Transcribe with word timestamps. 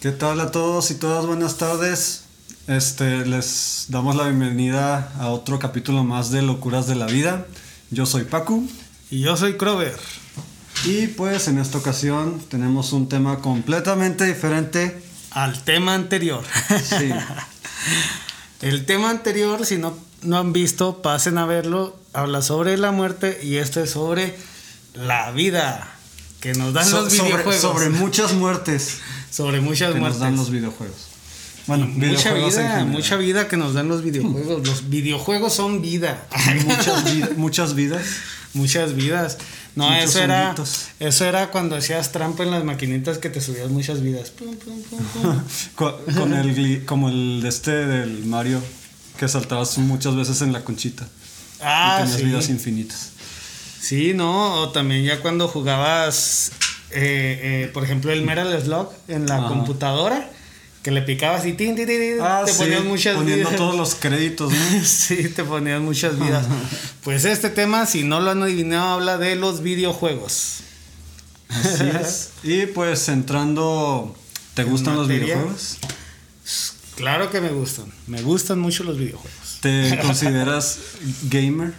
¿Qué 0.00 0.12
tal 0.12 0.40
a 0.40 0.50
todos 0.50 0.90
y 0.90 0.94
todas? 0.94 1.26
Buenas 1.26 1.58
tardes. 1.58 2.22
Este, 2.66 3.26
les 3.26 3.84
damos 3.90 4.16
la 4.16 4.24
bienvenida 4.24 5.12
a 5.18 5.28
otro 5.28 5.58
capítulo 5.58 6.04
más 6.04 6.30
de 6.30 6.40
Locuras 6.40 6.86
de 6.86 6.94
la 6.94 7.04
Vida. 7.04 7.44
Yo 7.90 8.06
soy 8.06 8.24
Pacu. 8.24 8.66
Y 9.10 9.20
yo 9.20 9.36
soy 9.36 9.58
Crover. 9.58 9.94
Y 10.86 11.08
pues 11.08 11.48
en 11.48 11.58
esta 11.58 11.76
ocasión 11.76 12.40
tenemos 12.48 12.94
un 12.94 13.10
tema 13.10 13.40
completamente 13.40 14.24
diferente 14.24 15.02
al 15.32 15.62
tema 15.64 15.94
anterior. 15.94 16.44
Sí. 16.82 17.10
El 18.62 18.86
tema 18.86 19.10
anterior, 19.10 19.66
si 19.66 19.76
no, 19.76 19.98
no 20.22 20.38
han 20.38 20.54
visto, 20.54 21.02
pasen 21.02 21.36
a 21.36 21.44
verlo. 21.44 21.94
Habla 22.14 22.40
sobre 22.40 22.78
la 22.78 22.90
muerte 22.90 23.38
y 23.42 23.56
este 23.56 23.82
es 23.82 23.90
sobre 23.90 24.34
la 24.94 25.30
vida 25.32 25.99
que 26.40 26.52
nos 26.54 26.72
dan 26.74 26.86
So- 26.86 27.02
los 27.02 27.12
videojuegos. 27.12 27.56
sobre 27.56 27.90
muchas 27.90 28.32
muertes 28.32 28.98
Sobre 29.30 29.60
muchas 29.60 29.88
que 29.88 29.94
nos 29.94 30.00
muertes. 30.00 30.20
dan 30.20 30.36
los 30.36 30.50
videojuegos. 30.50 30.96
Bueno, 31.66 31.86
mucha 31.86 32.32
vida, 32.34 32.84
mucha 32.84 33.16
vida 33.16 33.46
que 33.46 33.56
nos 33.56 33.74
dan 33.74 33.86
los 33.88 34.02
videojuegos. 34.02 34.66
Los 34.66 34.88
videojuegos 34.90 35.52
son 35.54 35.80
vida. 35.82 36.26
muchas, 36.66 37.04
vi- 37.14 37.24
muchas 37.36 37.74
vidas. 37.76 38.02
muchas 38.54 38.94
vidas. 38.96 39.38
No, 39.76 39.88
Muchos 39.88 40.10
eso 40.10 40.18
era, 40.24 40.42
honguitos. 40.48 40.86
eso 40.98 41.24
era 41.26 41.50
cuando 41.52 41.76
hacías 41.76 42.10
trampa 42.10 42.42
en 42.42 42.50
las 42.50 42.64
maquinitas 42.64 43.18
que 43.18 43.30
te 43.30 43.40
subías 43.40 43.68
muchas 43.70 44.02
vidas. 44.02 44.30
Pum, 44.30 44.56
pum, 44.56 44.82
pum, 44.82 44.98
pum. 45.22 45.40
Co- 45.76 46.00
Con 46.16 46.34
el 46.34 46.84
como 46.86 47.08
el 47.08 47.40
de 47.40 47.48
este 47.48 47.70
del 47.70 48.24
Mario 48.24 48.60
que 49.16 49.28
saltabas 49.28 49.78
muchas 49.78 50.16
veces 50.16 50.42
en 50.42 50.52
la 50.52 50.64
conchita 50.64 51.06
Ah, 51.62 51.98
y 52.00 52.02
tenías 52.02 52.18
sí. 52.20 52.24
vidas 52.26 52.48
infinitas. 52.48 53.09
Sí, 53.80 54.12
no, 54.14 54.54
o 54.62 54.68
también 54.70 55.04
ya 55.04 55.20
cuando 55.20 55.48
jugabas, 55.48 56.52
eh, 56.90 57.64
eh, 57.66 57.70
por 57.72 57.82
ejemplo, 57.84 58.12
el 58.12 58.22
Metal 58.22 58.60
Slug 58.62 58.88
en 59.08 59.26
la 59.26 59.36
Ajá. 59.38 59.48
computadora, 59.48 60.30
que 60.82 60.90
le 60.90 61.02
picabas 61.02 61.46
y 61.46 61.54
tin, 61.54 61.76
tin, 61.76 61.86
tin, 61.86 62.18
Ah, 62.20 62.42
te 62.44 62.52
sí, 62.52 62.64
muchas 62.84 63.16
poniendo 63.16 63.48
vidas. 63.48 63.56
todos 63.56 63.76
los 63.76 63.94
créditos, 63.94 64.52
¿no? 64.52 64.84
sí, 64.84 65.28
te 65.30 65.44
ponías 65.44 65.80
muchas 65.80 66.18
vidas. 66.18 66.46
Pues 67.02 67.24
este 67.24 67.48
tema, 67.50 67.86
si 67.86 68.04
no 68.04 68.20
lo 68.20 68.30
han 68.30 68.42
adivinado, 68.42 68.88
habla 68.90 69.16
de 69.18 69.36
los 69.36 69.62
videojuegos. 69.62 70.58
Así 71.48 71.84
es. 72.00 72.30
Y 72.42 72.66
pues 72.66 73.08
entrando, 73.08 74.14
¿te 74.54 74.64
gustan 74.64 74.96
los 74.96 75.08
videojuegos? 75.08 75.78
Claro 76.96 77.30
que 77.30 77.40
me 77.40 77.48
gustan, 77.48 77.86
me 78.06 78.20
gustan 78.22 78.58
mucho 78.58 78.84
los 78.84 78.98
videojuegos. 78.98 79.58
¿Te 79.62 79.98
consideras 80.02 80.78
gamer? 81.22 81.72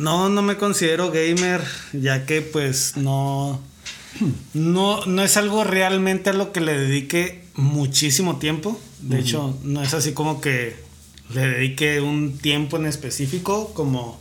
No, 0.00 0.30
no 0.30 0.40
me 0.40 0.56
considero 0.56 1.10
gamer, 1.10 1.60
ya 1.92 2.24
que 2.24 2.40
pues 2.40 2.96
no, 2.96 3.60
no, 4.54 5.04
no 5.04 5.22
es 5.22 5.36
algo 5.36 5.62
realmente 5.62 6.30
a 6.30 6.32
lo 6.32 6.52
que 6.52 6.62
le 6.62 6.78
dedique 6.78 7.44
muchísimo 7.54 8.38
tiempo. 8.38 8.80
De 9.02 9.18
hecho, 9.18 9.58
no 9.62 9.82
es 9.82 9.92
así 9.92 10.12
como 10.12 10.40
que 10.40 10.74
le 11.34 11.48
dedique 11.48 12.00
un 12.00 12.38
tiempo 12.38 12.78
en 12.78 12.86
específico, 12.86 13.74
como, 13.74 14.18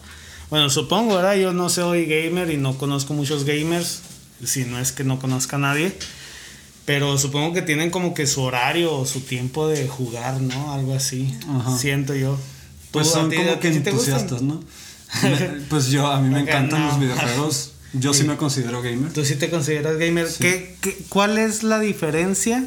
bueno, 0.50 0.70
supongo, 0.70 1.16
¿verdad? 1.16 1.36
Yo 1.36 1.54
no 1.54 1.70
soy 1.70 2.06
gamer 2.06 2.50
y 2.52 2.58
no 2.58 2.78
conozco 2.78 3.14
muchos 3.14 3.46
gamers, 3.46 4.02
si 4.44 4.66
no 4.66 4.80
es 4.80 4.92
que 4.92 5.06
no 5.06 5.18
conozca 5.18 5.56
a 5.56 5.60
nadie. 5.60 5.94
Pero 6.84 7.18
supongo 7.18 7.54
que 7.54 7.62
tienen 7.62 7.90
como 7.90 8.14
que 8.14 8.28
su 8.28 8.42
horario 8.42 8.94
o 8.94 9.06
su 9.06 9.22
tiempo 9.22 9.70
de 9.70 9.88
jugar, 9.88 10.42
¿no? 10.42 10.74
Algo 10.74 10.94
así. 10.94 11.34
Ajá. 11.48 11.78
Siento 11.78 12.16
yo. 12.16 12.38
Pues 12.92 13.14
¿Tú, 13.14 13.18
a 13.18 13.22
son 13.22 13.34
como 13.34 13.60
que 13.62 13.70
entusiastas, 13.70 14.42
¿no? 14.42 14.62
Me- 15.24 15.38
pues 15.70 15.88
yo, 15.88 16.08
a 16.08 16.20
mí 16.22 16.30
me 16.30 16.42
encantan 16.42 16.82
no. 16.82 16.88
los 16.88 17.00
videojuegos. 17.00 17.74
Yo 17.94 18.14
sí 18.14 18.24
me 18.24 18.38
considero 18.38 18.82
gamer. 18.84 19.12
¿Tú 19.14 19.26
sí 19.26 19.36
te 19.36 19.50
consideras 19.50 19.98
gamer? 19.98 20.28
¿Qué, 20.40 20.76
qué, 20.82 20.96
cuál 21.10 21.38
es 21.40 21.64
la 21.64 21.80
diferencia 21.80 22.64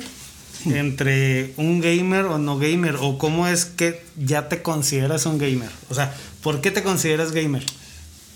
entre 0.65 1.55
un 1.57 1.81
gamer 1.81 2.25
o 2.27 2.39
no 2.39 2.59
gamer? 2.59 2.97
¿O 3.01 3.19
cómo 3.19 3.47
es 3.47 3.65
que 3.65 4.05
ya 4.17 4.49
te 4.49 4.63
consideras 4.63 5.27
un 5.27 5.39
gamer? 5.39 5.71
O 5.91 5.95
sea, 5.95 6.15
¿por 6.43 6.61
qué 6.61 6.71
te 6.71 6.83
consideras 6.83 7.33
gamer? 7.33 7.65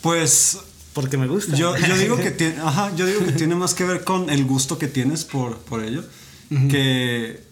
Pues 0.00 0.59
Porque 0.93 1.16
me 1.16 1.27
gusta. 1.27 1.56
yo, 1.56 1.77
yo 1.77 1.97
digo 1.99 2.16
que 2.16 2.31
tiene, 2.33 2.56
ajá, 2.62 2.93
yo 2.97 3.06
digo 3.06 3.25
que 3.25 3.33
tiene 3.33 3.55
más 3.56 3.75
que 3.75 3.84
ver 3.84 4.05
con 4.05 4.31
el 4.31 4.45
gusto 4.45 4.78
que 4.78 4.87
tienes 4.87 5.25
por, 5.25 5.59
por 5.59 5.83
ello. 5.83 6.05
Que 6.71 7.43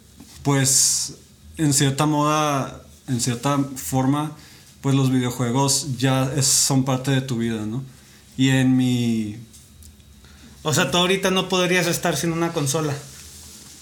pues 0.42 1.14
en 1.56 1.72
cierta 1.72 2.06
moda, 2.06 2.82
en 3.08 3.20
cierta 3.20 3.58
forma, 3.74 4.36
pues 4.84 4.94
los 4.94 5.10
videojuegos 5.10 5.96
ya 5.96 6.30
es- 6.36 6.44
son 6.46 6.84
parte 6.84 7.10
de 7.10 7.22
tu 7.22 7.38
vida, 7.38 7.64
¿no? 7.64 7.82
Y 8.36 8.50
en 8.50 8.76
mi 8.76 9.36
O 10.62 10.72
sea, 10.74 10.90
tú 10.90 10.98
ahorita 10.98 11.30
no 11.30 11.48
podrías 11.48 11.86
estar 11.86 12.16
sin 12.18 12.32
una 12.32 12.52
consola. 12.52 12.92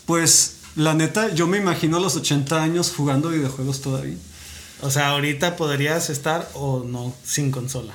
Pues 0.07 0.57
la 0.77 0.95
neta, 0.95 1.33
yo 1.35 1.47
me 1.47 1.59
imagino 1.59 1.97
a 1.97 2.01
los 2.01 2.15
80 2.17 2.63
años 2.63 2.93
jugando 2.97 3.31
videojuegos 3.31 3.81
todavía. 3.81 4.17
O 4.81 4.91
sea, 4.91 5.09
ahorita 5.11 5.57
podrías 5.57 6.09
estar 6.09 6.49
o 6.55 6.85
no 6.85 7.13
sin 7.25 7.51
consola. 7.51 7.95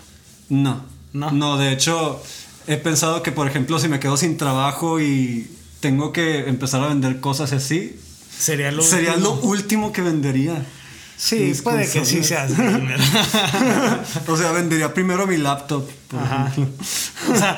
No. 0.49 0.83
No. 1.13 1.31
No, 1.31 1.57
de 1.57 1.71
hecho, 1.73 2.21
he 2.67 2.75
pensado 2.77 3.23
que, 3.23 3.31
por 3.31 3.47
ejemplo, 3.47 3.79
si 3.79 3.87
me 3.87 3.99
quedo 3.99 4.15
sin 4.17 4.37
trabajo 4.37 4.99
y 5.01 5.49
tengo 5.79 6.11
que 6.13 6.47
empezar 6.49 6.81
a 6.83 6.87
vender 6.87 7.19
cosas 7.21 7.51
así, 7.53 7.97
Sería 8.39 8.71
lo 8.71 8.83
sería 8.83 9.15
lo 9.17 9.33
último 9.33 9.91
que 9.91 10.01
vendería. 10.01 10.65
Sí, 11.17 11.53
puede 11.63 11.89
que 11.89 12.05
sí 12.05 12.23
seas 12.23 12.55
gamer. 12.57 12.99
o 14.27 14.37
sea, 14.37 14.51
vendería 14.51 14.93
primero 14.93 15.25
mi 15.25 15.37
laptop. 15.37 15.89
Ajá. 16.15 16.53
O 17.31 17.35
sea, 17.35 17.57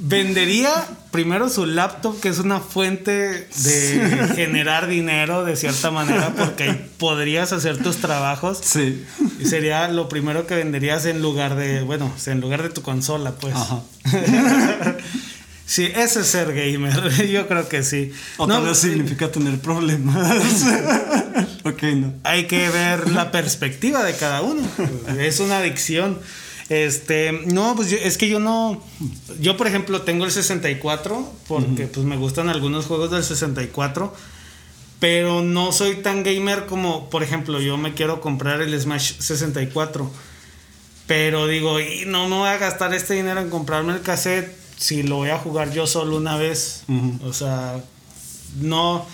vendería 0.00 0.70
primero 1.10 1.48
su 1.48 1.64
laptop, 1.64 2.20
que 2.20 2.28
es 2.28 2.38
una 2.38 2.60
fuente 2.60 3.48
de 3.62 4.32
generar 4.34 4.86
dinero 4.86 5.44
de 5.44 5.56
cierta 5.56 5.90
manera, 5.90 6.34
porque 6.36 6.64
ahí 6.64 6.90
podrías 6.98 7.52
hacer 7.52 7.82
tus 7.82 7.96
trabajos. 7.96 8.58
Sí. 8.62 9.04
Y 9.40 9.46
sería 9.46 9.88
lo 9.88 10.08
primero 10.10 10.46
que 10.46 10.54
venderías 10.54 11.06
en 11.06 11.22
lugar 11.22 11.56
de, 11.56 11.82
bueno, 11.82 12.12
en 12.26 12.40
lugar 12.40 12.62
de 12.62 12.68
tu 12.68 12.82
consola, 12.82 13.32
pues. 13.32 13.54
Ajá. 13.54 13.80
Sí, 15.66 15.84
ese 15.94 16.20
es 16.20 16.26
ser 16.26 16.52
gamer. 16.54 17.26
Yo 17.30 17.48
creo 17.48 17.68
que 17.68 17.82
sí. 17.82 18.12
O 18.36 18.46
No, 18.46 18.54
tal 18.56 18.66
vez 18.66 18.78
significa 18.78 19.30
tener 19.32 19.58
problemas. 19.60 20.64
ok, 21.64 21.82
no. 21.94 22.12
hay 22.22 22.46
que 22.46 22.68
ver 22.68 23.10
la 23.10 23.30
perspectiva 23.30 24.02
de 24.04 24.14
cada 24.14 24.42
uno. 24.42 24.62
Es 25.18 25.40
una 25.40 25.58
adicción. 25.58 26.18
Este, 26.68 27.32
no, 27.46 27.74
pues 27.76 27.90
yo- 27.90 27.98
es 27.98 28.16
que 28.18 28.28
yo 28.28 28.40
no. 28.40 28.82
Yo, 29.40 29.56
por 29.56 29.66
ejemplo, 29.66 30.00
tengo 30.02 30.24
el 30.24 30.30
64 30.30 31.32
porque 31.46 31.86
pues 31.86 32.06
me 32.06 32.16
gustan 32.16 32.48
algunos 32.48 32.86
juegos 32.86 33.10
del 33.10 33.22
64. 33.24 34.14
Pero 35.00 35.42
no 35.42 35.72
soy 35.72 35.96
tan 35.96 36.22
gamer 36.22 36.64
como, 36.66 37.10
por 37.10 37.22
ejemplo, 37.22 37.60
yo 37.60 37.76
me 37.76 37.92
quiero 37.92 38.20
comprar 38.22 38.62
el 38.62 38.78
Smash 38.80 39.18
64. 39.18 40.10
Pero 41.06 41.46
digo, 41.46 41.80
y 41.80 42.04
no 42.06 42.28
me 42.28 42.36
voy 42.36 42.48
a 42.48 42.56
gastar 42.56 42.94
este 42.94 43.12
dinero 43.14 43.40
en 43.40 43.50
comprarme 43.50 43.92
el 43.92 44.00
cassette 44.00 44.56
si 44.76 45.02
lo 45.02 45.16
voy 45.16 45.30
a 45.30 45.38
jugar 45.38 45.72
yo 45.72 45.86
solo 45.86 46.16
una 46.16 46.36
vez. 46.36 46.84
O 47.24 47.32
sea, 47.32 47.82
no. 48.60 49.06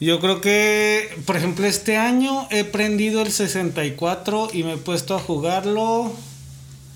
Yo 0.00 0.18
creo 0.18 0.40
que, 0.40 1.16
por 1.26 1.36
ejemplo, 1.36 1.64
este 1.64 1.96
año 1.96 2.48
he 2.50 2.64
prendido 2.64 3.22
el 3.22 3.30
64 3.30 4.48
y 4.52 4.64
me 4.64 4.74
he 4.74 4.76
puesto 4.76 5.14
a 5.14 5.20
jugarlo 5.20 6.12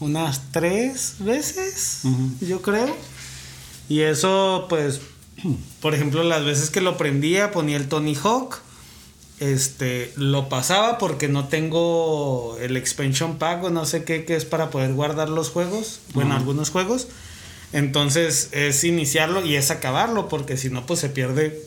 unas 0.00 0.42
tres 0.50 1.14
veces, 1.20 2.00
yo 2.40 2.62
creo. 2.62 2.94
Y 3.88 4.00
eso, 4.00 4.66
pues, 4.68 5.00
por 5.80 5.94
ejemplo, 5.94 6.24
las 6.24 6.44
veces 6.44 6.70
que 6.70 6.80
lo 6.80 6.96
prendía, 6.96 7.52
ponía 7.52 7.76
el 7.76 7.88
Tony 7.88 8.14
Hawk. 8.14 8.60
Este, 9.38 10.14
lo 10.16 10.48
pasaba 10.48 10.96
porque 10.96 11.28
no 11.28 11.46
tengo 11.48 12.56
el 12.58 12.76
expansion 12.76 13.36
pack 13.36 13.64
o 13.64 13.70
no 13.70 13.84
sé 13.84 14.02
qué, 14.02 14.24
que 14.24 14.34
es 14.34 14.46
para 14.46 14.70
poder 14.70 14.94
guardar 14.94 15.28
los 15.28 15.50
juegos. 15.50 16.00
Bueno, 16.14 16.34
algunos 16.34 16.70
juegos. 16.70 17.06
Entonces 17.76 18.48
es 18.52 18.82
iniciarlo 18.84 19.44
y 19.44 19.56
es 19.56 19.70
acabarlo 19.70 20.30
porque 20.30 20.56
si 20.56 20.70
no, 20.70 20.86
pues 20.86 20.98
se 21.00 21.10
pierde, 21.10 21.62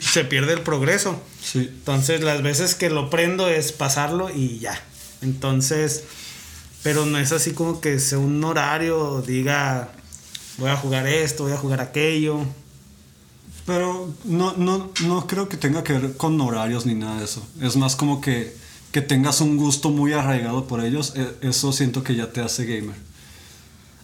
se 0.00 0.24
pierde 0.24 0.52
el 0.54 0.62
progreso. 0.62 1.22
Sí. 1.40 1.60
Entonces 1.70 2.22
las 2.22 2.42
veces 2.42 2.74
que 2.74 2.90
lo 2.90 3.08
prendo 3.08 3.48
es 3.48 3.70
pasarlo 3.70 4.30
y 4.34 4.58
ya. 4.58 4.82
Entonces, 5.22 6.02
pero 6.82 7.06
no 7.06 7.18
es 7.18 7.30
así 7.30 7.52
como 7.52 7.80
que 7.80 8.00
sea 8.00 8.18
un 8.18 8.42
horario, 8.42 9.22
diga, 9.24 9.92
voy 10.56 10.70
a 10.70 10.76
jugar 10.76 11.06
esto, 11.06 11.44
voy 11.44 11.52
a 11.52 11.56
jugar 11.56 11.80
aquello. 11.80 12.40
Pero 13.64 14.12
no, 14.24 14.54
no, 14.56 14.90
no 15.04 15.26
creo 15.28 15.48
que 15.48 15.56
tenga 15.56 15.84
que 15.84 15.92
ver 15.92 16.16
con 16.16 16.40
horarios 16.40 16.84
ni 16.84 16.94
nada 16.94 17.18
de 17.18 17.24
eso. 17.26 17.46
Es 17.60 17.76
más 17.76 17.94
como 17.94 18.20
que, 18.20 18.56
que 18.90 19.02
tengas 19.02 19.40
un 19.40 19.56
gusto 19.56 19.90
muy 19.90 20.14
arraigado 20.14 20.66
por 20.66 20.84
ellos. 20.84 21.12
e- 21.14 21.46
Eso 21.48 21.72
siento 21.72 22.02
que 22.02 22.16
ya 22.16 22.32
te 22.32 22.40
hace 22.40 22.64
gamer. 22.64 22.96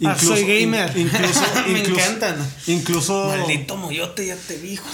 Ah, 0.04 0.16
soy 0.18 0.40
in- 0.40 0.46
gamer. 0.46 0.92
incluso, 0.96 1.40
Me 1.68 1.78
incluso- 1.80 2.00
encantan. 2.00 2.52
Incluso, 2.66 3.24
Maldito 3.28 3.76
moyote, 3.76 4.26
ya 4.26 4.36
te 4.36 4.58
dijo. 4.58 4.84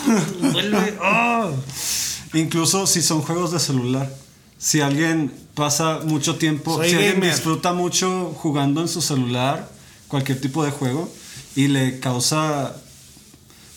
Vuelve. 0.52 0.98
Oh. 1.02 1.50
incluso 2.34 2.86
si 2.86 3.02
son 3.02 3.22
juegos 3.22 3.52
de 3.52 3.58
celular. 3.60 4.12
Si 4.58 4.80
alguien 4.82 5.32
pasa 5.54 6.00
mucho 6.04 6.36
tiempo, 6.36 6.76
Soy 6.76 6.90
si 6.90 6.94
alguien 6.96 7.14
gamer. 7.14 7.30
disfruta 7.32 7.72
mucho 7.72 8.34
jugando 8.36 8.82
en 8.82 8.88
su 8.88 9.00
celular, 9.00 9.70
cualquier 10.08 10.40
tipo 10.40 10.62
de 10.64 10.70
juego, 10.70 11.10
y 11.56 11.68
le 11.68 11.98
causa 11.98 12.76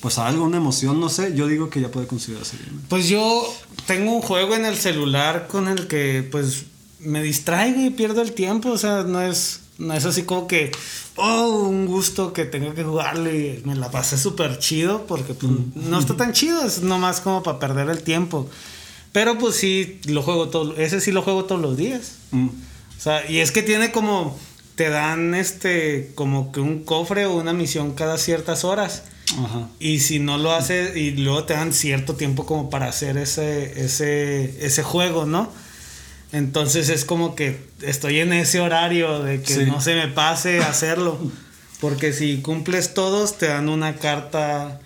pues 0.02 0.18
algo, 0.18 0.44
una 0.44 0.58
emoción, 0.58 1.00
no 1.00 1.08
sé, 1.08 1.34
yo 1.34 1.48
digo 1.48 1.70
que 1.70 1.80
ya 1.80 1.90
puede 1.90 2.08
considerarse 2.08 2.58
bien. 2.58 2.82
Pues 2.90 3.08
yo 3.08 3.48
tengo 3.88 4.12
un 4.12 4.22
juego 4.22 4.54
en 4.56 4.66
el 4.66 4.76
celular 4.76 5.48
con 5.48 5.70
el 5.70 5.88
que 5.88 6.28
pues 6.30 6.66
me 7.00 7.24
distraigo 7.24 7.80
y 7.82 7.90
pierdo 7.90 8.22
el 8.22 8.34
tiempo, 8.34 8.70
o 8.72 8.78
sea, 8.78 9.04
no 9.04 9.22
es, 9.22 9.62
no 9.78 9.94
es 9.94 10.06
así 10.06 10.24
como 10.24 10.48
que, 10.48 10.72
oh, 11.16 11.66
un 11.68 11.86
gusto 11.86 12.34
que 12.34 12.46
tengo 12.46 12.74
que 12.74 12.84
jugarle 12.84 13.62
y 13.64 13.68
me 13.68 13.76
la 13.76 13.90
pasé 13.90 14.18
súper 14.18 14.60
chido 14.60 15.06
porque 15.08 15.34
pues, 15.34 15.52
no 15.76 16.00
está 16.00 16.16
tan 16.16 16.34
chido, 16.34 16.64
es 16.66 16.82
nomás 16.82 17.22
como 17.22 17.44
para 17.44 17.60
perder 17.60 17.90
el 17.90 18.04
tiempo. 18.04 18.48
Pero 19.12 19.38
pues 19.38 19.56
sí, 19.56 20.00
lo 20.08 20.24
juego 20.24 20.50
todo, 20.50 20.76
ese 20.78 21.00
sí 21.00 21.12
lo 21.12 21.22
juego 21.22 21.46
todos 21.46 21.62
los 21.62 21.78
días. 21.78 22.14
Mm. 22.32 22.48
O 22.48 23.02
sea, 23.02 23.30
y 23.30 23.40
es 23.40 23.52
que 23.52 23.62
tiene 23.62 23.92
como, 23.92 24.38
te 24.76 24.90
dan 24.90 25.36
este, 25.36 26.12
como 26.16 26.52
que 26.52 26.60
un 26.60 26.84
cofre 26.84 27.26
o 27.26 27.36
una 27.36 27.54
misión 27.54 27.94
cada 27.94 28.18
ciertas 28.18 28.64
horas. 28.64 29.04
Ajá. 29.38 29.70
Y 29.80 30.00
si 30.00 30.20
no 30.20 30.38
lo 30.38 30.52
haces, 30.52 30.96
y 30.96 31.12
luego 31.12 31.46
te 31.46 31.54
dan 31.54 31.74
cierto 31.74 32.16
tiempo 32.16 32.46
como 32.46 32.70
para 32.70 32.88
hacer 32.88 33.18
ese, 33.18 33.84
ese, 33.84 34.66
ese 34.66 34.84
juego, 34.84 35.26
¿no? 35.26 35.52
Entonces 36.34 36.90
es 36.90 37.06
como 37.06 37.36
que 37.36 37.62
estoy 37.82 38.20
en 38.20 38.34
ese 38.34 38.60
horario 38.60 39.20
de 39.24 39.42
que 39.42 39.54
Sí. 39.54 39.66
no 39.66 39.80
se 39.80 39.96
me 39.96 40.08
pase 40.10 40.60
hacerlo. 40.60 41.18
Porque 41.80 42.12
si 42.14 42.38
cumples 42.42 42.94
todos, 42.94 43.38
te 43.38 43.48
dan 43.48 43.70
una 43.70 43.96
carta, 43.96 44.80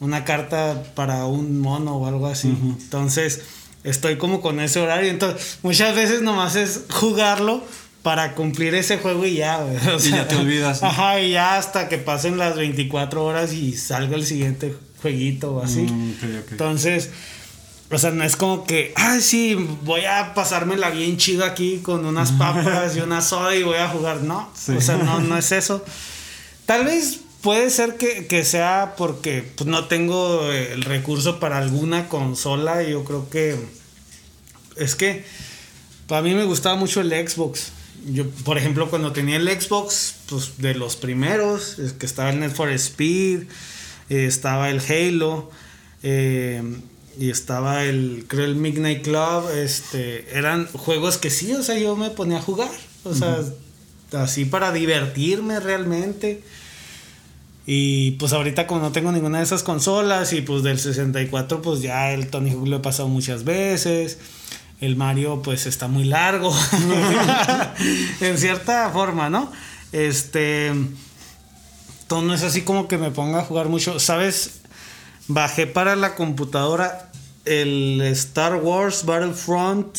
una 0.00 0.24
carta 0.24 0.82
para 0.94 1.24
un 1.26 1.60
mono 1.60 1.96
o 1.96 2.06
algo 2.06 2.26
así. 2.26 2.48
Entonces, 2.48 3.42
estoy 3.84 4.16
como 4.16 4.40
con 4.40 4.58
ese 4.60 4.80
horario. 4.80 5.10
Entonces, 5.10 5.58
muchas 5.62 5.94
veces 5.94 6.20
nomás 6.22 6.56
es 6.56 6.82
jugarlo 6.90 7.62
para 8.02 8.34
cumplir 8.34 8.74
ese 8.74 8.98
juego 8.98 9.26
y 9.26 9.34
ya, 9.36 9.58
güey. 9.62 9.76
O 9.94 9.98
Y 9.98 10.10
ya 10.10 10.26
te 10.26 10.36
olvidas, 10.36 10.82
¿no? 10.82 10.88
Ajá, 10.88 11.20
y 11.20 11.32
ya 11.32 11.58
hasta 11.58 11.88
que 11.88 11.98
pasen 11.98 12.38
las 12.38 12.56
24 12.56 13.24
horas 13.24 13.52
y 13.52 13.76
salga 13.76 14.16
el 14.16 14.24
siguiente 14.24 14.74
jueguito 15.02 15.56
o 15.56 15.62
así. 15.62 15.82
Mm. 15.82 16.14
Entonces, 16.50 17.10
o 17.90 17.98
sea, 17.98 18.10
no 18.10 18.22
es 18.24 18.36
como 18.36 18.64
que, 18.64 18.92
ay, 18.96 19.20
sí, 19.20 19.54
voy 19.82 20.04
a 20.04 20.34
pasármela 20.34 20.90
bien 20.90 21.16
chido 21.16 21.44
aquí 21.44 21.78
con 21.78 22.04
unas 22.04 22.32
papas 22.38 22.96
y 22.96 23.00
una 23.00 23.20
soda 23.22 23.54
y 23.56 23.62
voy 23.62 23.76
a 23.78 23.88
jugar. 23.88 24.22
No, 24.22 24.50
Sí. 24.54 24.72
o 24.72 24.80
sea, 24.80 24.96
no, 24.98 25.20
no 25.20 25.36
es 25.38 25.52
eso. 25.52 25.84
Tal 26.66 26.84
vez 26.84 27.20
puede 27.40 27.70
ser 27.70 27.96
que, 27.96 28.26
que 28.26 28.44
sea 28.44 28.94
porque 28.98 29.42
pues, 29.56 29.68
no 29.68 29.86
tengo 29.86 30.50
el 30.52 30.82
recurso 30.82 31.40
para 31.40 31.58
alguna 31.58 32.08
consola. 32.08 32.82
y 32.82 32.90
Yo 32.90 33.04
creo 33.04 33.30
que 33.30 33.56
es 34.76 34.94
que 34.94 35.24
para 36.06 36.22
mí 36.22 36.34
me 36.34 36.44
gustaba 36.44 36.76
mucho 36.76 37.00
el 37.00 37.10
Xbox. 37.10 37.72
Yo, 38.06 38.28
por 38.44 38.58
ejemplo, 38.58 38.88
cuando 38.90 39.12
tenía 39.12 39.36
el 39.36 39.48
Xbox, 39.60 40.14
pues 40.28 40.58
de 40.58 40.74
los 40.74 40.96
primeros, 40.96 41.78
es 41.78 41.92
que 41.94 42.06
estaba 42.06 42.30
el 42.30 42.40
Need 42.40 42.52
for 42.52 42.70
Speed, 42.70 43.42
eh, 44.08 44.26
estaba 44.26 44.70
el 44.70 44.80
Halo, 44.80 45.50
eh, 46.02 46.62
y 47.18 47.30
estaba 47.30 47.84
el, 47.84 48.24
creo, 48.28 48.44
el 48.44 48.54
Midnight 48.54 49.02
Club, 49.02 49.50
este, 49.54 50.38
eran 50.38 50.66
juegos 50.68 51.18
que 51.18 51.30
sí, 51.30 51.52
o 51.52 51.62
sea, 51.62 51.76
yo 51.76 51.96
me 51.96 52.10
ponía 52.10 52.38
a 52.38 52.42
jugar, 52.42 52.70
o 53.04 53.12
sea, 53.12 53.40
así 54.12 54.44
para 54.44 54.72
divertirme 54.72 55.58
realmente. 55.60 56.42
Y 57.70 58.12
pues 58.12 58.32
ahorita 58.32 58.66
como 58.66 58.80
no 58.80 58.92
tengo 58.92 59.12
ninguna 59.12 59.38
de 59.38 59.44
esas 59.44 59.62
consolas 59.62 60.32
y 60.32 60.40
pues 60.40 60.62
del 60.62 60.78
64 60.78 61.60
pues 61.60 61.82
ya 61.82 62.12
el 62.12 62.28
Tony 62.28 62.50
Hawk 62.52 62.66
lo 62.66 62.76
he 62.76 62.80
pasado 62.80 63.08
muchas 63.08 63.44
veces. 63.44 64.18
El 64.80 64.96
Mario 64.96 65.42
pues 65.42 65.66
está 65.66 65.86
muy 65.86 66.04
largo. 66.04 66.50
en 68.22 68.38
cierta 68.38 68.88
forma, 68.90 69.28
¿no? 69.28 69.52
Este... 69.92 70.72
Todo 72.06 72.22
no 72.22 72.32
es 72.32 72.42
así 72.42 72.62
como 72.62 72.88
que 72.88 72.96
me 72.96 73.10
ponga 73.10 73.40
a 73.40 73.44
jugar 73.44 73.68
mucho. 73.68 74.00
¿Sabes? 74.00 74.62
Bajé 75.26 75.66
para 75.66 75.94
la 75.94 76.14
computadora 76.14 77.07
el 77.48 78.00
Star 78.12 78.56
Wars 78.56 79.04
Battlefront 79.04 79.96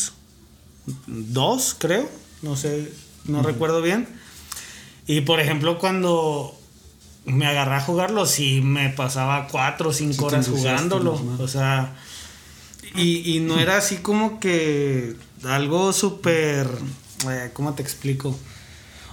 2, 1.06 1.76
creo. 1.78 2.08
No 2.42 2.56
sé, 2.56 2.90
no 3.26 3.42
recuerdo 3.42 3.82
bien. 3.82 4.08
Y 5.06 5.22
por 5.22 5.40
ejemplo, 5.40 5.78
cuando 5.78 6.56
me 7.24 7.46
agarré 7.46 7.74
a 7.76 7.80
jugarlo, 7.80 8.26
sí 8.26 8.60
me 8.62 8.90
pasaba 8.90 9.48
cuatro 9.48 9.90
o 9.90 9.92
cinco 9.92 10.12
Sí 10.12 10.18
te 10.18 10.24
horas 10.26 10.46
entusiastas, 10.46 10.88
jugándolo. 10.90 11.42
O 11.42 11.48
sea, 11.48 11.96
y, 12.94 13.36
y 13.36 13.40
no 13.40 13.60
era 13.60 13.76
así 13.76 13.96
como 13.96 14.40
que 14.40 15.16
algo 15.44 15.92
súper. 15.92 16.68
eh, 17.28 17.50
¿Cómo 17.52 17.74
te 17.74 17.82
explico? 17.82 18.36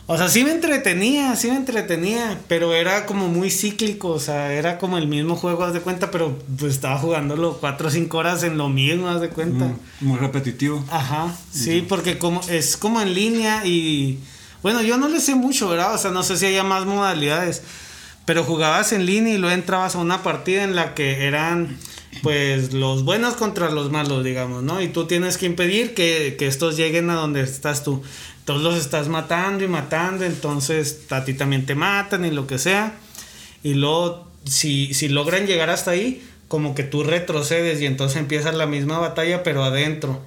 O 0.09 0.17
sea, 0.17 0.29
sí 0.29 0.45
me 0.45 0.51
entretenía, 0.51 1.35
sí 1.35 1.49
me 1.49 1.57
entretenía, 1.57 2.39
pero 2.47 2.73
era 2.73 3.05
como 3.05 3.27
muy 3.27 3.51
cíclico, 3.51 4.07
o 4.07 4.19
sea, 4.21 4.53
era 4.53 4.77
como 4.77 4.97
el 4.97 5.05
mismo 5.05 5.35
juego, 5.35 5.65
haz 5.65 5.73
de 5.73 5.81
cuenta, 5.81 6.11
pero 6.11 6.39
pues 6.57 6.75
estaba 6.75 6.97
jugándolo 6.97 7.57
cuatro 7.59 7.89
o 7.89 7.91
cinco 7.91 8.19
horas 8.19 8.43
en 8.43 8.57
lo 8.57 8.69
mismo, 8.69 9.09
haz 9.09 9.19
de 9.19 9.27
cuenta. 9.27 9.65
Mm, 9.65 9.77
muy 9.99 10.17
repetitivo. 10.17 10.81
Ajá, 10.89 11.35
sí, 11.51 11.85
porque 11.87 12.17
como 12.17 12.39
es 12.47 12.77
como 12.77 13.01
en 13.01 13.13
línea 13.13 13.65
y 13.65 14.19
bueno, 14.63 14.81
yo 14.81 14.97
no 14.97 15.09
le 15.09 15.19
sé 15.19 15.35
mucho, 15.35 15.67
¿verdad? 15.67 15.93
O 15.93 15.97
sea, 15.97 16.11
no 16.11 16.23
sé 16.23 16.37
si 16.37 16.45
haya 16.45 16.63
más 16.63 16.85
modalidades, 16.85 17.61
pero 18.23 18.45
jugabas 18.45 18.93
en 18.93 19.05
línea 19.05 19.33
y 19.33 19.37
luego 19.37 19.53
entrabas 19.53 19.95
a 19.95 19.99
una 19.99 20.23
partida 20.23 20.63
en 20.63 20.73
la 20.73 20.93
que 20.95 21.25
eran 21.25 21.77
pues 22.23 22.73
los 22.73 23.03
buenos 23.03 23.35
contra 23.35 23.69
los 23.69 23.91
malos, 23.91 24.23
digamos, 24.23 24.63
¿no? 24.63 24.81
Y 24.81 24.87
tú 24.87 25.05
tienes 25.05 25.37
que 25.37 25.45
impedir 25.45 25.93
que, 25.93 26.35
que 26.37 26.47
estos 26.47 26.77
lleguen 26.77 27.09
a 27.09 27.15
donde 27.15 27.41
estás 27.41 27.83
tú. 27.83 28.01
Entonces 28.39 28.63
los 28.63 28.77
estás 28.77 29.07
matando 29.09 29.63
y 29.63 29.67
matando, 29.67 30.23
entonces 30.25 31.01
a 31.09 31.25
ti 31.25 31.33
también 31.33 31.65
te 31.65 31.75
matan 31.75 32.25
y 32.25 32.31
lo 32.31 32.47
que 32.47 32.57
sea. 32.57 32.97
Y 33.63 33.73
luego, 33.73 34.27
si, 34.45 34.93
si 34.93 35.09
logran 35.09 35.47
llegar 35.47 35.69
hasta 35.69 35.91
ahí, 35.91 36.23
como 36.47 36.73
que 36.73 36.83
tú 36.83 37.03
retrocedes 37.03 37.81
y 37.81 37.85
entonces 37.85 38.17
empieza 38.17 38.51
la 38.51 38.65
misma 38.65 38.99
batalla, 38.99 39.43
pero 39.43 39.63
adentro. 39.63 40.21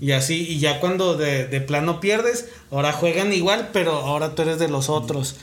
Y 0.00 0.12
así, 0.12 0.46
y 0.48 0.60
ya 0.60 0.78
cuando 0.78 1.16
de, 1.16 1.48
de 1.48 1.60
plano 1.60 1.98
pierdes, 1.98 2.48
ahora 2.70 2.92
juegan 2.92 3.32
igual, 3.32 3.70
pero 3.72 3.92
ahora 3.92 4.36
tú 4.36 4.42
eres 4.42 4.60
de 4.60 4.68
los 4.68 4.88
otros. 4.88 5.34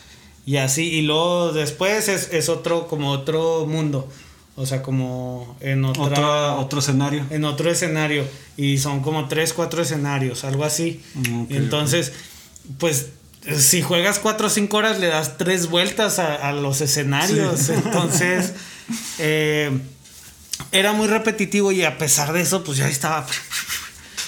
Y 0.46 0.56
así, 0.58 0.88
y 0.90 1.02
luego 1.02 1.52
después 1.52 2.08
es, 2.08 2.32
es 2.32 2.48
otro, 2.48 2.88
como 2.88 3.12
otro 3.12 3.66
mundo. 3.66 4.08
O 4.56 4.66
sea, 4.66 4.82
como 4.84 5.56
en 5.62 5.86
otra, 5.86 6.04
Otro, 6.04 6.60
otro 6.60 6.80
escenario. 6.80 7.26
en 7.30 7.46
otro 7.46 7.72
escenario. 7.72 8.26
Y 8.58 8.78
son 8.80 9.02
como 9.02 9.28
tres, 9.28 9.54
cuatro 9.54 9.82
escenarios, 9.82 10.44
algo 10.44 10.66
así. 10.66 11.02
Mm, 11.16 11.42
ok, 11.44 11.52
Entonces, 11.52 12.12
pues, 12.78 13.08
si 13.58 13.82
juegas 13.82 14.20
cuatro 14.20 14.48
o 14.48 14.50
cinco 14.50 14.78
horas, 14.78 15.00
le 15.00 15.08
das 15.08 15.38
tres 15.38 15.70
vueltas 15.70 16.20
a, 16.20 16.36
a 16.36 16.52
los 16.52 16.82
escenarios. 16.82 17.70
Entonces, 17.70 18.54
eh, 19.20 19.72
era 20.72 20.94
muy 20.94 21.08
repetitivo 21.08 21.72
y 21.72 21.84
a 21.84 21.98
pesar 21.98 22.34
de 22.34 22.42
eso, 22.42 22.64
pues 22.64 22.78
ya 22.78 22.88
estaba 22.88 23.26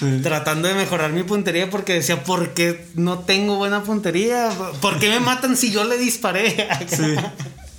Sí. 0.00 0.20
tratando 0.24 0.66
de 0.66 0.74
mejorar 0.74 1.12
mi 1.12 1.22
puntería 1.22 1.70
porque 1.70 1.92
decía, 1.94 2.24
¿por 2.24 2.52
qué 2.54 2.84
no 2.96 3.20
tengo 3.20 3.54
buena 3.56 3.84
puntería? 3.84 4.50
¿Por 4.80 4.98
qué 4.98 5.08
me 5.08 5.20
matan 5.20 5.56
si 5.56 5.70
yo 5.70 5.84
le 5.84 5.96
disparé? 5.98 6.66
Sí. 6.88 7.14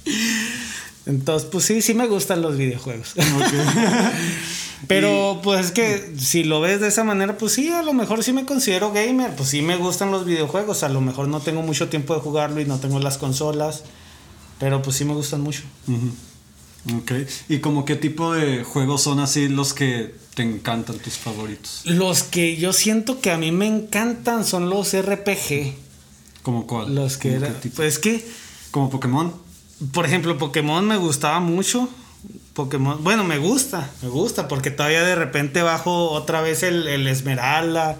Entonces, 1.05 1.47
pues 1.51 1.65
sí, 1.65 1.81
sí 1.81 1.93
me 1.93 2.07
gustan 2.07 2.41
los 2.41 2.57
videojuegos. 2.57 3.13
Pero 4.87 5.39
pues 5.43 5.67
es 5.67 5.71
que 5.71 6.13
si 6.17 6.43
lo 6.43 6.61
ves 6.61 6.79
de 6.81 6.87
esa 6.87 7.03
manera, 7.03 7.37
pues 7.37 7.53
sí, 7.53 7.69
a 7.69 7.81
lo 7.81 7.93
mejor 7.93 8.23
sí 8.23 8.33
me 8.33 8.45
considero 8.45 8.91
gamer, 8.91 9.35
pues 9.35 9.49
sí 9.49 9.61
me 9.61 9.77
gustan 9.77 10.11
los 10.11 10.25
videojuegos, 10.25 10.83
a 10.83 10.89
lo 10.89 11.01
mejor 11.01 11.27
no 11.27 11.39
tengo 11.39 11.61
mucho 11.61 11.89
tiempo 11.89 12.13
de 12.13 12.21
jugarlo 12.21 12.61
y 12.61 12.65
no 12.65 12.79
tengo 12.79 12.99
las 12.99 13.17
consolas, 13.17 13.83
pero 14.59 14.81
pues 14.81 14.97
sí 14.97 15.05
me 15.05 15.13
gustan 15.13 15.41
mucho. 15.41 15.63
Ok. 16.97 17.11
¿Y 17.49 17.59
como 17.59 17.85
qué 17.85 17.95
tipo 17.95 18.33
de 18.33 18.63
juegos 18.63 19.01
son 19.01 19.19
así 19.19 19.47
los 19.47 19.73
que 19.73 20.13
te 20.35 20.43
encantan, 20.43 20.99
tus 20.99 21.17
favoritos? 21.17 21.81
Los 21.85 22.23
que 22.23 22.57
yo 22.57 22.71
siento 22.73 23.21
que 23.21 23.31
a 23.31 23.37
mí 23.37 23.51
me 23.51 23.67
encantan 23.67 24.45
son 24.45 24.69
los 24.69 24.95
RPG, 24.95 25.73
¿Como 26.43 26.67
cuál? 26.67 26.93
los 26.93 27.17
que 27.17 27.33
¿Cómo 27.33 27.45
era, 27.45 27.55
pues 27.75 27.93
es 27.93 27.99
que 27.99 28.27
¿Como 28.69 28.89
Pokémon? 28.91 29.33
Por 29.93 30.05
ejemplo, 30.05 30.37
Pokémon 30.37 30.85
me 30.87 30.97
gustaba 30.97 31.39
mucho. 31.39 31.89
Pokémon, 32.53 33.03
bueno, 33.03 33.23
me 33.23 33.37
gusta, 33.37 33.89
me 34.01 34.07
gusta, 34.09 34.47
porque 34.47 34.71
todavía 34.71 35.03
de 35.03 35.15
repente 35.15 35.61
bajo 35.61 36.09
otra 36.11 36.41
vez 36.41 36.63
el, 36.63 36.87
el 36.87 37.07
esmeralda 37.07 37.99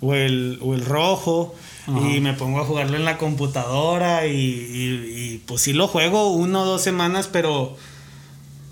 o 0.00 0.14
el, 0.14 0.58
o 0.60 0.74
el 0.74 0.84
rojo 0.84 1.54
Ajá. 1.86 2.00
y 2.10 2.20
me 2.20 2.32
pongo 2.34 2.60
a 2.60 2.64
jugarlo 2.64 2.96
en 2.96 3.04
la 3.04 3.16
computadora 3.18 4.26
y, 4.26 4.32
y- 4.36 5.34
y, 5.34 5.38
pues 5.46 5.62
sí 5.62 5.72
lo 5.72 5.86
juego 5.86 6.32
uno 6.32 6.62
o 6.62 6.64
dos 6.66 6.82
semanas, 6.82 7.28
pero 7.32 7.76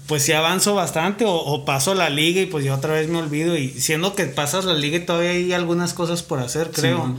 pues 0.09 0.25
sí 0.25 0.33
avanzo 0.33 0.75
bastante 0.75 1.25
o, 1.25 1.33
o 1.37 1.65
paso 1.65 1.95
la 1.95 2.11
liga 2.11 2.41
y 2.41 2.47
pues 2.47 2.65
ya 2.65 2.75
otra 2.75 2.95
vez 2.95 3.09
me 3.09 3.19
olvido 3.19 3.57
y 3.57 3.69
siendo 3.69 4.17
que 4.17 4.25
pasas 4.27 4.65
la 4.65 4.75
liga 4.75 4.97
y 4.99 5.07
todavía 5.07 5.31
hay 5.31 5.53
algunas 5.53 5.95
cosas 5.95 6.25
por 6.25 6.41
hacer, 6.41 6.73
creo. 6.73 7.17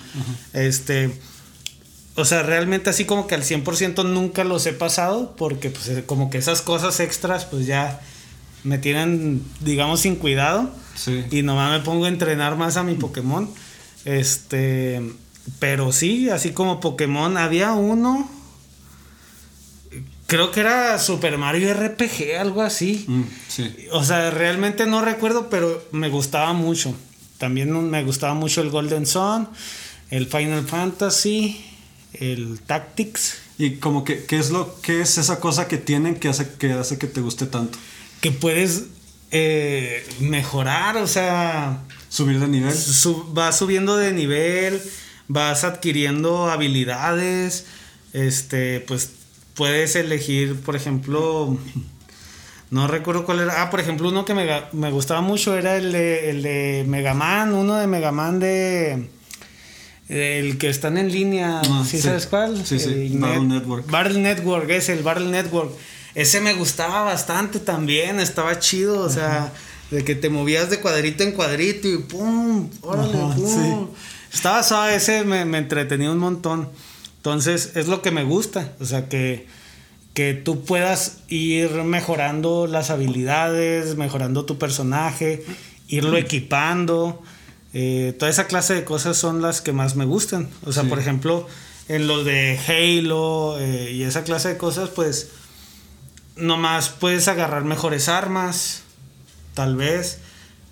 Este, 0.51 1.17
o 2.15 2.25
sea, 2.25 2.43
realmente 2.43 2.89
así 2.89 3.05
como 3.05 3.27
que 3.27 3.35
al 3.35 3.43
100% 3.43 4.05
nunca 4.05 4.43
los 4.43 4.65
he 4.65 4.73
pasado 4.73 5.33
porque 5.37 5.69
pues 5.69 5.87
eh, 5.89 6.03
como 6.05 6.29
que 6.29 6.37
esas 6.37 6.61
cosas 6.61 6.99
extras 6.99 7.45
pues 7.45 7.65
ya 7.65 8.01
me 8.63 8.77
tienen, 8.77 9.43
digamos, 9.61 10.01
sin 10.01 10.15
cuidado 10.15 10.69
Sí. 10.95 11.23
y 11.31 11.41
nomás 11.41 11.71
me 11.79 11.83
pongo 11.85 12.05
a 12.05 12.09
entrenar 12.09 12.57
más 12.57 12.77
a 12.77 12.83
mi 12.83 12.95
Pokémon. 12.95 13.49
Este, 14.05 15.01
pero 15.59 15.91
sí, 15.91 16.29
así 16.29 16.51
como 16.51 16.79
Pokémon, 16.79 17.37
había 17.37 17.71
uno, 17.71 18.29
creo 20.27 20.51
que 20.51 20.59
era 20.59 20.97
Super 20.99 21.37
Mario 21.37 21.73
RPG, 21.73 22.37
algo 22.39 22.61
así. 22.61 23.05
Mm, 23.07 23.23
sí. 23.47 23.73
O 23.91 24.03
sea, 24.03 24.31
realmente 24.31 24.85
no 24.85 25.01
recuerdo, 25.03 25.49
pero 25.49 25.83
me 25.91 26.09
gustaba 26.09 26.53
mucho. 26.53 26.93
También 27.37 27.71
me 27.89 28.03
gustaba 28.03 28.33
mucho 28.33 28.61
el 28.61 28.69
Golden 28.69 29.05
Sun, 29.05 29.47
el 30.09 30.27
Final 30.27 30.65
Fantasy, 30.67 31.63
el 32.21 32.61
Tactics. 32.61 33.39
Y 33.57 33.75
como 33.75 34.05
que, 34.05 34.23
¿qué 34.23 34.39
es 34.39 34.49
lo, 34.51 34.79
qué 34.81 35.01
es 35.01 35.17
esa 35.17 35.39
cosa 35.39 35.67
que 35.67 35.77
tienen 35.77 36.15
que 36.15 36.29
hace 36.29 36.53
que 36.57 36.71
hace 36.71 36.97
que 36.97 37.07
te 37.07 37.19
guste 37.19 37.45
tanto? 37.45 37.77
Que 38.21 38.31
puedes 38.31 38.85
eh, 39.31 40.07
mejorar, 40.19 40.97
o 40.97 41.07
sea. 41.07 41.83
Subir 42.09 42.39
de 42.39 42.47
nivel. 42.47 42.75
vas 43.29 43.57
subiendo 43.57 43.95
de 43.95 44.11
nivel, 44.11 44.81
vas 45.27 45.63
adquiriendo 45.63 46.49
habilidades. 46.49 47.65
Este, 48.13 48.81
pues 48.81 49.11
puedes 49.53 49.95
elegir, 49.95 50.59
por 50.61 50.75
ejemplo. 50.75 51.57
No 52.69 52.87
recuerdo 52.87 53.25
cuál 53.25 53.41
era. 53.41 53.61
Ah, 53.61 53.69
por 53.69 53.81
ejemplo, 53.81 54.07
uno 54.07 54.23
que 54.23 54.33
me, 54.33 54.91
gustaba 54.91 55.19
mucho 55.19 55.57
era 55.57 55.75
el 55.75 55.91
de, 55.91 56.29
el 56.29 56.41
de 56.41 56.85
Mega 56.87 57.13
Man, 57.13 57.53
uno 57.53 57.75
de 57.75 57.85
Mega 57.85 58.13
Man 58.13 58.39
de. 58.39 59.09
El 60.11 60.57
que 60.57 60.67
están 60.67 60.97
en 60.97 61.09
línea, 61.09 61.61
ah, 61.63 61.85
¿sí, 61.87 62.01
sabes 62.01 62.25
cuál? 62.25 62.65
Sí, 62.65 62.79
sí, 62.79 63.15
Battle 63.17 63.45
Network. 63.45 63.89
Battle 63.89 64.19
Network, 64.19 64.69
es 64.69 64.89
el 64.89 65.03
Battle 65.03 65.29
Network. 65.29 65.71
Ese 66.15 66.41
me 66.41 66.53
gustaba 66.53 67.03
bastante 67.03 67.59
también, 67.61 68.19
estaba 68.19 68.59
chido, 68.59 68.99
o 68.99 69.09
sea, 69.09 69.53
de 69.89 70.03
que 70.03 70.15
te 70.15 70.29
movías 70.29 70.69
de 70.69 70.81
cuadrito 70.81 71.23
en 71.23 71.31
cuadrito 71.31 71.87
y 71.87 71.99
pum, 71.99 72.69
órale, 72.81 73.13
pum. 73.37 73.87
Estaba 74.33 74.63
suave, 74.63 74.95
ese 74.95 75.23
me, 75.23 75.45
me, 75.45 75.59
entretenía 75.59 76.11
un 76.11 76.17
montón. 76.17 76.67
Entonces, 77.15 77.71
es 77.75 77.87
lo 77.87 78.01
que 78.01 78.11
me 78.11 78.25
gusta, 78.25 78.73
o 78.81 78.85
sea, 78.85 79.07
que, 79.07 79.47
que 80.13 80.33
tú 80.33 80.65
puedas 80.65 81.19
ir 81.29 81.71
mejorando 81.85 82.67
las 82.67 82.89
habilidades, 82.89 83.95
mejorando 83.95 84.43
tu 84.43 84.57
personaje, 84.57 85.45
irlo 85.87 86.17
equipando. 86.17 87.23
Eh, 87.73 88.13
toda 88.17 88.29
esa 88.29 88.47
clase 88.47 88.73
de 88.73 88.83
cosas 88.83 89.17
son 89.17 89.41
las 89.41 89.61
que 89.61 89.71
más 89.71 89.95
me 89.95 90.05
gustan. 90.05 90.49
O 90.65 90.71
sea, 90.71 90.83
por 90.83 90.99
ejemplo, 90.99 91.47
en 91.87 92.07
lo 92.07 92.23
de 92.23 92.59
Halo 92.67 93.57
eh, 93.59 93.91
y 93.91 94.03
esa 94.03 94.23
clase 94.23 94.49
de 94.49 94.57
cosas, 94.57 94.89
pues 94.89 95.29
nomás 96.35 96.89
puedes 96.89 97.27
agarrar 97.27 97.63
mejores 97.63 98.09
armas, 98.09 98.83
tal 99.53 99.75
vez, 99.75 100.19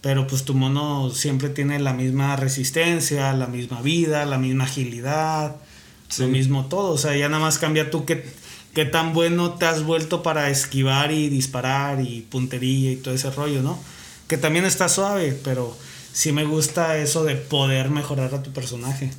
pero 0.02 0.28
pues 0.28 0.44
tu 0.44 0.54
mono 0.54 1.10
siempre 1.10 1.50
tiene 1.50 1.80
la 1.80 1.94
misma 1.94 2.36
resistencia, 2.36 3.34
la 3.34 3.48
misma 3.48 3.82
vida, 3.82 4.26
la 4.26 4.38
misma 4.38 4.66
agilidad, 4.66 5.56
lo 6.18 6.28
mismo 6.28 6.66
todo. 6.66 6.92
O 6.92 6.98
sea, 6.98 7.16
ya 7.16 7.30
nada 7.30 7.44
más 7.44 7.60
cambia 7.60 7.92
tú 7.92 8.06
qué, 8.06 8.26
qué 8.74 8.86
tan 8.86 9.14
bueno 9.14 9.54
te 9.54 9.66
has 9.66 9.84
vuelto 9.84 10.24
para 10.24 10.50
esquivar 10.50 11.12
y 11.12 11.30
disparar 11.30 12.02
y 12.02 12.22
puntería 12.22 12.92
y 12.92 12.98
todo 12.98 13.14
ese 13.14 13.30
rollo, 13.30 13.62
¿no? 13.62 13.80
Que 14.28 14.38
también 14.38 14.66
está 14.66 14.90
suave, 14.90 15.38
pero 15.44 15.76
sí 16.14 16.32
me 16.32 16.46
gusta 16.46 16.98
eso 16.98 17.24
de 17.24 17.36
poder 17.36 17.90
mejorar 17.90 18.34
a 18.34 18.44
tu 18.44 18.52
personaje. 18.52 19.12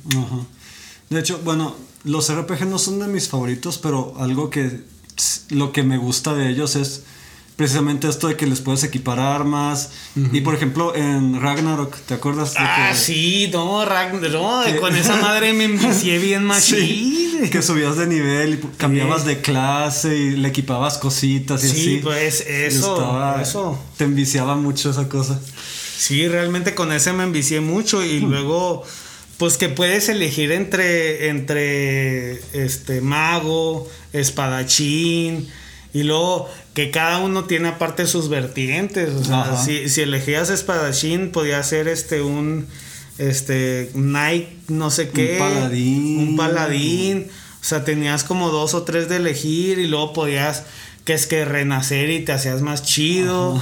De 1.09 1.19
hecho, 1.19 1.39
bueno, 1.43 1.75
los 2.03 2.33
RPG 2.33 2.65
no 2.67 2.79
son 2.79 2.99
de 2.99 3.07
mis 3.07 3.27
favoritos, 3.27 3.77
pero 3.77 4.13
algo 4.17 4.49
que 4.49 4.81
lo 5.49 5.71
que 5.71 5.83
me 5.83 5.97
gusta 5.97 6.33
de 6.33 6.49
ellos 6.49 6.75
es 6.75 7.03
precisamente 7.55 8.07
esto 8.07 8.27
de 8.27 8.35
que 8.35 8.47
les 8.47 8.59
puedes 8.61 8.83
equipar 8.83 9.19
armas. 9.19 9.91
Y 10.15 10.41
por 10.41 10.55
ejemplo, 10.55 10.95
en 10.95 11.39
Ragnarok, 11.39 11.95
¿te 12.07 12.15
acuerdas? 12.15 12.53
De 12.53 12.59
ah, 12.59 12.93
sí, 12.95 13.49
no, 13.51 13.85
Ragnarok, 13.85 14.79
con 14.79 14.95
esa 14.95 15.17
madre 15.17 15.53
me 15.53 15.65
envicié 15.65 16.17
bien 16.17 16.43
más 16.45 16.71
que 17.49 17.61
subías 17.61 17.97
de 17.97 18.07
nivel 18.07 18.53
y 18.55 18.57
cambiabas 18.77 19.25
de 19.25 19.41
clase 19.41 20.15
y 20.15 20.31
le 20.31 20.47
equipabas 20.49 20.97
cositas 20.97 21.63
y 21.63 21.69
sí, 21.69 21.75
así. 21.75 21.99
pues 22.03 22.41
eso, 22.41 23.37
eso. 23.39 23.79
Te 23.97 24.03
enviciaba 24.03 24.55
mucho 24.55 24.91
esa 24.91 25.07
cosa. 25.09 25.39
Sí, 25.97 26.27
realmente 26.27 26.73
con 26.73 26.91
ese 26.91 27.13
me 27.13 27.23
envicié 27.23 27.61
mucho 27.61 28.03
y 28.03 28.19
luego 28.19 28.83
pues 29.37 29.57
que 29.57 29.69
puedes 29.69 30.07
elegir 30.07 30.51
entre, 30.51 31.29
entre 31.29 32.33
este 32.53 33.01
mago, 33.01 33.89
espadachín, 34.13 35.47
y 35.93 36.03
luego 36.03 36.47
que 36.73 36.91
cada 36.91 37.17
uno 37.17 37.45
tiene 37.45 37.69
aparte 37.69 38.05
sus 38.05 38.29
vertientes. 38.29 39.09
O 39.09 39.23
sea, 39.23 39.57
si, 39.57 39.89
si, 39.89 40.01
elegías 40.01 40.49
espadachín, 40.49 41.31
podía 41.31 41.61
ser 41.63 41.87
este 41.87 42.21
un 42.21 42.67
este 43.17 43.89
Nike, 43.93 44.57
no 44.67 44.89
sé 44.89 45.09
qué. 45.09 45.33
Un 45.33 45.39
paladín. 45.39 46.19
Un 46.19 46.37
paladín. 46.37 47.27
O 47.61 47.63
sea, 47.63 47.83
tenías 47.83 48.23
como 48.23 48.49
dos 48.49 48.73
o 48.73 48.83
tres 48.83 49.09
de 49.09 49.17
elegir 49.17 49.79
y 49.79 49.87
luego 49.87 50.13
podías 50.13 50.63
que 51.03 51.13
es 51.13 51.25
que 51.25 51.45
renacer 51.45 52.09
y 52.09 52.23
te 52.23 52.31
hacías 52.31 52.61
más 52.61 52.83
chido. 52.83 53.61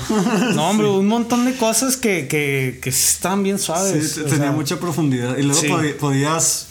No, 0.55 0.69
hombre, 0.69 0.87
un 0.87 1.07
montón 1.07 1.45
de 1.45 1.55
cosas 1.55 1.95
que, 1.95 2.27
que, 2.27 2.79
que 2.81 2.89
están 2.89 3.43
bien 3.43 3.59
suaves. 3.59 4.13
Sí, 4.13 4.21
tenía 4.29 4.51
mucha 4.51 4.79
profundidad. 4.79 5.37
Y 5.37 5.43
luego 5.43 5.61
podías. 5.99 6.67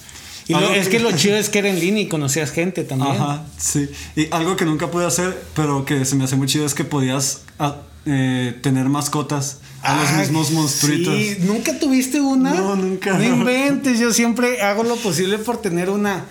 Y 0.46 0.54
es 0.54 0.88
que 0.88 0.98
lo 0.98 1.12
chido 1.16 1.36
es 1.36 1.48
que 1.48 1.58
era 1.60 1.68
en 1.68 1.80
línea 1.80 2.02
y 2.02 2.08
conocías 2.08 2.50
gente 2.50 2.84
también. 2.84 3.12
Ajá, 3.12 3.44
sí. 3.56 3.88
Y 4.16 4.28
algo 4.30 4.56
que 4.56 4.64
nunca 4.64 4.90
pude 4.90 5.06
hacer, 5.06 5.42
pero 5.54 5.84
que 5.84 6.04
se 6.04 6.16
me 6.16 6.24
hace 6.24 6.36
muy 6.36 6.46
chido, 6.46 6.66
es 6.66 6.74
que 6.74 6.84
podías 6.84 7.42
ah, 7.58 7.76
eh, 8.06 8.58
tener 8.62 8.88
mascotas 8.88 9.58
a 9.82 10.00
los 10.02 10.12
mismos 10.12 10.50
monstruitos. 10.50 11.14
Sí, 11.14 11.36
¿nunca 11.40 11.78
tuviste 11.78 12.20
una? 12.20 12.52
No, 12.52 12.76
nunca. 12.76 13.16
No 13.16 13.24
inventes, 13.24 13.98
yo 13.98 14.12
siempre 14.12 14.60
hago 14.60 14.82
lo 14.82 14.96
posible 14.96 15.38
por 15.38 15.62
tener 15.62 15.88
una. 15.88 16.26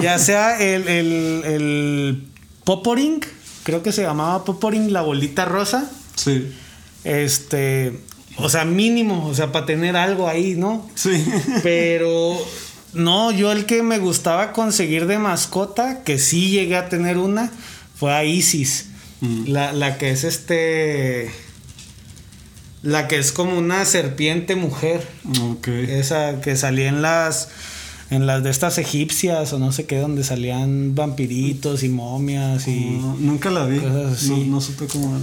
Ya 0.00 0.18
sea 0.18 0.58
el, 0.60 0.88
el, 0.88 1.42
el 1.44 2.24
Poporing 2.64 3.20
creo 3.68 3.82
que 3.82 3.92
se 3.92 4.00
llamaba 4.00 4.46
Poporing 4.46 4.94
la 4.94 5.02
bolita 5.02 5.44
rosa. 5.44 5.90
Sí. 6.14 6.50
Este, 7.04 8.00
o 8.38 8.48
sea, 8.48 8.64
mínimo, 8.64 9.26
o 9.26 9.34
sea, 9.34 9.52
para 9.52 9.66
tener 9.66 9.94
algo 9.94 10.26
ahí, 10.26 10.54
¿no? 10.54 10.88
Sí. 10.94 11.22
Pero 11.62 12.34
no, 12.94 13.30
yo 13.30 13.52
el 13.52 13.66
que 13.66 13.82
me 13.82 13.98
gustaba 13.98 14.54
conseguir 14.54 15.06
de 15.06 15.18
mascota, 15.18 16.02
que 16.02 16.18
sí 16.18 16.48
llegué 16.48 16.76
a 16.76 16.88
tener 16.88 17.18
una, 17.18 17.52
fue 17.94 18.14
a 18.14 18.24
Isis. 18.24 18.86
Mm. 19.20 19.48
La, 19.48 19.72
la 19.74 19.98
que 19.98 20.12
es 20.12 20.24
este. 20.24 21.30
La 22.82 23.06
que 23.06 23.18
es 23.18 23.32
como 23.32 23.58
una 23.58 23.84
serpiente 23.84 24.56
mujer. 24.56 25.06
Ok. 25.42 25.68
Esa 25.68 26.40
que 26.40 26.56
salía 26.56 26.88
en 26.88 27.02
las 27.02 27.50
en 28.10 28.26
las 28.26 28.42
de 28.42 28.50
estas 28.50 28.78
egipcias 28.78 29.52
o 29.52 29.58
no 29.58 29.72
sé 29.72 29.84
qué, 29.86 29.98
donde 29.98 30.24
salían 30.24 30.94
vampiritos 30.94 31.82
y 31.82 31.88
momias 31.88 32.66
y. 32.68 32.98
nunca 33.18 33.50
la 33.50 33.66
vi. 33.66 33.80
No, 34.46 34.60
supe 34.60 34.86
cómo. 34.86 35.18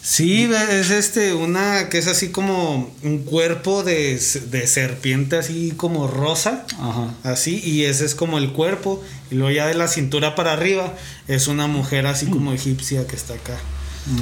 Sí, 0.00 0.50
es 0.70 0.90
este, 0.90 1.32
una 1.32 1.88
que 1.88 1.96
es 1.96 2.08
así 2.08 2.28
como 2.28 2.90
un 3.02 3.20
cuerpo 3.20 3.82
de, 3.82 4.20
de 4.50 4.66
serpiente 4.66 5.36
así 5.36 5.72
como 5.74 6.06
rosa. 6.06 6.66
Ajá. 6.78 7.14
Así, 7.22 7.58
y 7.64 7.84
ese 7.84 8.04
es 8.04 8.14
como 8.14 8.36
el 8.36 8.52
cuerpo. 8.52 9.02
Y 9.30 9.36
luego 9.36 9.50
ya 9.50 9.66
de 9.66 9.72
la 9.72 9.88
cintura 9.88 10.34
para 10.34 10.52
arriba 10.52 10.94
es 11.26 11.48
una 11.48 11.68
mujer 11.68 12.06
así 12.06 12.26
como 12.26 12.52
egipcia 12.52 13.06
que 13.06 13.16
está 13.16 13.32
acá. 13.32 13.58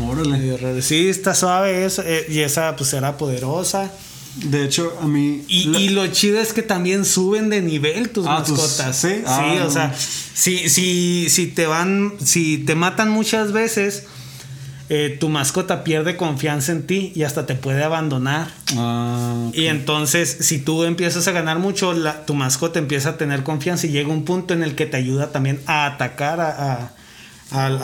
Órale. 0.09 0.83
Sí, 0.83 1.09
está 1.09 1.35
suave 1.35 1.85
eso. 1.85 2.03
Eh, 2.07 2.27
y 2.29 2.39
esa 2.41 2.77
pues 2.77 2.93
era 2.93 3.17
poderosa. 3.19 3.91
De 4.37 4.65
hecho, 4.65 4.97
a 5.01 5.07
mí. 5.07 5.45
Y, 5.49 5.91
lo 5.91 6.07
chido 6.07 6.41
es 6.41 6.53
que 6.53 6.63
también 6.63 7.05
suben 7.05 7.51
de 7.51 7.61
nivel 7.61 8.11
tus 8.11 8.27
ah, 8.27 8.39
mascotas. 8.39 8.97
sí, 8.97 9.09
sí 9.09 9.23
ah, 9.27 9.65
o 9.67 9.71
sea, 9.71 9.95
si, 9.95 10.69
si, 10.71 11.29
si 11.29 11.49
te 11.49 11.67
van. 11.67 12.15
Si 12.23 12.59
te 12.59 12.75
matan 12.75 13.11
muchas 13.11 13.53
veces. 13.53 14.05
Eh, 14.95 15.17
tu 15.19 15.31
mascota 15.31 15.85
pierde 15.85 16.19
confianza 16.19 16.71
en 16.71 16.87
ti 16.87 17.13
y 17.15 17.23
hasta 17.23 17.47
te 17.47 17.55
puede 17.55 17.83
abandonar. 17.83 18.53
Ah, 18.77 19.49
y 19.55 19.67
entonces, 19.67 20.37
si 20.41 20.59
tú 20.59 20.85
empiezas 20.85 21.27
a 21.29 21.33
ganar 21.33 21.59
mucho, 21.59 21.95
la, 21.95 22.27
tu 22.27 22.35
mascota 22.35 22.79
empieza 22.79 23.11
a 23.11 23.17
tener 23.17 23.43
confianza 23.43 23.87
y 23.87 23.91
llega 23.91 24.11
un 24.11 24.25
punto 24.25 24.53
en 24.53 24.63
el 24.63 24.75
que 24.75 24.85
te 24.85 24.99
ayuda 24.99 25.33
también 25.33 25.61
a 25.67 25.87
atacar 25.87 26.41
a 26.41 26.51
a, 26.73 26.93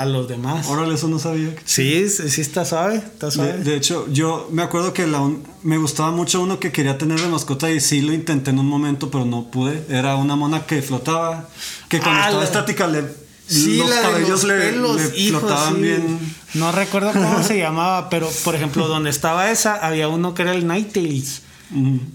los 0.07 0.29
demás. 0.29 0.67
Órale, 0.69 0.95
eso 0.95 1.09
no 1.09 1.19
sabía. 1.19 1.55
Sí, 1.65 2.09
sí 2.09 2.41
está 2.41 2.65
suave, 2.65 2.97
está 2.97 3.31
suave. 3.31 3.59
De, 3.59 3.77
hecho, 3.77 4.07
yo 4.11 4.49
me 4.51 4.63
acuerdo 4.63 4.93
que 4.93 5.07
la 5.07 5.29
me 5.63 5.79
gustaba 5.79 6.11
mucho 6.11 6.41
uno 6.41 6.59
que 6.59 6.73
quería 6.73 6.99
tener 6.99 7.21
de 7.21 7.29
mascota 7.29 7.71
y 7.71 7.81
sí 7.81 8.01
lo 8.01 8.13
intenté 8.13 8.51
en 8.51 8.59
un 8.59 8.67
momento, 8.67 9.11
pero 9.11 9.25
no 9.25 9.51
pude. 9.51 9.85
Era 9.89 10.17
una 10.17 10.37
mona 10.37 10.67
que 10.67 10.83
flotaba, 10.83 11.49
que 11.89 12.01
cuando 12.01 12.21
ah, 12.21 12.25
estaba 12.27 12.45
estática 12.45 12.87
le, 12.87 13.03
los 13.03 13.91
cabellos 13.91 14.45
le, 14.45 14.73
flotaban 15.31 15.81
bien. 15.81 16.19
No 16.55 16.73
recuerdo 16.73 17.13
cómo 17.13 17.43
se 17.43 17.59
llamaba, 17.59 18.09
pero 18.11 18.29
por 18.45 18.55
ejemplo, 18.55 18.89
donde 18.89 19.11
estaba 19.11 19.51
esa, 19.51 19.75
había 19.75 20.09
uno 20.09 20.35
que 20.35 20.43
era 20.43 20.53
el 20.53 20.67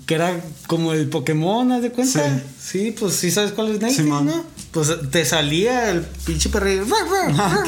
Que 0.07 0.15
era 0.15 0.41
como 0.67 0.93
el 0.93 1.09
Pokémon, 1.09 1.71
¿haz 1.71 1.83
de 1.83 1.91
cuenta? 1.91 2.41
Sí. 2.59 2.95
pues 2.97 3.15
sí 3.15 3.29
sabes 3.29 3.51
cuál 3.51 3.67
es 3.67 3.81
Ninetales, 3.81 4.05
¿no? 4.05 4.43
Pues 4.71 4.91
te 5.11 5.23
salía 5.25 5.91
el 5.91 6.01
pinche 6.01 6.49
perrillo. 6.49 6.85
Ah, 7.37 7.63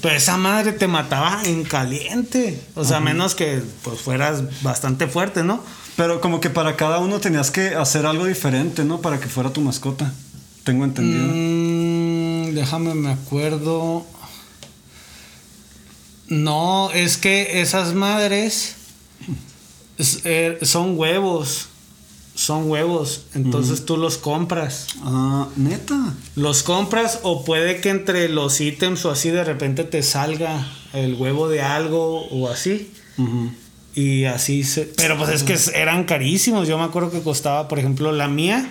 Pero 0.00 0.14
esa 0.14 0.38
madre 0.38 0.72
te 0.72 0.88
mataba 0.88 1.42
en 1.44 1.64
caliente. 1.64 2.58
O 2.74 2.84
sea, 2.84 3.00
menos 3.00 3.34
que 3.34 3.62
pues 3.82 4.00
fueras 4.00 4.62
bastante 4.62 5.06
fuerte, 5.06 5.42
¿no? 5.44 5.62
Pero 5.96 6.20
como 6.22 6.40
que 6.40 6.48
para 6.48 6.76
cada 6.76 6.98
uno 6.98 7.20
tenías 7.20 7.50
que 7.50 7.74
hacer 7.74 8.06
algo 8.06 8.24
diferente, 8.24 8.84
¿no? 8.84 9.02
Para 9.02 9.20
que 9.20 9.28
fuera 9.28 9.52
tu 9.52 9.60
mascota. 9.60 10.12
Tengo 10.64 10.84
entendido. 10.84 11.24
Mm, 11.26 12.54
déjame, 12.54 12.94
me 12.94 13.10
acuerdo. 13.12 14.06
No, 16.28 16.90
es 16.92 17.18
que 17.18 17.60
esas 17.60 17.92
madres 17.92 18.76
es- 20.02 20.20
eh, 20.24 20.58
son 20.62 20.98
huevos. 20.98 21.66
Son 22.34 22.70
huevos. 22.70 23.26
Entonces 23.34 23.84
tú 23.84 23.96
los 23.98 24.16
compras. 24.16 24.86
Ah, 25.02 25.48
neta. 25.56 26.14
Los 26.34 26.62
compras 26.62 27.20
o 27.22 27.44
puede 27.44 27.80
que 27.82 27.90
entre 27.90 28.28
los 28.30 28.60
ítems 28.60 29.04
o 29.04 29.10
así 29.10 29.28
de 29.30 29.44
repente 29.44 29.84
te 29.84 30.02
salga 30.02 30.66
el 30.94 31.14
huevo 31.14 31.48
de 31.48 31.60
algo 31.60 32.26
o 32.28 32.48
así. 32.48 32.90
Y 33.94 34.24
así 34.24 34.64
se... 34.64 34.84
Pero 34.96 35.18
pues 35.18 35.28
es 35.30 35.42
que 35.42 35.58
eran 35.78 36.04
carísimos. 36.04 36.66
Yo 36.66 36.78
me 36.78 36.84
acuerdo 36.84 37.10
que 37.10 37.20
costaba, 37.20 37.68
por 37.68 37.78
ejemplo, 37.78 38.10
la 38.12 38.26
mía, 38.28 38.66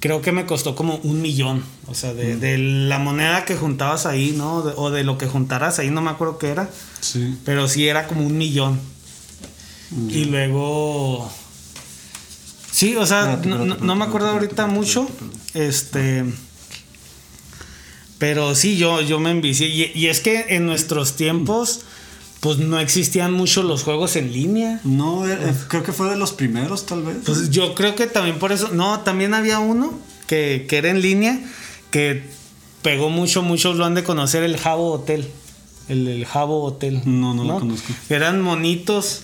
creo 0.00 0.22
que 0.22 0.32
me 0.32 0.46
costó 0.46 0.74
como 0.74 0.96
un 1.02 1.20
millón. 1.20 1.62
O 1.88 1.94
sea, 1.94 2.14
de, 2.14 2.36
de 2.36 2.56
la 2.56 2.98
moneda 2.98 3.44
que 3.44 3.54
juntabas 3.56 4.06
ahí, 4.06 4.32
¿no? 4.34 4.62
De- 4.62 4.72
o 4.76 4.90
de 4.90 5.04
lo 5.04 5.18
que 5.18 5.26
juntaras 5.26 5.78
ahí, 5.78 5.90
no 5.90 6.00
me 6.00 6.08
acuerdo 6.10 6.38
qué 6.38 6.48
era. 6.48 6.70
Sí. 7.00 7.36
Pero 7.44 7.68
sí 7.68 7.86
era 7.86 8.06
como 8.06 8.24
un 8.24 8.38
millón. 8.38 8.80
Mm. 9.90 10.10
Y 10.10 10.24
luego... 10.26 11.30
Sí, 12.70 12.94
o 12.96 13.06
sea, 13.06 13.40
no, 13.44 13.96
me 13.96 14.04
acuerdo 14.04 14.28
ahorita 14.28 14.66
mucho. 14.66 15.08
Este... 15.54 16.24
Pero 18.18 18.54
sí, 18.54 18.76
yo, 18.76 19.00
yo 19.00 19.20
me 19.20 19.30
envicié. 19.30 19.68
Y, 19.68 19.92
y 19.94 20.08
es 20.08 20.20
que 20.20 20.46
en 20.48 20.66
nuestros 20.66 21.14
tiempos, 21.14 21.82
pues 22.40 22.58
no 22.58 22.78
existían 22.80 23.32
mucho 23.32 23.62
los 23.62 23.84
juegos 23.84 24.16
en 24.16 24.32
línea. 24.32 24.80
No, 24.84 25.26
eh, 25.28 25.38
eh, 25.40 25.54
creo 25.68 25.84
que 25.84 25.92
fue 25.92 26.10
de 26.10 26.16
los 26.16 26.32
primeros, 26.32 26.86
tal 26.86 27.04
vez. 27.04 27.18
Pues 27.24 27.50
yo 27.50 27.74
creo 27.74 27.94
que 27.94 28.06
también 28.06 28.38
por 28.38 28.50
eso. 28.50 28.70
No, 28.72 29.00
también 29.00 29.34
había 29.34 29.60
uno 29.60 29.96
que, 30.26 30.66
que 30.68 30.78
era 30.78 30.90
en 30.90 31.00
línea 31.00 31.40
que 31.92 32.24
pegó 32.82 33.08
mucho, 33.08 33.42
muchos 33.42 33.76
lo 33.76 33.84
han 33.84 33.94
de 33.94 34.04
conocer, 34.04 34.42
el 34.42 34.56
Jabo 34.56 34.92
Hotel. 34.92 35.28
El, 35.88 36.06
el 36.08 36.26
Jabo 36.26 36.64
Hotel. 36.64 37.02
No, 37.04 37.34
no 37.34 37.44
lo 37.44 37.60
conozco. 37.60 37.92
Eran 38.08 38.42
monitos 38.42 39.22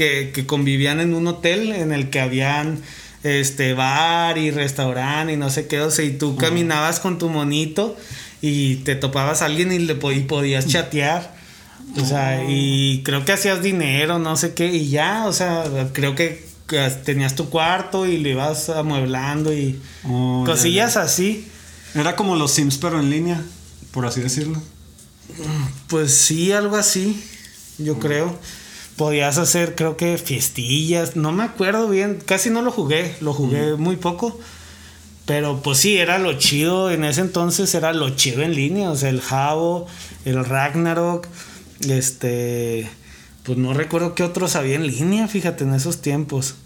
que, 0.00 0.30
que 0.32 0.46
convivían 0.46 0.98
en 0.98 1.12
un 1.12 1.26
hotel 1.26 1.72
en 1.72 1.92
el 1.92 2.08
que 2.08 2.20
habían 2.20 2.80
este 3.22 3.74
bar 3.74 4.38
y 4.38 4.50
restaurante 4.50 5.34
y 5.34 5.36
no 5.36 5.50
sé 5.50 5.66
qué, 5.66 5.82
o 5.82 5.90
sea, 5.90 6.06
y 6.06 6.12
tú 6.12 6.36
caminabas 6.36 7.00
con 7.00 7.18
tu 7.18 7.28
monito 7.28 7.98
y 8.40 8.76
te 8.76 8.94
topabas 8.94 9.42
a 9.42 9.44
alguien 9.44 9.72
y 9.72 9.78
le 9.78 9.92
y 9.92 10.20
podías 10.20 10.66
chatear. 10.66 11.36
O 12.00 12.06
sea, 12.06 12.42
y 12.48 13.02
creo 13.04 13.26
que 13.26 13.32
hacías 13.32 13.62
dinero, 13.62 14.18
no 14.18 14.36
sé 14.36 14.54
qué, 14.54 14.74
y 14.74 14.88
ya, 14.88 15.26
o 15.26 15.34
sea, 15.34 15.64
creo 15.92 16.14
que 16.14 16.46
tenías 17.04 17.34
tu 17.34 17.50
cuarto 17.50 18.06
y 18.06 18.16
le 18.16 18.30
ibas 18.30 18.70
amueblando 18.70 19.52
y 19.52 19.78
Oh, 20.04 20.46
ya, 20.46 20.52
cosillas 20.52 20.96
así. 20.96 21.46
Era 21.94 22.16
como 22.16 22.36
los 22.36 22.52
Sims, 22.52 22.78
pero 22.78 23.00
en 23.00 23.10
línea, 23.10 23.42
por 23.90 24.06
así 24.06 24.22
decirlo. 24.22 24.62
Pues 25.88 26.14
sí, 26.14 26.52
algo 26.52 26.76
así, 26.76 27.22
yo 27.76 27.98
creo. 27.98 28.38
Podías 29.00 29.38
hacer, 29.38 29.76
creo 29.76 29.96
que 29.96 30.18
fiestillas, 30.18 31.16
no 31.16 31.32
me 31.32 31.42
acuerdo 31.42 31.88
bien, 31.88 32.18
casi 32.26 32.50
no 32.50 32.60
lo 32.60 32.70
jugué, 32.70 33.16
lo 33.22 33.32
jugué 33.32 33.76
muy 33.76 33.96
poco. 33.96 34.38
Pero 35.24 35.62
pues 35.62 35.78
sí, 35.78 35.96
era 35.96 36.18
lo 36.18 36.34
chido, 36.34 36.90
en 36.90 37.04
ese 37.04 37.22
entonces 37.22 37.74
era 37.74 37.94
lo 37.94 38.10
chido 38.10 38.42
en 38.42 38.54
línea, 38.54 38.90
o 38.90 38.96
sea, 38.96 39.08
el 39.08 39.22
Jabo, 39.22 39.86
el 40.26 40.44
Ragnarok, 40.44 41.26
este, 41.88 42.90
pues 43.44 43.56
no 43.56 43.72
recuerdo 43.72 44.14
qué 44.14 44.22
otros 44.22 44.54
había 44.54 44.74
en 44.76 44.86
línea, 44.86 45.28
fíjate, 45.28 45.64
en 45.64 45.72
esos 45.72 46.02
tiempos. 46.02 46.56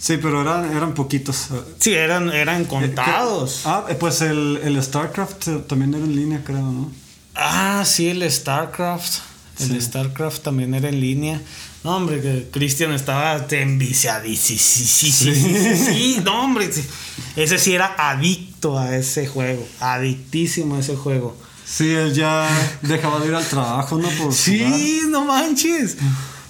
Sí, 0.00 0.16
pero 0.20 0.42
eran, 0.42 0.76
eran 0.76 0.94
poquitos. 0.94 1.46
Sí, 1.78 1.94
eran, 1.94 2.30
eran 2.32 2.64
contados. 2.64 3.62
Ah, 3.66 3.84
eh, 3.88 3.94
pues 3.94 4.20
el, 4.20 4.58
el 4.64 4.82
StarCraft 4.82 5.46
eh, 5.46 5.58
también 5.68 5.94
era 5.94 6.04
en 6.04 6.16
línea, 6.16 6.42
creo, 6.44 6.58
¿no? 6.58 6.90
Ah, 7.36 7.84
sí, 7.86 8.08
el 8.08 8.28
StarCraft. 8.28 9.20
El 9.60 9.66
Sí. 9.68 9.80
StarCraft 9.80 10.42
también 10.42 10.72
era 10.74 10.88
en 10.88 11.00
línea. 11.00 11.40
No, 11.88 11.96
hombre, 11.96 12.20
que 12.20 12.48
Cristian 12.52 12.92
estaba 12.92 13.46
enviciadísimo. 13.50 14.58
Sí, 14.58 14.84
sí, 14.86 15.10
sí, 15.10 15.34
sí, 15.34 15.54
sí, 15.56 15.76
sí, 15.86 16.20
no, 16.22 16.44
hombre. 16.44 16.68
Ese 17.34 17.56
sí 17.56 17.72
era 17.72 17.94
adicto 17.96 18.78
a 18.78 18.94
ese 18.94 19.26
juego. 19.26 19.66
Adictísimo 19.80 20.76
a 20.76 20.80
ese 20.80 20.96
juego. 20.96 21.34
Sí, 21.64 21.90
él 21.90 22.12
ya 22.12 22.46
dejaba 22.82 23.20
de 23.20 23.28
ir 23.28 23.34
al 23.34 23.48
trabajo, 23.48 23.96
¿no? 23.96 24.06
Por 24.06 24.18
jugar. 24.18 24.34
Sí, 24.34 25.00
no 25.08 25.24
manches. 25.24 25.96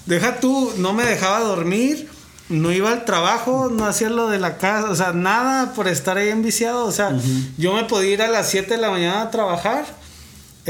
Deja 0.07 0.41
tú, 0.41 0.73
no 0.79 0.93
me 0.93 1.05
dejaba 1.05 1.39
dormir. 1.39 2.11
No 2.49 2.73
iba 2.73 2.91
al 2.91 3.05
trabajo, 3.05 3.71
no 3.71 3.87
hacía 3.87 4.11
lo 4.11 4.29
de 4.29 4.41
la 4.41 4.57
casa, 4.57 4.91
o 4.91 4.97
sea, 4.97 5.13
nada 5.13 5.73
por 5.73 5.87
estar 5.87 6.17
ahí 6.17 6.31
enviciado. 6.31 6.85
O 6.85 6.91
sea, 6.91 7.17
yo 7.57 7.75
me 7.75 7.85
podía 7.85 8.15
ir 8.15 8.23
a 8.23 8.29
las 8.29 8.51
7 8.51 8.75
de 8.75 8.81
la 8.81 8.91
mañana 8.91 9.23
a 9.23 9.31
trabajar, 9.31 9.87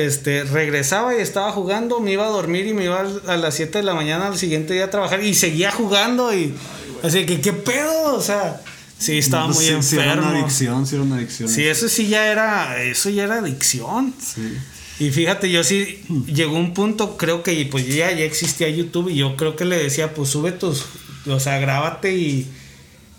este, 0.06 0.44
regresaba 0.44 1.14
y 1.16 1.20
estaba 1.20 1.50
jugando, 1.52 2.00
me 2.00 2.12
iba 2.12 2.24
a 2.24 2.30
dormir 2.30 2.66
y 2.66 2.74
me 2.74 2.84
iba 2.84 3.00
a 3.26 3.36
las 3.36 3.54
7 3.54 3.78
de 3.78 3.84
la 3.84 3.94
mañana 3.94 4.28
al 4.28 4.38
siguiente 4.38 4.74
día 4.74 4.84
a 4.84 4.90
trabajar 4.90 5.22
y 5.22 5.34
seguía 5.34 5.70
jugando 5.70 6.32
y 6.34 6.54
así 7.02 7.26
que 7.26 7.40
qué 7.40 7.52
pedo, 7.52 8.14
o 8.14 8.20
sea, 8.20 8.60
sí 8.98 9.18
estaba 9.18 9.46
Pues 9.46 9.56
muy 9.56 9.64
sí, 9.66 9.88
sí 9.90 9.96
era 9.96 10.12
enfermo. 10.12 10.30
una 10.30 10.38
adicción, 10.40 10.86
sí 10.86 10.94
era 10.94 11.04
una 11.04 11.16
adicción. 11.16 11.48
Sí, 11.48 11.64
eso 11.66 11.88
sí 11.88 12.08
ya 12.08 12.30
era, 12.30 12.82
eso 12.82 13.10
ya 13.10 13.24
era 13.24 13.38
adicción. 13.38 14.14
Sí. 14.20 14.56
Y 15.00 15.10
fíjate, 15.10 15.50
yo 15.50 15.62
sí 15.62 16.02
llegó 16.26 16.56
un 16.56 16.74
punto, 16.74 17.16
creo 17.16 17.42
que 17.42 17.66
pues 17.70 17.86
ya, 17.86 18.10
ya 18.10 18.24
existía 18.24 18.68
YouTube 18.68 19.10
y 19.10 19.16
yo 19.16 19.36
creo 19.36 19.54
que 19.54 19.64
le 19.64 19.76
decía, 19.78 20.12
pues 20.14 20.28
sube 20.30 20.50
tus, 20.52 20.84
o 21.26 21.38
sea, 21.38 21.58
grábate 21.58 22.16
y, 22.16 22.50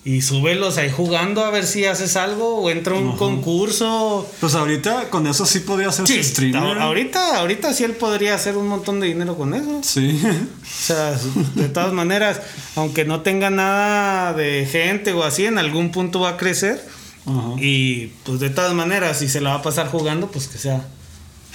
y 0.06 0.22
súbelos 0.22 0.78
ahí 0.78 0.90
jugando 0.90 1.44
a 1.44 1.52
ver 1.52 1.66
si 1.66 1.86
haces 1.86 2.16
algo 2.16 2.58
o 2.62 2.70
entra 2.70 2.94
un 2.96 3.10
Ajá. 3.10 3.18
concurso. 3.18 4.26
Pues 4.40 4.56
ahorita 4.56 5.10
con 5.10 5.28
eso 5.28 5.46
sí 5.46 5.60
podía 5.60 5.90
hacer 5.90 6.08
Sí, 6.08 6.24
su 6.24 6.30
streamer. 6.30 6.80
ahorita, 6.80 7.38
ahorita 7.38 7.74
sí 7.74 7.84
él 7.84 7.92
podría 7.94 8.34
hacer 8.36 8.56
un 8.58 8.68
montón 8.68 9.00
de 9.00 9.08
dinero 9.08 9.36
con 9.38 9.54
eso. 9.54 9.82
Sí. 9.84 10.20
O 10.24 10.66
sea, 10.86 11.18
de 11.56 11.68
todas 11.70 11.92
maneras, 11.94 12.42
aunque 12.76 13.04
no 13.06 13.22
tenga 13.22 13.50
nada 13.50 14.34
de 14.34 14.66
gente 14.72 15.12
o 15.14 15.24
así, 15.24 15.46
en 15.46 15.58
algún 15.58 15.92
punto 15.92 16.22
va 16.22 16.30
a 16.30 16.38
crecer. 16.38 16.84
Ajá. 17.26 17.56
Y 17.60 18.08
pues 18.24 18.40
de 18.40 18.50
todas 18.50 18.74
maneras, 18.74 19.20
si 19.20 19.28
se 19.28 19.42
la 19.42 19.50
va 19.52 19.56
a 19.58 19.62
pasar 19.62 19.90
jugando, 19.90 20.32
pues 20.32 20.48
que 20.48 20.58
sea 20.58 20.88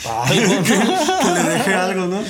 algo, 0.04 0.54
¿no? 0.54 0.62
que 0.64 1.42
le 1.42 1.48
deje 1.50 1.74
algo, 1.74 2.06
¿no? 2.06 2.20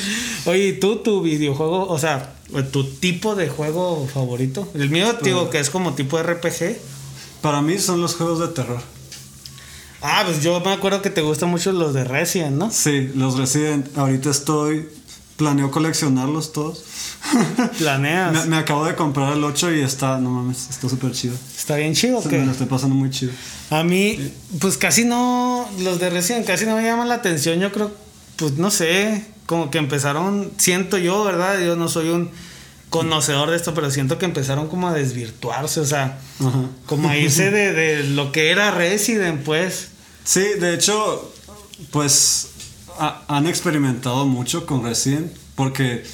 Oye, 0.46 0.68
¿y 0.68 0.72
tú, 0.80 0.96
tu 0.96 1.22
videojuego, 1.22 1.88
o 1.88 1.98
sea, 1.98 2.34
tu 2.72 2.84
tipo 2.84 3.34
de 3.34 3.48
juego 3.48 4.06
favorito? 4.12 4.68
El 4.74 4.90
mío, 4.90 5.14
te 5.16 5.30
digo 5.30 5.50
que 5.50 5.58
es 5.58 5.70
como 5.70 5.94
tipo 5.94 6.22
RPG. 6.22 6.76
Para 7.40 7.62
mí 7.62 7.78
son 7.78 8.00
los 8.00 8.14
juegos 8.14 8.40
de 8.40 8.48
terror. 8.48 8.80
Ah, 10.06 10.22
pues 10.26 10.42
yo 10.42 10.60
me 10.60 10.72
acuerdo 10.72 11.00
que 11.00 11.10
te 11.10 11.22
gustan 11.22 11.48
mucho 11.48 11.72
los 11.72 11.94
de 11.94 12.04
Resident, 12.04 12.56
¿no? 12.56 12.70
Sí, 12.70 13.10
los 13.14 13.38
Resident. 13.38 13.96
Ahorita 13.96 14.30
estoy. 14.30 14.86
Planeo 15.36 15.70
coleccionarlos 15.70 16.52
todos. 16.52 16.84
Planeas. 17.78 18.32
me, 18.32 18.50
me 18.50 18.56
acabo 18.56 18.84
de 18.84 18.94
comprar 18.94 19.32
el 19.32 19.42
8 19.42 19.74
y 19.74 19.80
está. 19.80 20.18
No 20.18 20.30
mames, 20.30 20.68
está 20.70 20.88
súper 20.88 21.12
chido. 21.12 21.34
Está 21.56 21.76
bien 21.76 21.94
chido, 21.94 22.22
Se 22.22 22.28
que 22.28 22.38
Me 22.38 22.46
lo 22.46 22.52
estoy 22.52 22.66
pasando 22.66 22.94
muy 22.94 23.10
chido. 23.10 23.32
A 23.70 23.82
mí, 23.82 24.32
pues 24.60 24.76
casi 24.78 25.04
no, 25.04 25.68
los 25.80 25.98
de 25.98 26.10
Resident 26.10 26.46
casi 26.46 26.66
no 26.66 26.76
me 26.76 26.84
llaman 26.84 27.08
la 27.08 27.16
atención. 27.16 27.58
Yo 27.58 27.72
creo, 27.72 27.90
pues 28.36 28.52
no 28.52 28.70
sé, 28.70 29.24
como 29.46 29.70
que 29.70 29.78
empezaron, 29.78 30.52
siento 30.56 30.98
yo, 30.98 31.24
¿verdad? 31.24 31.60
Yo 31.60 31.74
no 31.74 31.88
soy 31.88 32.10
un 32.10 32.30
conocedor 32.90 33.50
de 33.50 33.56
esto, 33.56 33.74
pero 33.74 33.90
siento 33.90 34.18
que 34.18 34.24
empezaron 34.26 34.68
como 34.68 34.86
a 34.86 34.92
desvirtuarse, 34.92 35.80
o 35.80 35.84
sea, 35.84 36.20
Ajá. 36.38 36.68
como 36.86 37.08
a 37.08 37.16
irse 37.16 37.50
de, 37.50 37.72
de 37.72 38.04
lo 38.04 38.30
que 38.30 38.50
era 38.50 38.70
Resident, 38.70 39.42
pues. 39.42 39.88
Sí, 40.22 40.44
de 40.60 40.74
hecho, 40.74 41.32
pues 41.90 42.50
ha- 42.98 43.22
han 43.28 43.46
experimentado 43.46 44.26
mucho 44.26 44.66
con 44.66 44.82
Resident 44.84 45.32
porque 45.54 46.04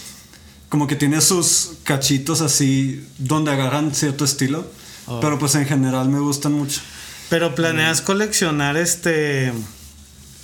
como 0.68 0.86
que 0.86 0.96
tiene 0.96 1.20
sus 1.20 1.72
cachitos 1.84 2.40
así 2.40 3.04
donde 3.18 3.50
agarran 3.50 3.94
cierto 3.94 4.24
estilo, 4.24 4.64
Oh. 5.06 5.18
pero 5.20 5.38
pues 5.38 5.54
en 5.56 5.66
general 5.66 6.08
me 6.08 6.20
gustan 6.20 6.52
mucho. 6.52 6.80
Pero 7.30 7.54
planeas 7.54 8.00
coleccionar 8.00 8.76
este, 8.76 9.52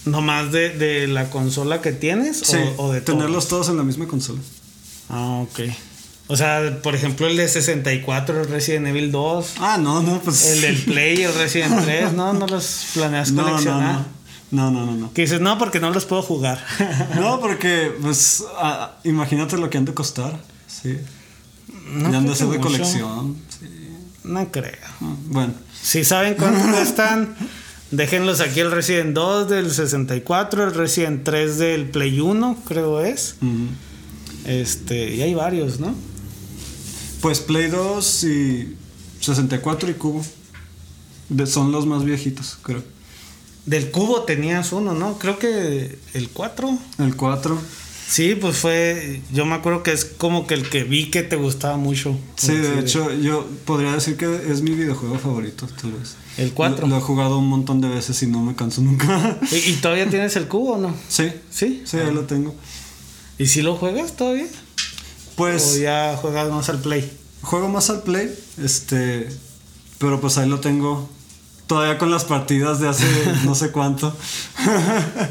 nomás 0.05 0.51
de, 0.53 0.70
de 0.70 1.07
la 1.07 1.31
consola 1.31 1.81
que 1.83 1.92
tienes 1.92 2.38
Sí, 2.40 2.57
o, 2.77 2.87
o 2.87 2.92
de 2.92 3.01
tenerlos 3.01 3.49
todos 3.49 3.68
en 3.68 3.77
la 3.77 3.83
misma 3.85 4.07
consola. 4.09 4.40
Ah, 5.09 5.40
ok. 5.42 5.61
O 6.29 6.37
sea, 6.37 6.81
por 6.83 6.96
ejemplo, 6.96 7.29
el 7.29 7.37
de 7.37 7.46
64, 7.49 8.40
el 8.40 8.49
Resident 8.49 8.88
Evil 8.88 9.12
2. 9.12 9.46
Ah, 9.61 9.79
no, 9.81 10.03
no, 10.03 10.20
pues 10.20 10.44
El 10.46 10.61
del 10.61 10.77
Play 10.85 11.22
el 11.22 11.33
Resident 11.35 11.85
3, 11.85 12.12
¿no? 12.14 12.33
No 12.33 12.46
los 12.49 12.87
planeas 12.94 13.31
no, 13.31 13.42
no, 13.42 13.49
coleccionar. 13.51 13.94
no, 13.99 14.05
no, 14.50 14.70
no, 14.70 14.87
no, 14.87 14.92
no. 14.94 15.12
Que 15.12 15.22
dices, 15.22 15.40
no, 15.40 15.59
porque 15.59 15.80
no 15.80 15.90
los 15.90 16.04
puedo 16.06 16.22
jugar. 16.22 16.64
No, 17.16 17.40
porque 17.40 17.92
pues 18.00 18.44
ah, 18.59 18.96
imagínate 19.04 19.56
lo 19.59 19.68
que 19.70 19.78
han 19.78 19.85
de 19.85 19.94
costar, 19.94 20.38
sí. 20.66 20.96
No 21.92 22.11
ya 22.11 22.18
han 22.18 22.26
de 22.26 22.35
ser 22.35 22.48
de 22.48 22.59
mucho. 22.59 22.68
colección. 22.68 23.37
sí. 23.59 23.66
No 24.24 24.50
creo. 24.50 24.72
Ah, 25.00 25.14
Bueno, 25.28 25.54
Si 25.82 26.04
saben 26.04 26.35
cuánto 26.35 26.61
cuestan, 26.72 27.37
déjenlos 27.92 28.40
aquí 28.40 28.61
el 28.61 28.70
Resident 28.72 29.14
2 29.14 29.48
del 29.48 29.70
64, 29.70 30.64
el 30.64 30.74
Resident 30.74 31.22
3 31.24 31.59
del 31.59 31.90
Play 31.90 32.18
1, 32.20 32.59
creo 32.66 33.00
es. 33.00 33.37
Este, 34.44 35.14
y 35.14 35.22
hay 35.22 35.35
varios, 35.35 35.80
¿no? 35.80 35.94
Pues 37.20 37.40
Play 37.40 37.68
2 37.68 38.24
y 38.24 38.76
64 39.20 39.90
y 39.90 39.94
Cubo. 39.94 40.24
De- 41.28 41.46
son 41.46 41.72
los 41.72 41.87
más 41.87 42.04
viejitos, 42.04 42.59
creo. 42.62 42.82
Del 43.66 43.90
cubo 43.90 44.22
tenías 44.22 44.72
uno, 44.72 44.94
¿no? 44.94 45.18
Creo 45.18 45.38
que 45.38 45.98
el 46.14 46.31
4. 46.31 46.79
El 46.98 47.16
4. 47.16 47.61
Sí, 48.09 48.37
pues 48.37 48.59
fue. 48.59 49.20
Yo 49.33 49.44
me 49.44 49.57
acuerdo 49.57 49.83
que 49.83 49.92
es 49.92 50.05
como 50.05 50.46
que 50.46 50.55
el 50.55 50.68
que 50.68 50.85
vi 50.85 51.11
que 51.11 51.24
te 51.24 51.35
gustaba 51.35 51.76
mucho. 51.76 52.16
Sí, 52.37 52.55
de 52.55 52.79
hecho, 52.79 53.12
yo 53.12 53.46
podría 53.64 53.92
decir 53.92 54.16
que 54.16 54.26
es 54.50 54.62
mi 54.62 54.70
videojuego 54.70 55.18
favorito, 55.18 55.66
tal 55.81 55.92
vez. 55.92 56.14
El 56.38 56.52
4. 56.52 56.87
Lo, 56.87 56.96
he 56.96 57.00
jugado 57.00 57.38
un 57.38 57.48
montón 57.48 57.81
de 57.81 57.88
veces 57.88 58.22
y 58.22 58.29
no 58.29 58.42
me 58.42 58.55
canso 58.55 58.81
nunca. 58.83 59.40
¿Y, 59.50 59.72
todavía 59.74 60.09
tienes 60.09 60.37
el 60.37 60.46
cubo 60.46 60.74
o 60.74 60.79
no? 60.79 60.94
Sí. 61.09 61.33
¿Sí? 61.50 61.83
Sí, 61.85 61.96
ahí 61.96 62.14
lo 62.14 62.22
tengo. 62.22 62.55
¿Y 63.38 63.46
si 63.46 63.62
lo 63.62 63.74
juegas 63.74 64.14
todavía? 64.14 64.46
Pues. 65.35 65.74
¿O 65.74 65.79
ya 65.79 66.16
juegas 66.16 66.48
más 66.50 66.68
al 66.68 66.81
play? 66.81 67.11
Juego 67.42 67.68
más 67.68 67.90
al 67.90 68.02
play, 68.02 68.33
este. 68.62 69.29
Pero 69.98 70.20
pues 70.20 70.38
ahí 70.38 70.48
lo 70.48 70.61
tengo. 70.61 71.11
Todavía 71.66 71.98
con 71.98 72.11
las 72.11 72.24
partidas 72.24 72.79
de 72.79 72.88
hace 72.88 73.07
no 73.44 73.55
sé 73.55 73.72
cuánto. 73.72 74.14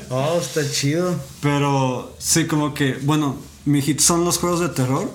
oh, 0.09 0.37
está 0.39 0.69
chido. 0.69 1.15
Pero 1.41 2.13
sí, 2.19 2.45
como 2.45 2.73
que, 2.73 2.97
bueno, 3.03 3.37
mi 3.65 3.81
hit 3.81 3.99
son 3.99 4.25
los 4.25 4.37
juegos 4.37 4.59
de 4.59 4.69
terror. 4.69 5.09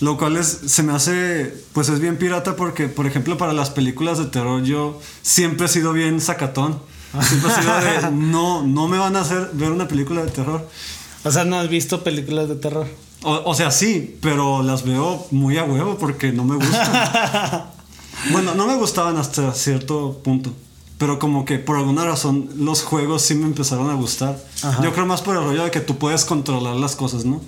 Lo 0.00 0.18
cual 0.18 0.36
es, 0.36 0.48
se 0.66 0.82
me 0.82 0.92
hace, 0.92 1.54
pues 1.72 1.88
es 1.88 2.00
bien 2.00 2.18
pirata 2.18 2.56
porque, 2.56 2.88
por 2.88 3.06
ejemplo, 3.06 3.38
para 3.38 3.52
las 3.52 3.70
películas 3.70 4.18
de 4.18 4.24
terror 4.24 4.64
yo 4.64 5.00
siempre 5.22 5.66
he 5.66 5.68
sido 5.68 5.92
bien 5.92 6.20
sacatón. 6.20 6.80
Siempre 7.20 7.50
he 7.52 7.62
sido 7.62 7.80
de, 7.80 8.10
no, 8.12 8.66
no 8.66 8.88
me 8.88 8.98
van 8.98 9.14
a 9.14 9.20
hacer 9.20 9.50
ver 9.52 9.70
una 9.70 9.86
película 9.86 10.24
de 10.24 10.30
terror. 10.32 10.68
O 11.22 11.30
sea, 11.30 11.44
¿no 11.44 11.56
has 11.56 11.68
visto 11.68 12.02
películas 12.02 12.48
de 12.48 12.56
terror? 12.56 12.88
O, 13.22 13.42
o 13.44 13.54
sea, 13.54 13.70
sí, 13.70 14.18
pero 14.20 14.64
las 14.64 14.84
veo 14.84 15.24
muy 15.30 15.56
a 15.56 15.62
huevo 15.62 15.96
porque 15.96 16.32
no 16.32 16.44
me 16.44 16.56
gustan. 16.56 17.70
bueno, 18.30 18.54
no 18.54 18.66
me 18.66 18.76
gustaban 18.76 19.16
hasta 19.16 19.52
cierto 19.54 20.20
punto. 20.22 20.52
Pero 20.98 21.18
como 21.18 21.44
que 21.44 21.58
por 21.58 21.76
alguna 21.76 22.04
razón 22.04 22.48
los 22.56 22.82
juegos 22.82 23.22
sí 23.22 23.34
me 23.34 23.46
empezaron 23.46 23.90
a 23.90 23.94
gustar. 23.94 24.38
Yo 24.82 24.92
creo 24.92 25.04
más 25.04 25.20
por 25.20 25.36
el 25.36 25.42
rollo 25.42 25.64
de 25.64 25.70
que 25.70 25.80
tú 25.80 25.98
puedes 25.98 26.24
controlar 26.24 26.76
las 26.76 26.94
cosas, 26.94 27.24
¿no? 27.24 27.40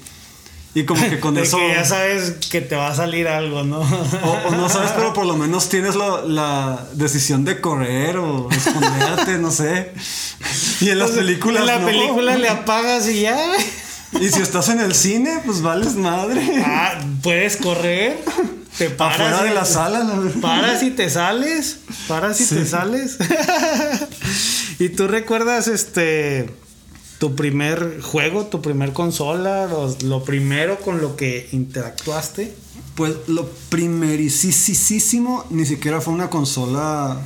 Y 0.74 0.84
como 0.84 1.08
que 1.08 1.20
con 1.20 1.34
de 1.36 1.42
eso. 1.42 1.56
Que 1.56 1.68
ya 1.68 1.84
sabes 1.84 2.32
que 2.50 2.60
te 2.60 2.74
va 2.74 2.88
a 2.88 2.94
salir 2.94 3.28
algo, 3.28 3.62
¿no? 3.62 3.78
O, 3.78 4.50
no 4.50 4.68
sabes, 4.68 4.90
pero 4.92 5.12
por 5.12 5.24
lo 5.24 5.36
menos 5.36 5.68
tienes 5.68 5.94
la 5.94 6.84
decisión 6.94 7.44
de 7.44 7.60
correr 7.60 8.16
o 8.16 8.50
esconderte, 8.50 9.38
no 9.38 9.52
sé. 9.52 9.92
Y 10.80 10.90
en 10.90 10.98
las 10.98 11.12
películas. 11.12 11.60
En 11.60 11.66
la 11.66 11.84
película 11.84 12.36
le 12.36 12.48
apagas 12.48 13.08
y 13.08 13.20
ya. 13.20 13.38
Y 14.20 14.28
si 14.30 14.40
estás 14.40 14.68
en 14.68 14.80
el 14.80 14.94
cine, 14.94 15.40
pues 15.44 15.62
vales 15.62 15.94
madre. 15.94 16.62
Ah, 16.64 17.00
puedes 17.22 17.56
correr. 17.56 18.18
Te 18.78 18.90
paras. 18.90 19.20
Afuera 19.20 19.42
de 19.44 19.54
la 19.54 19.64
sala. 19.64 20.22
Paras 20.40 20.82
y 20.82 20.90
te 20.90 21.08
sales. 21.08 21.78
Paras 22.08 22.40
y 22.40 22.46
te 22.46 22.66
sales. 22.66 23.18
¿Y 24.78 24.88
tú 24.90 25.06
recuerdas 25.06 25.68
este 25.68 26.50
tu 27.18 27.36
primer 27.36 28.00
juego, 28.02 28.46
tu 28.46 28.60
primer 28.60 28.92
consola, 28.92 29.68
lo, 30.02 30.24
primero 30.24 30.78
con 30.80 31.00
lo 31.00 31.16
que 31.16 31.48
interactuaste? 31.52 32.54
Pues 32.96 33.14
lo 33.28 33.48
primerísimo 33.68 35.44
ni 35.50 35.64
siquiera 35.64 36.00
fue 36.00 36.12
una 36.12 36.28
consola 36.28 37.18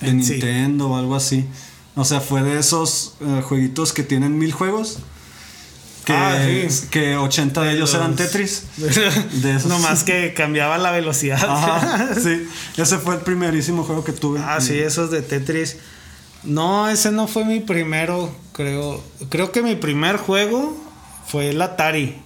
de 0.00 0.12
Nintendo 0.12 0.90
o 0.90 0.96
algo 0.96 1.14
así. 1.14 1.46
O 1.94 2.04
sea, 2.04 2.20
fue 2.20 2.42
de 2.42 2.58
esos 2.58 3.14
eh, 3.20 3.42
jueguitos 3.42 3.92
que 3.92 4.02
tienen 4.02 4.38
mil 4.38 4.52
juegos. 4.52 4.98
Que, 6.10 6.68
ah, 6.68 6.88
que 6.90 7.16
80 7.16 7.62
de, 7.62 7.72
ellos 7.74 7.94
eran 7.94 8.16
Tetris. 8.16 8.64
de 8.76 9.56
esos. 9.56 9.66
Nomás 9.66 10.04
que 10.04 10.34
cambiaba 10.34 10.78
la 10.78 10.90
velocidad. 10.90 11.38
sí, 12.22 12.46
ese 12.76 12.98
fue 12.98 13.14
el 13.14 13.20
primerísimo 13.20 13.84
juego 13.84 14.04
que 14.04 14.12
tuve. 14.12 14.40
Ah, 14.40 14.60
sí, 14.60 14.78
esos 14.78 15.10
de 15.10 15.22
Tetris. 15.22 15.76
No, 16.42 16.88
ese 16.88 17.12
no 17.12 17.28
fue 17.28 17.44
mi 17.44 17.60
primero, 17.60 18.34
creo. 18.52 19.02
Creo 19.28 19.52
que 19.52 19.62
mi 19.62 19.76
primer 19.76 20.16
juego 20.16 20.76
fue 21.26 21.50
el 21.50 21.60
Atari. 21.62 22.16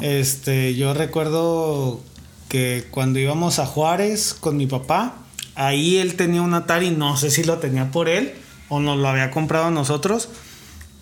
Este, 0.00 0.74
yo 0.74 0.94
recuerdo 0.94 2.00
que 2.48 2.86
cuando 2.90 3.18
íbamos 3.18 3.60
a 3.60 3.66
Juárez 3.66 4.34
con 4.34 4.56
mi 4.56 4.66
papá, 4.66 5.14
ahí 5.54 5.98
él 5.98 6.16
tenía 6.16 6.42
un 6.42 6.54
Atari, 6.54 6.90
no 6.90 7.16
sé 7.16 7.30
si 7.30 7.44
lo 7.44 7.58
tenía 7.58 7.92
por 7.92 8.08
él 8.08 8.34
o 8.68 8.80
nos 8.80 8.98
lo 8.98 9.08
había 9.08 9.30
comprado 9.30 9.70
nosotros. 9.70 10.28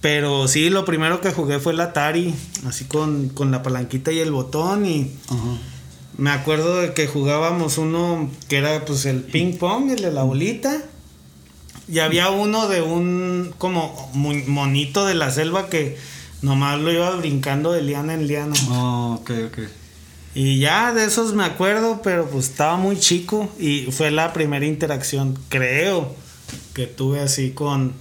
Pero 0.01 0.47
sí, 0.47 0.71
lo 0.71 0.85
primero 0.85 1.21
que 1.21 1.33
jugué 1.33 1.59
fue 1.59 1.73
el 1.73 1.81
Atari, 1.81 2.35
así 2.67 2.85
con, 2.85 3.33
la 3.51 3.63
palanquita 3.63 4.13
y 4.13 4.21
el 4.21 4.31
botón. 4.31 4.87
Y 4.87 5.13
me 6.17 6.31
acuerdo 6.31 6.81
de 6.81 6.95
que 6.95 7.07
jugábamos 7.07 7.79
uno 7.79 8.31
que 8.49 8.59
era 8.59 8.85
pues 8.85 9.07
el 9.07 9.23
ping 9.23 9.57
pong, 9.57 9.91
el 9.91 10.03
de 10.03 10.13
la 10.13 10.23
bolita. 10.23 10.83
Y 11.89 12.01
había 12.01 12.31
uno 12.31 12.69
de 12.69 12.83
un 12.83 13.55
como 13.59 14.11
monito 14.15 15.07
de 15.07 15.15
la 15.15 15.31
selva 15.31 15.69
que 15.69 15.97
nomás 16.43 16.79
lo 16.79 16.93
iba 16.93 17.11
brincando 17.17 17.73
de 17.73 17.83
liana 17.83 18.15
en 18.15 18.27
liana. 18.27 18.55
Oh, 18.71 19.19
ok, 19.21 19.31
ok. 19.47 19.59
Y 20.35 20.61
ya 20.61 20.93
de 20.93 21.05
esos 21.05 21.35
me 21.35 21.45
acuerdo, 21.45 22.01
pero 22.03 22.29
pues 22.29 22.51
estaba 22.51 22.77
muy 22.77 22.99
chico 23.01 23.51
y 23.59 23.91
fue 23.91 24.11
la 24.11 24.33
primera 24.33 24.67
interacción, 24.67 25.37
creo, 25.49 26.15
que 26.75 26.87
tuve 26.87 27.21
así 27.21 27.51
con, 27.51 27.95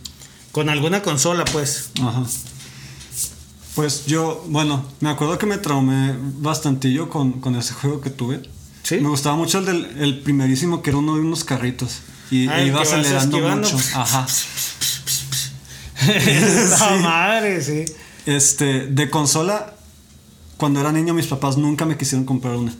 con 0.57 0.69
alguna 0.69 1.03
consola, 1.03 1.45
pues. 1.45 1.91
Ajá. 2.01 2.23
Pues 3.75 4.07
yo, 4.07 4.43
bueno, 4.47 4.83
me 5.01 5.11
acuerdo 5.11 5.37
que 5.37 5.45
me 5.45 5.59
traumé 5.59 6.15
bastantillo 6.17 7.11
con, 7.11 7.33
con 7.33 7.55
ese 7.55 7.75
juego 7.75 8.01
que 8.01 8.09
tuve. 8.09 8.41
Sí. 8.81 8.97
Me 8.99 9.07
gustaba 9.07 9.35
mucho 9.35 9.59
el 9.59 9.65
del 9.65 9.85
el 9.99 10.19
primerísimo, 10.21 10.81
que 10.81 10.89
era 10.89 10.97
uno 10.97 11.13
de 11.13 11.21
unos 11.21 11.43
carritos. 11.43 11.99
Y 12.31 12.47
ah, 12.47 12.63
iba 12.63 12.81
acelerando 12.81 13.37
mucho. 13.37 13.77
Ajá. 13.93 14.25
La 16.79 16.97
madre, 17.03 17.61
sí. 17.61 17.85
Este, 18.25 18.87
de 18.87 19.11
consola, 19.11 19.75
cuando 20.57 20.79
era 20.79 20.91
niño, 20.91 21.13
mis 21.13 21.27
papás 21.27 21.57
nunca 21.57 21.85
me 21.85 21.97
quisieron 21.97 22.25
comprar 22.25 22.55
una. 22.55 22.73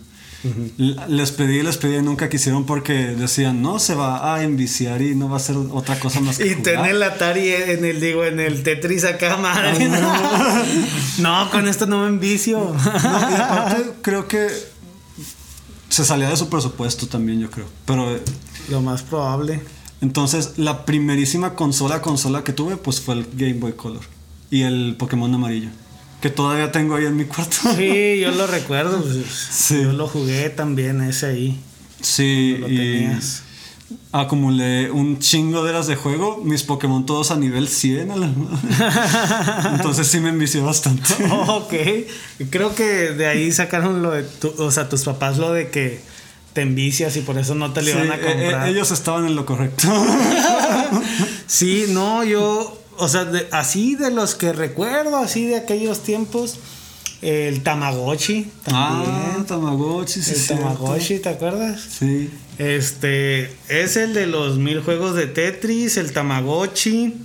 Les 1.07 1.31
pedí, 1.31 1.61
les 1.61 1.77
pedí 1.77 1.95
y 1.95 2.01
nunca 2.01 2.29
quisieron 2.29 2.65
porque 2.65 2.93
decían, 2.93 3.61
no, 3.61 3.79
se 3.79 3.95
va 3.95 4.35
a 4.35 4.43
enviciar 4.43 5.01
y 5.01 5.15
no 5.15 5.29
va 5.29 5.37
a 5.37 5.39
ser 5.39 5.55
otra 5.55 5.99
cosa 5.99 6.19
más 6.19 6.37
que 6.37 6.47
Y 6.47 6.55
tener 6.55 6.91
el 6.91 7.03
Atari 7.03 7.49
en 7.49 7.85
el, 7.85 7.99
digo, 7.99 8.23
en 8.23 8.39
el 8.39 8.63
Tetris 8.63 9.03
acá, 9.05 9.37
madre. 9.37 9.89
no, 11.19 11.49
con 11.51 11.67
esto 11.67 11.85
no 11.85 12.01
me 12.01 12.07
envicio. 12.07 12.75
aparte, 12.75 13.91
creo 14.01 14.27
que 14.27 14.47
se 15.89 16.05
salía 16.05 16.29
de 16.29 16.37
su 16.37 16.49
presupuesto 16.49 17.07
también, 17.07 17.39
yo 17.39 17.49
creo. 17.49 17.67
Pero 17.85 18.19
lo 18.69 18.81
más 18.81 19.03
probable. 19.03 19.61
Entonces, 20.01 20.53
la 20.57 20.85
primerísima 20.85 21.55
consola, 21.55 22.01
consola 22.01 22.43
que 22.43 22.53
tuve, 22.53 22.77
pues 22.77 23.01
fue 23.01 23.15
el 23.15 23.27
Game 23.33 23.55
Boy 23.55 23.73
Color. 23.73 24.01
Y 24.51 24.61
el 24.61 24.95
Pokémon 24.97 25.33
amarillo. 25.33 25.69
Que 26.21 26.29
todavía 26.29 26.71
tengo 26.71 26.95
ahí 26.95 27.05
en 27.05 27.15
mi 27.15 27.25
cuarto. 27.25 27.57
Sí, 27.75 28.19
yo 28.21 28.31
lo 28.31 28.47
recuerdo. 28.47 29.01
Pues, 29.01 29.69
yo 29.69 29.93
lo 29.93 30.07
jugué 30.07 30.49
también, 30.49 31.01
ese 31.01 31.27
ahí. 31.27 31.59
Sí, 32.01 32.59
y 32.67 33.07
acumulé 34.11 34.91
un 34.91 35.19
chingo 35.19 35.63
de 35.63 35.71
horas 35.71 35.87
de 35.87 35.95
juego. 35.95 36.41
Mis 36.43 36.63
Pokémon 36.63 37.05
todos 37.05 37.31
a 37.31 37.37
nivel 37.37 37.67
100. 37.67 38.11
Entonces 39.73 40.07
sí 40.07 40.19
me 40.19 40.29
envicié 40.29 40.61
bastante. 40.61 41.13
ok. 41.47 41.73
Creo 42.49 42.75
que 42.75 42.83
de 42.83 43.27
ahí 43.27 43.51
sacaron 43.51 44.01
lo 44.01 44.11
de... 44.11 44.25
o 44.57 44.71
sea, 44.71 44.89
tus 44.89 45.03
papás 45.03 45.37
lo 45.37 45.53
de 45.53 45.69
que 45.69 46.01
te 46.53 46.61
envicias 46.61 47.15
y 47.17 47.21
por 47.21 47.37
eso 47.37 47.53
no 47.55 47.71
te 47.71 47.81
lo 47.83 47.91
iban 47.91 48.11
a 48.11 48.15
eh, 48.15 48.19
eh, 48.21 48.41
comprar. 48.41 48.69
ellos 48.69 48.91
estaban 48.91 49.25
en 49.25 49.35
lo 49.35 49.45
correcto. 49.45 49.87
sí, 51.45 51.85
no, 51.89 52.23
yo, 52.23 52.81
o 52.97 53.07
sea, 53.07 53.29
así 53.51 53.95
de 53.95 54.11
los 54.11 54.35
que 54.35 54.53
recuerdo, 54.53 55.17
así 55.17 55.45
de 55.45 55.55
aquellos 55.55 56.03
tiempos, 56.03 56.57
el 57.21 57.63
Tamagotchi. 57.63 58.51
Ah, 58.67 59.43
Tamagotchi, 59.47 60.21
sí. 60.21 60.33
El 60.35 60.47
Tamagotchi, 60.47 61.19
¿te 61.19 61.29
acuerdas? 61.29 61.81
Sí. 61.99 62.29
Este, 62.57 63.51
es 63.69 63.97
el 63.97 64.13
de 64.13 64.27
los 64.27 64.57
mil 64.57 64.81
juegos 64.81 65.15
de 65.15 65.27
Tetris, 65.27 65.97
el 65.97 66.11
Tamagotchi. 66.13 67.15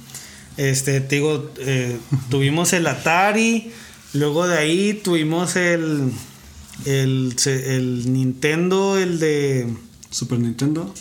Este, 0.56 1.00
te 1.00 1.16
digo, 1.16 1.50
eh, 1.58 1.98
tuvimos 2.30 2.72
el 2.72 2.86
Atari. 2.86 3.72
Luego 4.14 4.46
de 4.46 4.58
ahí 4.58 4.94
tuvimos 4.94 5.56
el 5.56 6.12
el, 6.84 7.36
el 7.46 8.12
Nintendo, 8.12 8.98
el 8.98 9.18
de. 9.18 9.68
Super 10.10 10.38
Nintendo. 10.38 10.92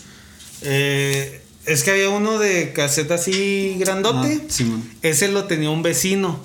Eh, 0.61 1.40
es 1.65 1.83
que 1.83 1.91
había 1.91 2.09
uno 2.09 2.39
de 2.39 2.73
caseta 2.73 3.15
así 3.15 3.75
grandote. 3.79 4.41
Ah, 4.49 4.79
Ese 5.01 5.27
lo 5.27 5.45
tenía 5.45 5.69
un 5.69 5.83
vecino. 5.83 6.39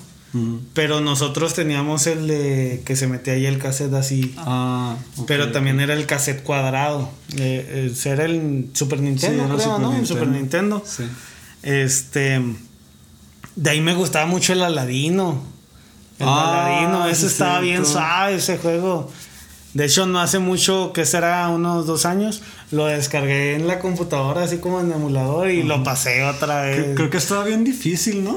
Pero 0.73 1.01
nosotros 1.01 1.55
teníamos 1.55 2.05
el 2.05 2.27
de 2.27 2.83
que 2.85 2.95
se 2.95 3.07
metía 3.07 3.33
ahí 3.33 3.47
el 3.47 3.57
cassette 3.57 3.93
así. 3.93 4.35
Ah, 4.37 4.95
pero 5.25 5.51
también 5.51 5.79
era 5.79 5.95
el 5.95 6.05
cassette 6.05 6.43
cuadrado. 6.43 7.09
Eh, 7.37 7.91
eh 7.95 8.09
era 8.09 8.25
el 8.25 8.69
Super 8.73 8.99
Nintendo, 8.99 9.55
creo, 9.55 9.79
¿no? 9.79 9.95
El 9.95 10.05
Super 10.05 10.27
Nintendo. 10.27 10.83
Sí. 10.85 11.05
Este. 11.63 12.39
De 13.55 13.69
ahí 13.69 13.81
me 13.81 13.95
gustaba 13.95 14.27
mucho 14.27 14.53
el 14.53 14.61
Aladino. 14.61 15.41
El 16.19 16.27
ah, 16.27 16.65
Aladino, 16.65 17.07
ese 17.07 17.25
estaba 17.25 17.59
bien 17.59 17.83
suave, 17.83 18.35
ese 18.35 18.57
juego. 18.57 19.11
De 19.77 19.85
hecho, 19.85 20.07
no 20.07 20.19
hace 20.19 20.39
mucho, 20.39 20.91
que 20.91 21.05
será 21.05 21.47
unos 21.49 21.85
dos 21.85 22.07
años, 22.07 22.41
lo 22.71 22.87
descargué 22.87 23.53
en 23.53 23.67
la 23.67 23.77
computadora, 23.77 24.41
así 24.41 24.57
como 24.57 24.81
en 24.81 24.91
emulador, 24.91 25.51
y 25.51 25.61
lo 25.61 25.83
pasé 25.83 26.23
otra 26.23 26.63
vez. 26.63 26.95
Creo, 26.95 27.11
que 27.11 27.17
estaba 27.17 27.43
bien 27.43 27.63
difícil, 27.63 28.23
¿no? 28.23 28.35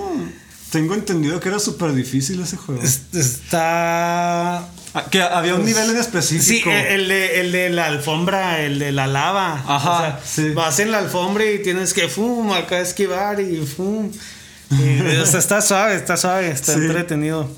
tengo 0.71 0.93
entendido 0.93 1.41
que 1.41 1.49
era 1.49 1.59
súper 1.59 1.95
difícil 1.95 2.43
ese 2.43 2.59
juego. 2.59 2.83
Está. 2.83 4.59
Ah, 4.93 5.05
que 5.11 5.23
había 5.23 5.55
un 5.55 5.65
nivel 5.65 5.89
en 5.89 5.97
específico. 5.97 6.69
Sí, 6.71 6.77
el 6.77 7.09
de, 7.09 7.41
el 7.41 7.53
de 7.53 7.71
la 7.71 7.87
alfombra, 7.87 8.61
el 8.61 8.79
de 8.79 8.93
la 8.93 9.07
lava. 9.07 9.65
Ajá, 9.67 9.91
O 9.91 10.01
sea, 10.01 10.21
sí. 10.23 10.51
Vas 10.51 10.79
en 10.79 10.93
la 10.93 10.99
alfombra 10.99 11.51
y 11.51 11.63
tienes 11.63 11.95
que 11.95 12.09
fum, 12.09 12.53
acá 12.53 12.81
esquivar 12.81 13.41
y 13.41 13.65
fum. 13.65 14.11
O 15.23 15.27
sea, 15.27 15.39
está 15.41 15.61
suave, 15.63 15.97
está 15.97 16.17
suave, 16.17 16.51
está 16.51 16.75
Sí. 16.75 16.81
entretenido. 16.81 17.49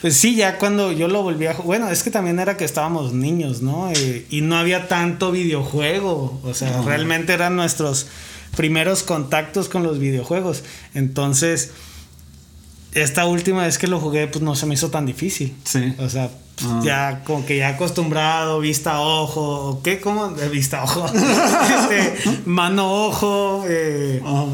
Pues 0.00 0.16
sí, 0.16 0.36
ya 0.36 0.58
cuando 0.58 0.92
yo 0.92 1.08
lo 1.08 1.22
volví 1.22 1.46
a 1.46 1.54
Bueno, 1.54 1.88
es 1.90 2.02
que 2.04 2.10
también 2.10 2.38
era 2.38 2.56
que 2.56 2.64
estábamos 2.64 3.12
niños, 3.12 3.62
¿no? 3.62 3.90
Eh, 3.92 4.26
y 4.30 4.42
no 4.42 4.56
había 4.56 4.86
tanto 4.88 5.32
videojuego. 5.32 6.40
O 6.44 6.54
sea, 6.54 6.82
realmente 6.82 7.32
eran 7.32 7.56
nuestros 7.56 8.06
primeros 8.56 9.02
contactos 9.02 9.68
con 9.68 9.82
los 9.82 9.98
videojuegos. 9.98 10.62
Entonces, 10.94 11.70
esta 12.94 13.26
última 13.26 13.64
vez 13.64 13.76
que 13.78 13.86
lo 13.86 14.00
jugué, 14.00 14.26
pues 14.28 14.42
no 14.42 14.54
se 14.54 14.66
me 14.66 14.74
hizo 14.74 14.90
tan 14.90 15.04
difícil. 15.06 15.54
Sí. 15.64 15.94
O 15.98 16.08
sea, 16.08 16.30
Ah. 16.64 16.80
ya 16.84 17.22
como 17.24 17.46
que 17.46 17.56
ya 17.58 17.68
acostumbrado, 17.68 18.58
vista 18.58 18.94
a 18.94 19.00
ojo, 19.00 19.68
¿o 19.70 19.82
¿qué? 19.82 20.00
¿Cómo? 20.00 20.28
De 20.30 20.48
vista 20.48 20.80
a 20.80 20.84
ojo. 20.84 21.06
Este, 21.12 22.40
mano 22.46 23.06
ojo. 23.06 23.64
eh, 23.68 24.20
Ajá. 24.24 24.46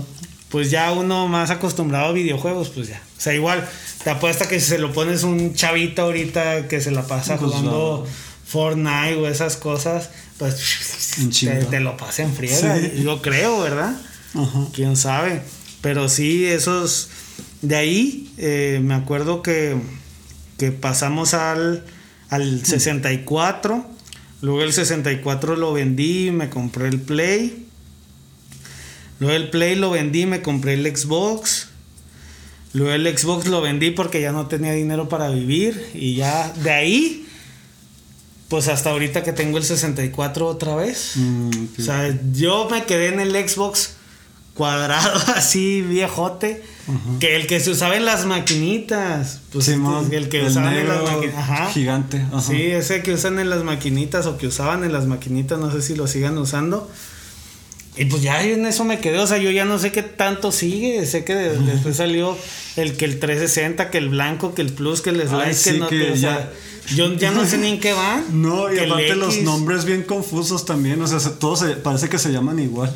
Pues 0.55 0.71
ya 0.71 0.93
uno 0.93 1.27
más 1.27 1.51
acostumbrado 1.51 2.11
a 2.11 2.12
videojuegos, 2.12 2.69
pues 2.69 2.87
ya. 2.87 3.03
O 3.19 3.21
sea, 3.21 3.35
igual, 3.35 3.69
te 4.05 4.11
apuesta 4.11 4.47
que 4.47 4.61
si 4.61 4.67
se 4.67 4.79
lo 4.79 4.93
pones 4.93 5.25
un 5.25 5.53
chavito 5.53 6.03
ahorita 6.03 6.69
que 6.69 6.81
se 6.81 6.93
la 6.93 7.09
pasa 7.09 7.37
Pues 7.37 7.51
jugando 7.51 8.07
Fortnite 8.47 9.17
o 9.17 9.27
esas 9.27 9.57
cosas, 9.57 10.11
pues 10.38 11.19
te, 11.71 11.81
lo 11.81 11.97
pasa 11.97 12.23
en 12.23 12.33
friega. 12.33 12.79
Sí. 12.79 13.03
Yo 13.03 13.21
creo, 13.21 13.62
¿verdad? 13.62 14.01
Ajá. 14.33 14.69
quién 14.73 14.97
sabe. 14.97 15.43
Pero 15.81 16.09
sí, 16.09 16.47
esos. 16.47 17.09
De 17.61 17.75
ahí, 17.75 18.33
eh, 18.38 18.79
me 18.81 18.95
acuerdo 18.95 19.43
que, 19.43 19.75
que 20.57 20.71
pasamos 20.71 21.35
al, 21.35 21.85
al 22.31 22.64
64. 22.64 23.85
Luego 24.40 24.62
el 24.62 24.73
64 24.73 25.57
lo 25.57 25.73
vendí, 25.73 26.31
me 26.31 26.49
compré 26.49 26.87
el 26.87 27.01
Play. 27.01 27.63
Luego 29.20 29.37
el 29.37 29.50
Play 29.50 29.77
lo 29.77 29.90
vendí, 29.90 30.27
me 30.27 30.42
compré 30.42 30.74
el 30.74 30.96
Xbox. 30.96 31.68
Luego 32.72 32.92
el 32.92 33.16
Xbox 33.16 33.46
lo 33.46 33.61
vendí 33.61 33.90
porque 33.90 34.20
ya 34.20 34.33
no 34.33 34.46
tenía 34.46 34.72
dinero 34.72 35.09
para 35.09 35.29
vivir. 35.29 35.90
Y 35.94 36.16
ya 36.16 36.53
de 36.62 36.70
ahí, 36.70 37.27
pues 38.48 38.68
hasta 38.68 38.90
ahorita 38.90 39.22
que 39.22 39.33
tengo 39.33 39.59
el 39.59 39.64
64 39.64 40.46
otra 40.46 40.74
vez. 40.74 41.12
Mm. 41.14 41.50
O 41.79 41.83
sea, 41.83 42.18
yo 42.33 42.68
me 42.70 42.85
quedé 42.85 43.09
en 43.09 43.20
el 43.20 43.33
Xbox 43.48 43.94
cuadrado, 44.55 45.20
así 45.37 45.83
viejote, 45.83 46.62
que 47.20 47.37
el 47.37 47.46
que 47.46 47.61
se 47.61 47.70
usaba 47.70 47.96
en 47.96 48.05
las 48.05 48.27
maquinitas. 48.27 49.40
Pues 49.53 49.68
el 49.68 50.29
que 50.29 50.40
el 50.40 50.46
usaban 50.46 50.74
en 50.74 50.88
las 50.88 51.03
maquinitas. 51.03 51.72
Gigante, 51.72 52.24
ajá. 52.33 52.40
Sí, 52.40 52.62
ese 52.62 53.03
que 53.03 53.12
usan 53.12 53.38
en 53.38 53.50
las 53.50 53.62
maquinitas 53.64 54.27
o 54.27 54.37
que 54.37 54.46
usaban 54.46 54.85
en 54.85 54.92
las 54.92 55.07
maquinitas, 55.07 55.59
no 55.59 55.70
sé 55.70 55.83
si 55.83 55.94
lo 55.94 56.07
sigan 56.07 56.38
usando. 56.38 56.90
Y 57.96 58.07
pues 58.07 58.22
ya 58.22 58.42
en 58.42 58.66
eso 58.66 58.85
me 58.85 58.98
quedé, 58.98 59.18
o 59.18 59.26
sea, 59.26 59.38
yo 59.38 59.50
ya 59.52 59.64
no 59.64 59.78
sé 59.78 59.92
qué 59.92 60.02
tanto 60.02 60.50
sigue, 60.50 61.07
sé 61.07 61.24
que 61.24 61.35
de- 61.35 61.59
después 61.59 61.96
salió 61.96 62.37
el 62.76 62.96
que 62.96 63.04
el 63.04 63.20
360, 63.20 63.88
que 63.90 63.98
el 63.98 64.09
blanco, 64.09 64.52
que 64.54 64.62
el 64.62 64.72
plus, 64.72 65.00
que 65.00 65.11
el 65.11 65.20
slide, 65.20 65.42
Ay, 65.44 65.54
que 65.62 65.72
no, 65.74 65.87
que 65.88 66.11
o 66.12 66.16
sea, 66.16 66.50
yo 66.96 67.12
ya 67.14 67.30
no 67.30 67.46
sé 67.46 67.57
ni 67.59 67.68
en 67.68 67.78
qué 67.80 67.92
van. 67.92 68.24
No, 68.42 68.72
y 68.72 68.78
aparte 68.80 69.14
los 69.14 69.37
nombres 69.42 69.85
bien 69.85 70.02
confusos 70.02 70.64
también, 70.64 71.00
o 71.02 71.07
sea, 71.07 71.20
se- 71.20 71.30
todos 71.30 71.61
se- 71.61 71.76
parece 71.76 72.09
que 72.09 72.18
se 72.18 72.33
llaman 72.33 72.59
igual. 72.59 72.92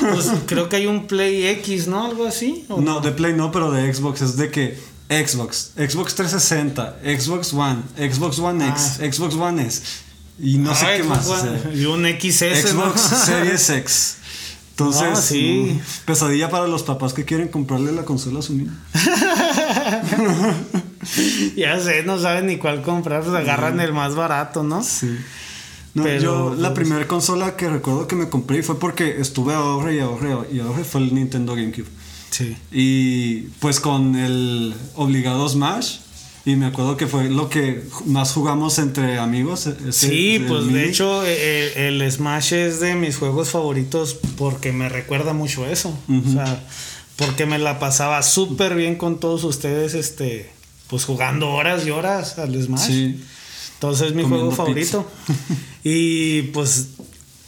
Pues 0.00 0.30
creo 0.46 0.68
que 0.68 0.76
hay 0.76 0.86
un 0.86 1.08
Play 1.08 1.44
X, 1.46 1.88
¿no? 1.88 2.04
Algo 2.06 2.24
así. 2.26 2.64
¿o 2.68 2.80
No, 2.80 3.00
de 3.00 3.10
Play 3.10 3.34
no, 3.34 3.50
pero 3.50 3.72
de 3.72 3.92
Xbox 3.92 4.22
es 4.22 4.36
de 4.36 4.50
que 4.52 4.78
Xbox, 5.10 5.72
Xbox 5.76 6.14
360, 6.14 6.98
Xbox 7.04 7.52
One, 7.52 7.82
Xbox 7.98 8.38
One 8.38 8.66
X, 8.68 9.00
Xbox 9.12 9.34
One 9.34 9.66
S 9.66 9.82
y 10.38 10.58
no 10.58 10.74
sé 10.74 10.86
qué 10.98 11.02
más. 11.04 11.26
o 11.26 11.30
bueno, 11.30 11.58
sea, 11.62 11.72
y 11.74 11.84
un 11.86 12.04
XS, 12.04 12.74
¿no? 12.74 12.92
Xbox 12.92 13.00
Series 13.26 13.70
X. 13.70 14.16
Entonces, 14.70 15.02
No, 15.10 15.16
sí. 15.16 15.74
mm, 15.74 16.04
pesadilla 16.06 16.48
para 16.50 16.66
los 16.66 16.82
papás 16.82 17.12
que 17.12 17.24
quieren 17.26 17.48
comprarle 17.48 17.92
la 17.92 18.04
consola 18.04 18.38
a 18.38 18.42
su 18.42 18.54
niño. 18.54 18.72
ya 21.56 21.78
sé, 21.80 22.02
no 22.04 22.18
saben 22.18 22.46
ni 22.46 22.56
cuál 22.56 22.82
comprar, 22.82 23.22
pues 23.22 23.34
agarran 23.34 23.80
el 23.80 23.92
más 23.92 24.14
barato, 24.14 24.62
¿no? 24.62 24.82
Sí. 24.82 25.16
No, 25.94 26.04
Pero, 26.04 26.22
yo 26.22 26.54
la 26.54 26.72
pues- 26.72 26.86
primera 26.86 27.06
consola 27.06 27.54
que 27.54 27.68
recuerdo 27.68 28.08
que 28.08 28.16
me 28.16 28.28
compré 28.30 28.62
fue 28.62 28.78
porque 28.78 29.20
estuve 29.20 29.52
ahorre 29.54 29.96
y 29.96 30.00
ahorre 30.00 30.38
y 30.50 30.60
ahorre 30.60 30.84
fue 30.84 31.02
el 31.02 31.14
Nintendo 31.14 31.54
GameCube. 31.54 31.88
Sí. 32.30 32.56
Y 32.72 33.40
pues 33.60 33.78
con 33.78 34.16
el 34.16 34.74
obligado 34.94 35.46
Smash. 35.48 35.98
Y 36.44 36.56
me 36.56 36.66
acuerdo 36.66 36.96
que 36.96 37.06
fue 37.06 37.30
lo 37.30 37.48
que 37.48 37.84
más 38.04 38.32
jugamos 38.32 38.78
entre 38.78 39.18
amigos. 39.18 39.66
e-, 39.68 39.76
ese- 39.88 40.08
Sí, 40.08 40.44
pues 40.48 40.64
mini. 40.64 40.78
de 40.80 40.88
hecho 40.88 41.22
eh, 41.24 41.86
el, 41.88 42.10
Smash 42.10 42.52
es 42.54 42.80
de 42.80 42.94
mis 42.96 43.16
juegos 43.16 43.50
favoritos 43.50 44.16
porque 44.36 44.72
me 44.72 44.88
recuerda 44.88 45.32
mucho 45.34 45.66
eso. 45.66 45.96
O 46.08 46.32
sea, 46.32 46.64
porque 47.16 47.46
me 47.46 47.58
la 47.58 47.78
pasaba 47.78 48.22
súper 48.22 48.74
bien 48.74 48.96
con 48.96 49.20
todos 49.20 49.44
ustedes, 49.44 49.94
este, 49.94 50.50
pues 50.88 51.04
jugando 51.04 51.50
horas 51.50 51.86
y 51.86 51.90
horas 51.90 52.38
al 52.38 52.60
Smash. 52.60 52.86
Sí. 52.88 53.24
Entonces 53.74 54.08
es 54.08 54.14
mi 54.14 54.22
Comiendo 54.22 54.46
juego 54.50 54.56
favorito. 54.56 55.08
y 55.84 56.42
pues 56.52 56.88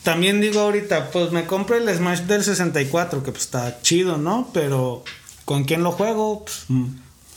también 0.04 0.40
digo 0.40 0.60
ahorita, 0.60 1.10
pues 1.10 1.32
me 1.32 1.46
compré 1.46 1.78
el 1.78 1.88
Smash 1.96 2.20
del 2.22 2.44
64, 2.44 3.22
que 3.24 3.32
pues 3.32 3.42
está 3.44 3.80
chido, 3.82 4.18
¿no? 4.18 4.50
Pero 4.52 5.02
¿con 5.44 5.64
quién 5.64 5.82
lo 5.82 5.90
juego? 5.92 6.44
Pues, 6.44 6.64
Mm. 6.68 6.86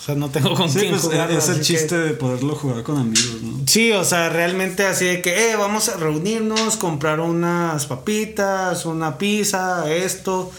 O 0.08 0.12
sea, 0.12 0.16
no 0.16 0.30
tengo 0.30 0.54
con 0.56 0.70
Sí, 0.72 0.80
quién 0.80 0.92
pues 0.92 1.02
jugarlo, 1.02 1.38
es 1.38 1.50
el 1.50 1.56
que- 1.58 1.62
chiste 1.64 1.98
de 1.98 2.12
poderlo 2.14 2.56
jugar 2.56 2.82
con 2.84 2.98
amigos, 2.98 3.42
¿no? 3.42 3.60
Sí, 3.68 3.92
o 3.92 4.06
sea, 4.06 4.30
realmente 4.30 4.86
así 4.86 5.04
de 5.04 5.22
que, 5.22 5.52
eh, 5.52 5.56
vamos 5.58 5.90
a 5.90 5.98
reunirnos, 5.98 6.78
comprar 6.78 7.20
unas 7.20 7.86
papitas, 7.88 8.86
una 8.86 9.18
pizza, 9.18 9.92
esto. 9.94 10.50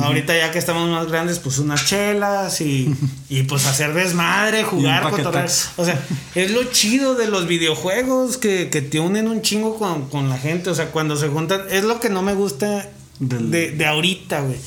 Ahorita 0.00 0.36
ya 0.36 0.50
que 0.52 0.58
estamos 0.58 0.88
más 0.90 1.06
grandes, 1.08 1.38
pues 1.38 1.58
unas 1.58 1.86
chelas 1.86 2.60
y, 2.60 2.94
y 3.30 3.44
pues 3.44 3.66
hacer 3.66 3.94
desmadre, 3.94 4.62
jugar, 4.62 5.10
cotorrear. 5.10 5.48
O 5.76 5.84
sea, 5.84 5.98
es 6.36 6.50
lo 6.52 6.62
chido 6.64 7.14
de 7.16 7.26
los 7.26 7.46
videojuegos 7.48 8.36
que, 8.36 8.68
que 8.70 8.80
te 8.82 9.00
unen 9.00 9.26
un 9.28 9.40
chingo 9.42 9.76
con, 9.78 10.08
con 10.10 10.28
la 10.28 10.36
gente. 10.38 10.68
O 10.70 10.74
sea, 10.74 10.90
cuando 10.92 11.16
se 11.16 11.28
juntan, 11.28 11.62
es 11.70 11.82
lo 11.84 11.98
que 12.00 12.10
no 12.10 12.20
me 12.22 12.34
gusta 12.34 12.90
de, 13.18 13.70
de 13.72 13.86
ahorita, 13.86 14.42
güey. 14.42 14.58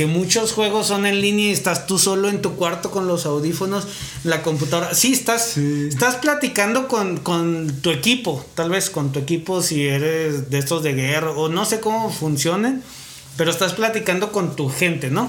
Que 0.00 0.06
muchos 0.06 0.52
juegos 0.52 0.86
son 0.86 1.04
en 1.04 1.20
línea 1.20 1.48
y 1.50 1.52
estás 1.52 1.86
tú 1.86 1.98
solo 1.98 2.30
en 2.30 2.40
tu 2.40 2.54
cuarto 2.54 2.90
con 2.90 3.06
los 3.06 3.26
audífonos, 3.26 3.86
la 4.24 4.40
computadora. 4.40 4.94
Sí, 4.94 5.12
estás, 5.12 5.50
Sí. 5.56 5.88
estás 5.90 6.14
platicando 6.16 6.88
con, 6.88 7.18
con 7.18 7.70
tu 7.82 7.90
equipo, 7.90 8.42
tal 8.54 8.70
vez 8.70 8.88
con 8.88 9.12
tu 9.12 9.18
equipo 9.18 9.60
si 9.60 9.86
eres 9.86 10.48
de 10.48 10.56
estos 10.58 10.82
de 10.82 10.94
guerra 10.94 11.32
o 11.32 11.50
no 11.50 11.66
sé 11.66 11.80
cómo 11.80 12.10
funcionen, 12.10 12.82
pero 13.36 13.50
estás 13.50 13.74
platicando 13.74 14.32
con 14.32 14.56
tu 14.56 14.70
gente, 14.70 15.10
¿no? 15.10 15.28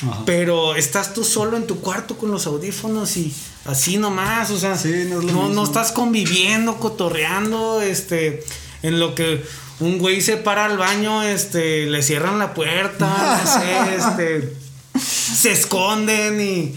Ajá. 0.00 0.22
Pero 0.24 0.74
estás 0.74 1.12
tú 1.12 1.22
solo 1.22 1.58
en 1.58 1.66
tu 1.66 1.80
cuarto 1.80 2.16
con 2.16 2.30
los 2.30 2.46
audífonos 2.46 3.14
y 3.18 3.30
así 3.66 3.98
nomás, 3.98 4.50
o 4.50 4.58
sea, 4.58 4.78
Sí, 4.78 5.04
no 5.06 5.20
es 5.20 5.26
no, 5.26 5.50
no 5.50 5.64
estás 5.64 5.92
conviviendo, 5.92 6.76
cotorreando, 6.78 7.82
este, 7.82 8.42
en 8.82 9.00
lo 9.00 9.14
que 9.14 9.44
un 9.80 9.98
güey 9.98 10.20
se 10.20 10.36
para 10.36 10.64
al 10.64 10.76
baño, 10.78 11.22
este, 11.22 11.86
le 11.86 12.02
cierran 12.02 12.38
la 12.38 12.54
puerta, 12.54 13.40
no 13.44 13.50
sé, 13.60 13.94
este, 13.96 14.56
se 15.00 15.52
esconden 15.52 16.40
y 16.40 16.74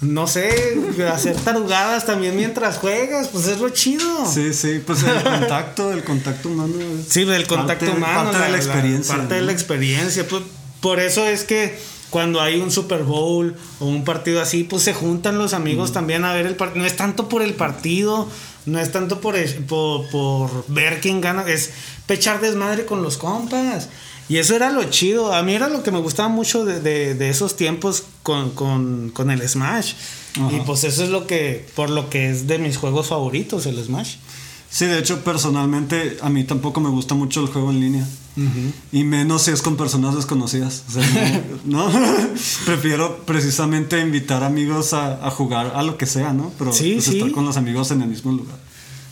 no 0.00 0.26
sé, 0.26 0.76
hacer 1.12 1.36
tarugadas 1.36 2.04
también 2.06 2.34
mientras 2.36 2.78
juegas, 2.78 3.28
pues 3.28 3.46
es 3.46 3.60
lo 3.60 3.68
chido. 3.68 4.26
Sí, 4.26 4.52
sí, 4.52 4.82
pues 4.84 5.04
el 5.04 5.22
contacto, 5.22 5.92
el 5.92 6.02
contacto 6.02 6.48
humano. 6.48 6.74
es 6.98 7.06
Sí, 7.08 7.24
del 7.24 7.46
contacto 7.46 7.86
parte- 7.86 7.96
humano. 7.98 8.30
Parte 8.32 8.44
de 8.44 8.50
la 8.50 8.56
experiencia. 8.56 9.16
parte 9.16 9.34
de 9.36 9.42
la 9.42 9.52
experiencia. 9.52 10.26
Pues, 10.26 10.42
por 10.80 10.98
eso 10.98 11.24
es 11.24 11.44
que 11.44 11.78
cuando 12.10 12.40
hay 12.40 12.58
un 12.60 12.72
Super 12.72 13.04
Bowl 13.04 13.54
o 13.78 13.86
un 13.86 14.02
partido 14.04 14.42
así, 14.42 14.64
pues 14.64 14.82
se 14.82 14.92
juntan 14.92 15.38
los 15.38 15.54
amigos 15.54 15.92
también 15.92 16.24
a 16.24 16.32
ver 16.32 16.46
el 16.46 16.56
partido. 16.56 16.80
No 16.82 16.86
es 16.88 16.96
tanto 16.96 17.28
por 17.28 17.40
el 17.40 17.54
partido, 17.54 18.28
no 18.66 18.78
es 18.80 18.92
tanto 18.92 19.20
por, 19.20 19.34
por, 19.66 20.08
por 20.10 20.64
ver 20.68 21.00
quién 21.00 21.20
gana, 21.20 21.44
es 21.46 21.70
pechar 22.06 22.40
desmadre 22.40 22.84
con 22.86 23.02
los 23.02 23.16
compas. 23.18 23.88
Y 24.28 24.36
eso 24.38 24.54
era 24.54 24.70
lo 24.70 24.84
chido. 24.84 25.34
A 25.34 25.42
mí 25.42 25.52
era 25.54 25.68
lo 25.68 25.82
que 25.82 25.90
me 25.90 25.98
gustaba 25.98 26.28
mucho 26.28 26.64
de, 26.64 26.80
de- 26.80 27.14
de 27.14 27.28
esos 27.28 27.56
tiempos 27.56 28.04
con, 28.22 28.50
con- 28.50 29.10
con 29.10 29.30
el 29.30 29.46
Smash. 29.48 29.94
Ajá. 30.40 30.56
Y 30.56 30.60
pues 30.60 30.84
eso 30.84 31.02
es 31.04 31.10
lo 31.10 31.26
que, 31.26 31.66
por 31.74 31.90
lo 31.90 32.08
que 32.08 32.30
es 32.30 32.46
de 32.46 32.58
mis 32.58 32.76
juegos 32.76 33.08
favoritos, 33.08 33.66
el 33.66 33.82
Smash. 33.84 34.16
Sí, 34.70 34.86
de 34.86 34.98
hecho, 35.00 35.22
personalmente, 35.22 36.16
a 36.22 36.30
mí 36.30 36.44
tampoco 36.44 36.80
me 36.80 36.88
gusta 36.88 37.14
mucho 37.14 37.40
el 37.40 37.48
juego 37.48 37.70
en 37.72 37.80
línea. 37.80 38.06
Y 38.92 39.04
menos 39.04 39.42
si 39.42 39.50
es 39.50 39.60
con 39.62 39.76
personas 39.76 40.14
desconocidas. 40.16 40.84
O 40.88 40.92
sea, 40.92 41.42
no, 41.64 41.90
prefiero 42.64 43.18
precisamente 43.26 44.00
invitar 44.00 44.42
amigos 44.42 44.92
a, 44.94 45.26
a 45.26 45.30
jugar 45.30 45.72
a 45.74 45.82
lo 45.82 45.98
que 45.98 46.06
sea, 46.06 46.32
¿no? 46.32 46.50
Pero 46.58 46.72
Sí, 46.72 46.94
pues, 46.94 47.04
sí. 47.06 47.18
estar 47.18 47.32
con 47.32 47.44
los 47.44 47.56
amigos 47.56 47.90
en 47.90 48.02
el 48.02 48.08
mismo 48.08 48.32
lugar. 48.32 48.56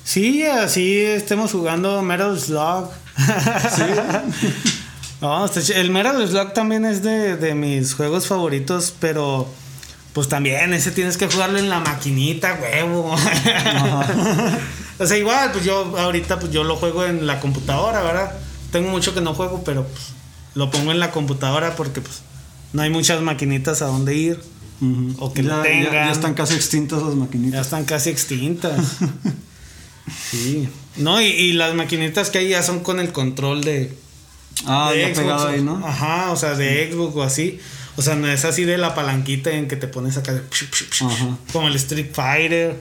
Sí, 0.05 0.43
así 0.43 0.97
estemos 1.01 1.53
jugando 1.53 2.03
Metal 2.03 2.39
Slug. 2.41 2.89
No, 5.21 5.45
el 5.75 5.91
Metal 5.91 6.27
Slug 6.29 6.55
también 6.55 6.87
es 6.87 7.03
de, 7.03 7.37
de 7.37 7.55
mis 7.55 7.93
juegos 7.93 8.27
favoritos, 8.27 8.95
pero 9.01 9.47
pues 10.15 10.29
también 10.29 10.73
ese 10.73 10.93
tienes 10.93 11.19
que 11.19 11.27
jugarlo 11.29 11.59
en 11.59 11.69
la 11.69 11.81
maquinita, 11.81 12.59
huevo. 12.61 13.15
o 14.99 15.07
sea, 15.07 15.19
igual, 15.19 15.53
pues 15.53 15.65
yo 15.67 15.95
ahorita 15.99 16.39
pues 16.41 16.51
yo 16.53 16.65
lo 16.65 16.77
juego 16.77 17.05
en 17.05 17.27
la 17.27 17.39
computadora, 17.39 18.01
¿verdad? 18.03 18.33
Tengo 18.73 18.91
mucho 18.91 19.15
que 19.15 19.21
no 19.21 19.35
juego, 19.35 19.63
pero 19.65 19.87
pues, 19.87 20.13
lo 20.55 20.71
pongo 20.71 20.93
en 20.93 21.01
la 21.01 21.11
computadora 21.11 21.77
porque 21.77 22.01
pues 22.01 22.23
no 22.73 22.83
hay 22.83 22.91
muchas 22.91 23.21
maquinitas 23.23 23.83
a 23.83 23.87
donde 23.87 24.15
ir. 24.15 24.41
O 25.19 25.33
que 25.33 25.43
ya, 25.43 25.63
tengan. 25.63 25.93
Ya, 25.93 26.07
ya, 26.07 26.11
están 26.11 26.33
casi 26.33 26.55
extintas 26.55 27.03
las 27.03 27.15
maquinitas. 27.15 27.53
Ya 27.53 27.61
están 27.61 27.85
casi 27.85 28.09
extintas. 28.09 28.81
sí. 30.31 30.69
No, 30.97 31.21
y, 31.21 31.27
y, 31.27 31.53
las 31.53 31.75
maquinitas 31.75 32.31
que 32.31 32.39
hay 32.39 32.49
ya 32.49 32.63
son 32.63 32.81
con 32.81 32.99
el 32.99 33.13
control 33.13 33.63
de. 33.63 33.95
Ah, 34.65 34.91
de 34.93 35.03
ya 35.03 35.13
pegado 35.13 35.49
ahí, 35.49 35.63
¿no? 35.63 35.87
Ajá, 35.87 36.31
o 36.31 36.37
sea, 36.37 36.55
de 36.55 36.91
Xbox 36.91 37.17
o 37.17 37.23
así. 37.23 37.61
O 37.97 38.03
sea, 38.03 38.15
no 38.15 38.27
es 38.29 38.47
así 38.47 38.65
de 38.65 38.79
la 38.79 38.95
palanquita 38.95 39.51
en 39.51 39.69
que 39.69 39.77
te 39.77 39.87
pones 39.87 40.17
acá 40.17 40.33
de. 40.33 40.41
Como 41.53 41.69
el 41.69 41.77
Street 41.77 42.11
Fighter. 42.15 42.79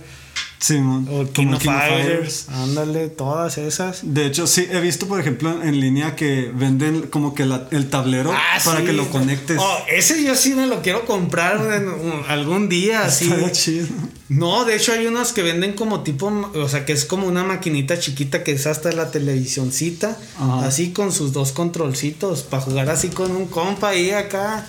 Sí, 0.60 0.78
man. 0.80 1.08
O 1.10 1.32
King, 1.32 1.54
of, 1.54 1.62
King 1.62 1.70
Fighters. 1.70 2.44
Fighters. 2.44 2.50
Ándale, 2.50 3.08
todas 3.08 3.58
esas. 3.58 4.02
De 4.04 4.26
hecho, 4.26 4.46
sí, 4.46 4.68
he 4.70 4.82
visto, 4.82 5.08
por 5.08 5.20
ejemplo, 5.20 5.64
en 5.64 5.80
línea 5.80 6.18
que 6.18 6.52
venden 6.54 7.04
como 7.04 7.34
que 7.34 7.46
la, 7.46 7.68
el 7.72 7.90
tablero 7.90 8.34
ah, 8.34 8.60
para 8.66 8.82
sí. 8.82 8.86
que 8.86 8.94
lo 8.94 9.10
conectes. 9.10 9.58
Oh, 9.60 9.78
ese 9.90 10.22
yo 10.22 10.36
sí 10.36 10.54
me 10.54 10.68
lo 10.68 10.82
quiero 10.82 11.06
comprar 11.06 11.62
en, 11.74 11.90
algún 12.28 12.68
día. 12.68 13.04
Así. 13.06 13.32
Chido. 13.54 13.88
No, 14.28 14.66
de 14.66 14.76
hecho 14.76 14.92
hay 14.92 15.08
unos 15.08 15.32
que 15.32 15.44
venden 15.44 15.74
como 15.74 16.04
tipo, 16.04 16.28
o 16.28 16.70
sea, 16.70 16.86
que 16.86 16.92
es 16.92 17.06
como 17.06 17.26
una 17.26 17.44
maquinita 17.44 17.98
chiquita 17.98 18.44
que 18.44 18.52
es 18.52 18.68
hasta 18.68 18.92
la 18.92 19.12
televisioncita, 19.12 20.18
Ajá. 20.38 20.68
así 20.68 20.92
con 20.92 21.12
sus 21.12 21.34
dos 21.34 21.52
controlcitos, 21.52 22.44
para 22.44 22.62
jugar 22.62 22.90
así 22.90 23.08
con 23.10 23.36
un 23.36 23.48
compa 23.48 23.90
ahí 23.90 24.12
acá. 24.12 24.68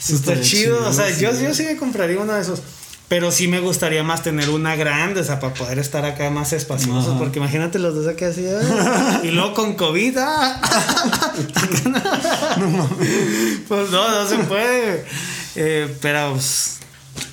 Está 0.00 0.40
chido, 0.40 0.42
chido, 0.42 0.88
o 0.88 0.92
sea, 0.92 1.14
sí. 1.14 1.22
yo, 1.22 1.30
yo 1.38 1.54
sí 1.54 1.62
me 1.62 1.76
compraría 1.76 2.18
uno 2.18 2.32
de 2.32 2.40
esos. 2.40 2.60
Pero 3.12 3.30
sí 3.30 3.46
me 3.46 3.60
gustaría 3.60 4.02
más 4.02 4.22
tener 4.22 4.48
una 4.48 4.74
grande, 4.74 5.20
o 5.20 5.24
sea, 5.24 5.38
para 5.38 5.52
poder 5.52 5.78
estar 5.78 6.02
acá 6.06 6.30
más 6.30 6.54
espaciosos. 6.54 7.08
Ajá. 7.10 7.18
Porque 7.18 7.40
imagínate 7.40 7.78
los 7.78 7.94
dos 7.94 8.06
aquí 8.08 8.24
así. 8.24 8.46
y 9.22 9.26
luego 9.32 9.52
con 9.52 9.74
COVID. 9.74 10.16
ah. 10.18 10.58
Pues 13.68 13.90
no, 13.90 14.10
no 14.22 14.26
se 14.28 14.38
puede. 14.38 15.04
Eh, 15.56 15.94
pero, 16.00 16.32
pues, 16.32 16.78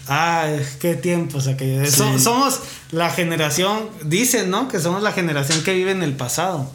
ay, 0.07 0.59
qué 0.81 0.95
tiempos 0.95 1.47
aquellos. 1.47 1.89
So- 1.91 2.11
Sí. 2.11 2.19
somos 2.19 2.59
la 2.91 3.09
generación, 3.09 3.87
dicen, 4.03 4.49
¿no? 4.49 4.67
Que 4.67 4.79
somos 4.81 5.01
la 5.01 5.13
generación 5.13 5.63
que 5.63 5.73
vive 5.73 5.91
en 5.91 6.03
el 6.03 6.13
pasado. 6.13 6.69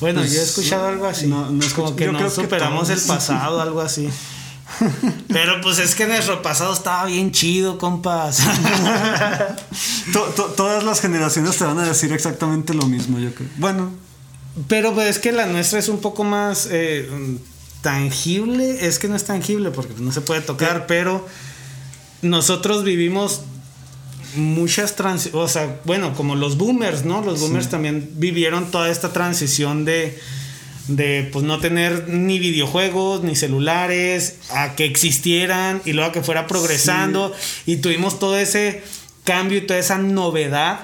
Bueno, 0.00 0.20
Pues, 0.20 0.34
yo 0.34 0.40
he 0.40 0.44
escuchado 0.44 0.88
algo 0.88 1.06
así. 1.06 1.26
no- 1.26 1.48
no 1.50 1.64
como 1.74 1.88
escucho- 1.88 1.96
que 1.96 2.04
yo 2.04 2.12
no 2.12 2.18
creo 2.18 2.28
que 2.30 2.34
superamos 2.42 2.90
el 2.90 3.00
pasado, 3.00 3.62
algo 3.62 3.80
así. 3.80 4.10
Pero 5.28 5.60
pues 5.60 5.78
es 5.78 5.94
que 5.94 6.06
nuestro 6.06 6.42
pasado 6.42 6.72
estaba 6.72 7.06
bien 7.06 7.30
chido, 7.32 7.78
compas. 7.78 8.40
To- 10.12 10.24
to- 10.36 10.52
todas 10.56 10.84
las 10.84 11.00
generaciones 11.00 11.56
te 11.56 11.64
van 11.64 11.78
a 11.78 11.84
decir 11.86 12.12
exactamente 12.12 12.74
lo 12.74 12.86
mismo, 12.86 13.18
yo 13.18 13.34
creo. 13.34 13.48
Bueno, 13.56 13.90
Pero 14.68 14.92
pues 14.94 15.08
es 15.08 15.18
que 15.18 15.32
la 15.32 15.46
nuestra 15.46 15.78
es 15.78 15.88
un 15.88 16.00
poco 16.00 16.24
más 16.24 16.68
eh, 16.70 17.08
tangible. 17.80 18.86
Es 18.86 18.98
que 18.98 19.08
no 19.08 19.16
es 19.16 19.24
tangible 19.24 19.70
porque 19.70 19.94
no 19.98 20.12
se 20.12 20.20
puede 20.20 20.40
tocar, 20.42 20.86
pero 20.86 21.26
nosotros 22.20 22.84
vivimos 22.84 23.42
muchas 24.36 24.96
trans... 24.96 25.30
O 25.32 25.48
sea, 25.48 25.80
bueno, 25.84 26.14
como 26.14 26.34
los 26.36 26.56
boomers, 26.58 27.04
¿no? 27.04 27.22
Los 27.22 27.40
boomers 27.40 27.68
también 27.70 28.10
vivieron 28.16 28.70
toda 28.70 28.90
esta 28.90 29.12
transición 29.12 29.84
de 29.84 30.18
de 30.96 31.28
pues 31.32 31.44
no 31.44 31.58
tener 31.58 32.08
ni 32.08 32.38
videojuegos 32.38 33.22
ni 33.22 33.34
celulares 33.36 34.36
a 34.50 34.74
que 34.74 34.84
existieran 34.84 35.80
y 35.84 35.92
luego 35.92 36.10
a 36.10 36.12
que 36.12 36.22
fuera 36.22 36.46
progresando. 36.46 37.32
Y 37.66 37.76
tuvimos 37.76 38.18
todo 38.18 38.36
ese 38.36 38.82
cambio 39.24 39.58
y 39.58 39.62
toda 39.62 39.78
esa 39.80 39.98
novedad. 39.98 40.80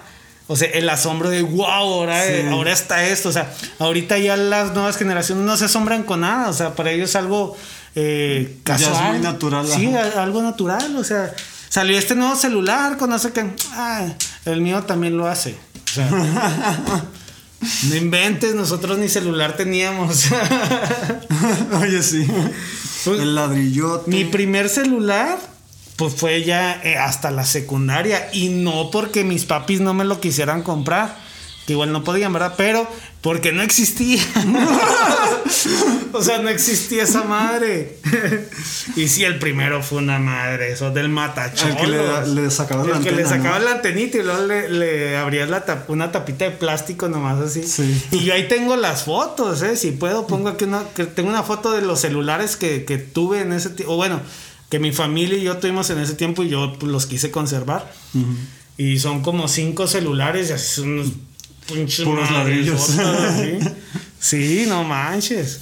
O 0.47 0.57
sea 0.57 0.69
el 0.71 0.89
asombro 0.89 1.29
de 1.29 1.43
wow 1.43 1.67
ahora, 1.67 2.25
Sí. 2.25 2.33
ahora 2.51 2.73
está 2.73 3.05
esto 3.07 3.29
o 3.29 3.33
sea 3.33 3.53
ahorita 3.79 4.17
ya 4.17 4.35
las 4.39 4.73
nuevas 4.73 4.97
generaciones 4.97 5.45
no 5.45 5.57
se 5.59 5.67
asombran 5.67 6.05
con 6.05 6.21
nada. 6.23 6.49
O 6.49 6.53
sea 6.55 6.75
para 6.75 6.91
ellos 6.91 7.11
es 7.11 7.17
algo 7.17 7.57
eh, 7.95 8.57
Ya 8.65 8.77
es 8.77 8.83
casual. 8.85 9.13
muy 9.15 9.21
natural, 9.23 9.67
sí 9.67 9.87
ajá. 9.95 10.23
algo 10.23 10.41
natural. 10.43 10.97
O 10.97 11.05
sea 11.05 11.35
salió 11.69 11.99
este 11.99 12.15
nuevo 12.15 12.35
celular 12.35 12.97
con 12.97 13.11
no 13.11 13.19
sé 13.19 13.33
qué. 13.33 13.45
Ah, 13.73 14.07
el 14.47 14.63
mío 14.63 14.83
también 14.85 15.19
lo 15.19 15.27
hace. 15.27 15.55
O 15.85 15.95
sea 15.95 16.09
no 17.61 17.97
inventes, 17.97 18.55
nosotros 18.55 18.99
ni 18.99 19.09
celular 19.09 19.57
teníamos. 19.57 20.27
oye, 21.81 22.03
sí. 22.03 22.27
Pues, 23.05 23.21
El 23.21 23.35
ladrillote. 23.35 24.11
Mi 24.11 24.25
primer 24.25 24.69
celular, 24.69 25.39
pues 25.97 26.15
fue 26.15 26.45
ya 26.45 26.81
eh, 26.85 26.97
hasta 26.97 27.31
la 27.31 27.45
secundaria. 27.45 28.29
Y 28.33 28.49
no 28.49 28.91
porque 28.91 29.25
mis 29.25 29.45
papis 29.45 29.81
no 29.81 29.95
me 29.95 30.05
lo 30.05 30.21
quisieran 30.21 30.63
comprar. 30.63 31.28
Que 31.69 31.75
igual 31.75 31.93
no 31.93 32.03
podían, 32.03 32.33
¿verdad? 32.33 32.55
Pero 32.57 32.89
porque 33.21 33.53
no 33.53 33.61
existía. 33.61 34.23
o 36.15 36.23
sea, 36.23 36.39
no 36.39 36.49
existía 36.49 37.03
esa 37.03 37.25
madre. 37.25 37.99
y 38.97 39.09
sí, 39.09 39.25
el 39.25 39.39
primero 39.39 39.83
fue 39.83 39.99
una 39.99 40.19
madre, 40.19 40.73
eso 40.73 40.91
del 40.91 41.11
matacholos. 41.11 41.77
El 41.77 41.77
que 41.77 41.87
le, 41.89 42.43
le 42.43 42.51
sacaba 42.51 42.85
la 42.87 42.97
El 42.97 43.03
que 43.05 43.13
le 43.13 43.27
sacaba 43.27 43.59
¿no? 43.59 43.67
la 43.67 43.73
antenita 43.73 44.17
y 44.19 44.23
luego 44.23 44.47
le, 44.47 44.71
le 44.71 45.17
abrías 45.19 45.51
la 45.51 45.67
tap- 45.67 45.89
una 45.89 46.11
tapita 46.11 46.47
de 46.47 46.53
plástico 46.53 47.09
nomás 47.11 47.39
así. 47.39 47.63
Sí. 47.63 48.03
Y 48.13 48.21
yo 48.25 48.33
ahí 48.33 48.49
tengo 48.49 48.77
las 48.77 49.05
fotos, 49.05 49.61
¿eh? 49.63 49.77
Si 49.77 49.91
puedo, 49.91 50.27
pongo 50.27 50.49
aquí 50.49 50.65
una. 50.65 50.83
Que 50.95 51.05
tengo 51.05 51.29
una 51.29 51.43
foto 51.43 51.73
de 51.73 51.83
los 51.83 52.01
celulares 52.01 52.57
que, 52.57 52.85
que 52.87 52.97
tuve 52.99 53.43
en 53.43 53.53
ese 53.53 53.71
tiempo. 53.71 53.93
O 53.93 53.97
bueno, 53.97 54.21
que 54.71 54.79
mi 54.79 54.93
familia 54.93 55.37
y 55.39 55.43
yo 55.43 55.59
tuvimos 55.59 55.91
en 55.91 55.99
ese 55.99 56.15
tiempo 56.15 56.43
y 56.43 56.49
yo 56.49 56.75
pues, 56.79 56.91
los 56.91 57.07
quise 57.07 57.31
conservar. 57.31 57.93
Y 58.79 59.01
son 59.01 59.23
como 59.23 59.49
cinco 59.49 59.87
celulares 59.87 60.51
y 60.51 60.53
así 60.53 60.77
son 60.77 60.91
unos 60.93 61.09
pinches 61.73 62.05
Puros 62.05 62.31
ladrillos. 62.31 62.91
Sí, 64.21 64.65
no 64.69 64.83
manches. 64.83 65.61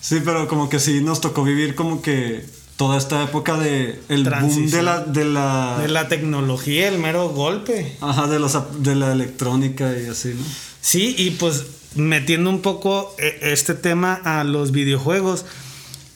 Sí, 0.00 0.20
pero 0.24 0.46
como 0.46 0.68
que 0.68 0.78
sí 0.78 1.00
nos 1.00 1.20
tocó 1.20 1.42
vivir 1.42 1.74
como 1.74 2.00
que 2.02 2.44
toda 2.76 2.98
esta 2.98 3.24
época 3.24 3.56
de 3.58 4.00
el 4.08 4.22
boom 4.30 4.70
de 4.70 4.82
la 4.82 5.00
de 5.00 5.24
la, 5.24 5.78
De 5.80 5.88
la 5.88 6.06
tecnología, 6.08 6.86
el 6.88 6.98
mero 7.00 7.28
golpe. 7.30 7.96
ajá 8.00 8.28
de 8.28 8.38
los 8.38 8.56
de 8.82 8.94
la 8.94 9.10
electrónica 9.12 9.92
y 9.98 10.06
así, 10.06 10.34
¿no? 10.34 10.44
Sí, 10.80 11.16
y 11.18 11.30
pues 11.32 11.64
metiendo 11.96 12.48
un 12.50 12.60
poco 12.62 13.12
eh, 13.18 13.38
este 13.42 13.74
tema 13.74 14.14
a 14.14 14.44
los 14.44 14.70
videojuegos, 14.70 15.44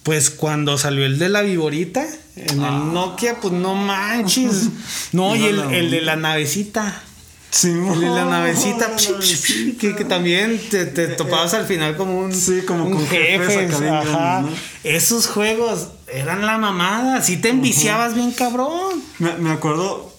pues 0.05 0.31
cuando 0.31 0.79
salió 0.79 1.05
el 1.05 1.19
de 1.19 1.29
la 1.29 1.43
viborita 1.43 2.07
en 2.37 2.63
el 2.63 2.93
Nokia, 2.95 3.41
pues 3.41 3.53
no 3.53 3.75
manches. 3.75 4.69
No, 5.13 5.35
y 5.35 5.45
el, 5.47 5.59
el 5.75 5.91
de 5.91 6.03
la 6.03 6.15
navecita. 6.15 7.03
Sí, 7.51 7.73
la 7.73 8.25
navecita, 8.27 8.89
la 8.89 8.95
navecita. 8.95 9.79
que, 9.81 9.97
que 9.97 10.05
también 10.05 10.61
te, 10.71 10.87
te 10.87 11.09
topabas 11.09 11.53
al 11.55 11.67
final 11.67 11.97
como 11.97 12.19
un, 12.19 12.33
Sí, 12.33 12.63
como 12.67 12.85
un 12.85 12.93
con 12.93 13.07
jefe. 13.09 13.69
¿no? 13.69 14.49
Esos 14.85 15.27
juegos 15.27 15.89
eran 16.13 16.47
la 16.47 16.59
mamada, 16.59 17.23
si 17.23 17.37
te 17.39 17.49
enviciabas 17.49 18.15
bien 18.15 18.31
cabrón. 18.33 19.03
Me, 19.19 19.35
me 19.39 19.51
acuerdo 19.51 20.13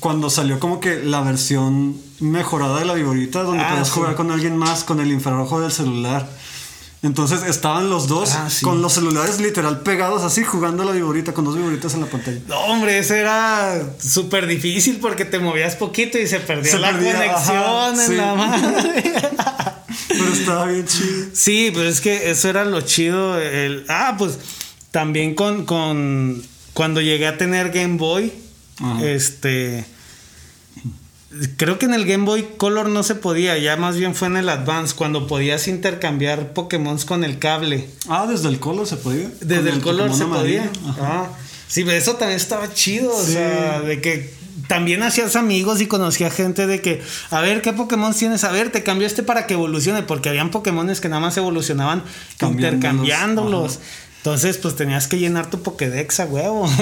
cuando 0.00 0.30
salió 0.30 0.58
como 0.58 0.80
que 0.80 0.96
la 1.02 1.20
versión 1.20 1.96
mejorada 2.20 2.78
de 2.78 2.84
la 2.86 2.94
viborita 2.94 3.42
donde 3.42 3.62
Ah, 3.62 3.70
podías 3.70 3.88
sí. 3.88 3.94
jugar 3.94 4.14
con 4.14 4.30
alguien 4.30 4.56
más 4.56 4.84
con 4.84 5.00
el 5.00 5.10
infrarrojo 5.12 5.60
del 5.60 5.72
celular. 5.72 6.26
Entonces 7.02 7.42
estaban 7.44 7.88
los 7.88 8.08
dos 8.08 8.32
Ah, 8.34 8.50
sí. 8.50 8.62
con 8.62 8.82
los 8.82 8.92
celulares 8.92 9.40
literal 9.40 9.80
pegados 9.80 10.22
así 10.22 10.44
jugando 10.44 10.82
a 10.82 10.86
la 10.86 10.92
viborita 10.92 11.32
con 11.32 11.46
dos 11.46 11.56
viboritas 11.56 11.94
en 11.94 12.00
la 12.02 12.06
pantalla. 12.06 12.38
No, 12.46 12.58
hombre, 12.66 12.98
eso 12.98 13.14
era 13.14 13.80
súper 13.98 14.46
difícil 14.46 14.98
porque 15.00 15.24
te 15.24 15.38
movías 15.38 15.76
poquito 15.76 16.18
y 16.18 16.26
se 16.26 16.40
perdía 16.40 16.72
Se 16.72 16.78
la 16.78 16.92
perdía, 16.92 17.14
conexión 17.14 17.56
ajá, 17.56 17.88
en 17.88 17.96
sí. 18.06 18.14
la 18.16 18.34
madre. 18.34 19.02
Pero 20.08 20.32
estaba 20.32 20.66
bien 20.66 20.86
chido. 20.86 21.26
Sí, 21.32 21.70
pues 21.72 21.86
es 21.94 22.00
que 22.02 22.30
eso 22.30 22.48
era 22.50 22.64
lo 22.66 22.82
chido. 22.82 23.38
El, 23.40 23.86
ah, 23.88 24.16
pues 24.18 24.38
también 24.90 25.34
con, 25.34 25.64
con 25.64 26.42
cuando 26.74 27.00
llegué 27.00 27.26
a 27.26 27.38
tener 27.38 27.70
Game 27.70 27.96
Boy, 27.96 28.30
Ajá. 28.78 29.04
este 29.06 29.86
creo 31.56 31.78
que 31.78 31.86
en 31.86 31.94
el 31.94 32.04
Game 32.06 32.24
Boy 32.24 32.46
Color 32.56 32.88
no 32.88 33.02
se 33.02 33.14
podía, 33.14 33.56
ya 33.58 33.76
más 33.76 33.96
bien 33.96 34.14
fue 34.14 34.28
en 34.28 34.36
el 34.36 34.48
Advance 34.48 34.94
cuando 34.94 35.26
podías 35.26 35.68
intercambiar 35.68 36.52
Pokémon 36.52 36.98
con 36.98 37.24
el 37.24 37.38
cable. 37.38 37.86
Ah, 38.08 38.26
desde 38.28 38.48
el 38.48 38.58
color 38.58 38.86
se 38.86 38.96
podía. 38.96 39.30
Desde 39.40 39.70
el 39.70 39.80
color 39.80 40.10
Pokémon 40.10 40.18
se 40.18 40.24
amarillo. 40.24 40.62
podía. 40.72 40.94
Ah, 41.00 41.28
sí, 41.68 41.84
pero 41.84 41.96
eso 41.96 42.14
también 42.16 42.36
estaba 42.40 42.72
chido. 42.72 43.14
O 43.14 43.22
sea, 43.24 43.80
de 43.80 44.00
que 44.00 44.34
también 44.68 45.02
hacías 45.02 45.36
amigos 45.36 45.80
y 45.80 45.86
conocía 45.86 46.30
gente 46.30 46.66
de 46.66 46.80
que, 46.80 47.02
a 47.30 47.40
ver, 47.40 47.62
¿qué 47.62 47.72
Pokémon 47.72 48.14
tienes? 48.14 48.44
A 48.44 48.52
ver, 48.52 48.70
te 48.72 48.82
cambio 48.82 49.06
este 49.06 49.22
para 49.22 49.46
que 49.46 49.54
evolucione, 49.54 50.02
porque 50.02 50.28
habían 50.28 50.50
Pokémones 50.50 51.00
que 51.00 51.08
nada 51.08 51.20
más 51.20 51.36
evolucionaban 51.36 52.02
Cambiándolos. 52.38 52.74
intercambiándolos. 52.74 53.76
Ajá. 53.76 53.84
Entonces, 54.18 54.58
pues 54.58 54.76
tenías 54.76 55.06
que 55.08 55.18
llenar 55.18 55.48
tu 55.48 55.62
Pokédex 55.62 56.20
a 56.20 56.26
huevo. 56.26 56.68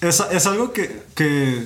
Es, 0.00 0.22
es 0.30 0.46
algo 0.46 0.72
que, 0.72 1.02
que 1.16 1.64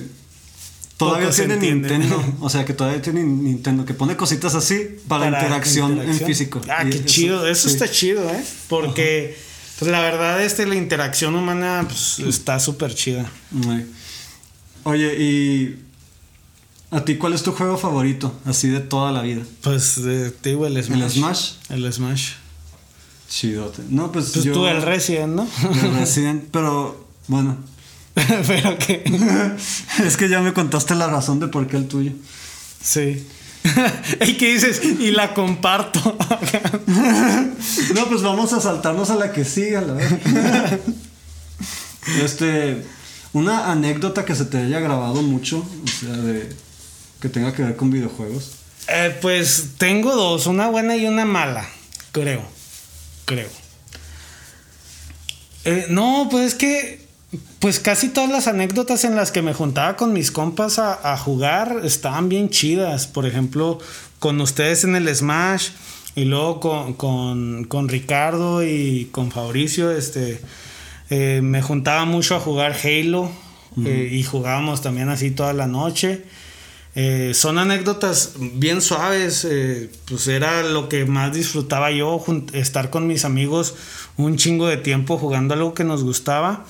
todavía 0.97 1.29
tiene. 1.31 1.57
Nintendo. 1.57 2.23
O 2.41 2.49
sea, 2.49 2.65
que 2.65 2.73
todavía 2.73 3.01
tiene 3.01 3.23
Nintendo, 3.23 3.85
que 3.85 3.93
pone 3.93 4.15
cositas 4.15 4.55
así 4.55 4.97
para, 5.07 5.27
interacción, 5.27 5.99
en 5.99 6.19
físico. 6.19 6.61
Ah, 6.69 6.83
Y 6.85 6.89
qué 6.89 6.97
eso- 6.97 7.05
chido. 7.05 7.47
Eso 7.47 7.67
sí. 7.69 7.75
está 7.75 7.89
chido, 7.89 8.29
¿eh? 8.29 8.43
Porque 8.69 9.37
Pues 9.79 9.89
la 9.91 10.01
verdad, 10.01 10.41
este, 10.43 10.65
la 10.65 10.75
interacción 10.75 11.35
humana 11.35 11.85
pues, 11.87 12.19
está 12.19 12.59
súper 12.59 12.93
chida. 12.95 13.29
Oye, 14.83 15.15
y 15.21 15.79
¿a 16.91 17.03
ti 17.05 17.15
cuál 17.15 17.33
es 17.33 17.43
tu 17.43 17.53
juego 17.53 17.77
favorito? 17.77 18.33
Así 18.45 18.67
de 18.69 18.81
toda 18.81 19.11
la 19.11 19.21
vida. 19.21 19.41
Pues 19.61 19.95
te 20.41 20.49
digo 20.49 20.67
el 20.67 20.81
Smash. 20.83 21.01
¿El 21.01 21.09
Smash? 21.11 21.51
El 21.69 21.93
Smash. 21.93 22.31
Chidote. 23.29 23.81
No, 23.89 24.11
pues, 24.11 24.29
pues 24.31 24.45
yo... 24.45 24.53
tú 24.53 24.67
el 24.67 24.81
Resident, 24.81 25.33
¿no? 25.35 25.47
El 25.81 25.93
Resident, 25.95 26.43
pero 26.51 27.07
bueno. 27.27 27.57
pero 28.47 28.77
qué. 28.77 29.03
es 30.05 30.17
que 30.17 30.29
ya 30.29 30.41
me 30.41 30.53
contaste 30.53 30.95
la 30.95 31.07
razón 31.07 31.39
de 31.39 31.47
por 31.47 31.67
qué 31.67 31.77
el 31.77 31.87
tuyo. 31.87 32.11
Sí. 32.81 33.27
¿Y 34.25 34.33
qué 34.33 34.53
dices? 34.53 34.81
Y 34.83 35.11
la 35.11 35.33
comparto. 35.33 36.17
no, 37.95 38.07
pues 38.07 38.21
vamos 38.21 38.53
a 38.53 38.61
saltarnos 38.61 39.09
a 39.09 39.15
la 39.15 39.31
que 39.31 39.45
siga, 39.45 39.81
la 39.81 39.93
verdad. 39.93 40.79
este, 42.23 42.85
una 43.31 43.71
anécdota 43.71 44.25
que 44.25 44.35
se 44.35 44.45
te 44.45 44.57
haya 44.57 44.79
grabado 44.79 45.21
mucho, 45.21 45.59
o 45.59 45.87
sea, 45.87 46.15
de 46.15 46.49
que 47.21 47.29
tenga 47.29 47.53
que 47.53 47.63
ver 47.63 47.75
con 47.75 47.89
videojuegos. 47.89 48.51
Eh, 48.89 49.17
pues 49.21 49.69
tengo 49.77 50.13
dos, 50.13 50.45
una 50.45 50.67
buena 50.67 50.97
y 50.97 51.05
una 51.07 51.23
mala, 51.23 51.65
creo, 52.11 52.43
creo. 53.25 53.49
Eh, 55.63 55.87
no, 55.89 56.27
pues 56.29 56.47
es 56.47 56.55
que 56.55 57.02
pues 57.59 57.79
casi 57.79 58.09
todas 58.09 58.29
las 58.29 58.47
anécdotas 58.47 59.03
en 59.05 59.15
las 59.15 59.31
que 59.31 59.41
me 59.41 59.53
juntaba 59.53 59.95
con 59.95 60.13
mis 60.13 60.31
compas 60.31 60.79
a, 60.79 61.17
jugar 61.17 61.81
estaban 61.83 62.29
bien 62.29 62.49
chidas. 62.49 63.07
Por 63.07 63.25
ejemplo, 63.25 63.79
con 64.19 64.39
ustedes 64.41 64.83
en 64.83 64.95
el 64.95 65.13
Smash 65.13 65.69
y 66.15 66.25
luego 66.25 66.59
con, 66.97 67.89
Ricardo 67.89 68.63
y 68.63 69.09
con 69.11 69.31
Fabricio, 69.31 69.91
este, 69.91 70.41
eh, 71.09 71.41
me 71.41 71.61
juntaba 71.61 72.05
mucho 72.05 72.35
a 72.35 72.39
jugar 72.39 72.75
Halo 72.83 73.31
eh, 73.83 74.09
y 74.11 74.23
jugábamos 74.23 74.81
también 74.81 75.09
así 75.09 75.31
toda 75.31 75.53
la 75.53 75.67
noche. 75.67 76.25
Eh, 76.95 77.31
son 77.33 77.57
anécdotas 77.57 78.33
bien 78.37 78.79
suaves, 78.81 79.47
pues 80.05 80.27
era 80.27 80.61
lo 80.61 80.89
que 80.89 81.05
más 81.05 81.33
disfrutaba 81.33 81.89
yo, 81.89 82.23
estar 82.53 82.91
con 82.91 83.07
mis 83.07 83.25
amigos 83.25 83.73
un 84.15 84.37
chingo 84.37 84.67
de 84.67 84.77
tiempo 84.77 85.17
jugando 85.17 85.55
algo 85.55 85.73
que 85.73 85.83
nos 85.83 86.03
gustaba. 86.03 86.65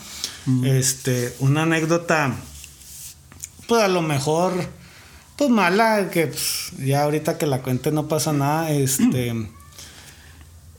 Este, 0.63 1.33
una 1.39 1.63
anécdota, 1.63 2.35
pues 3.67 3.81
a 3.81 3.87
lo 3.87 4.01
mejor, 4.01 4.53
pues 5.37 5.49
mala, 5.49 6.09
que 6.11 6.27
pues, 6.27 6.71
ya 6.79 7.03
ahorita 7.03 7.37
que 7.37 7.47
la 7.47 7.61
cuente 7.61 7.91
no 7.91 8.07
pasa 8.07 8.33
nada. 8.33 8.71
Este, 8.71 9.33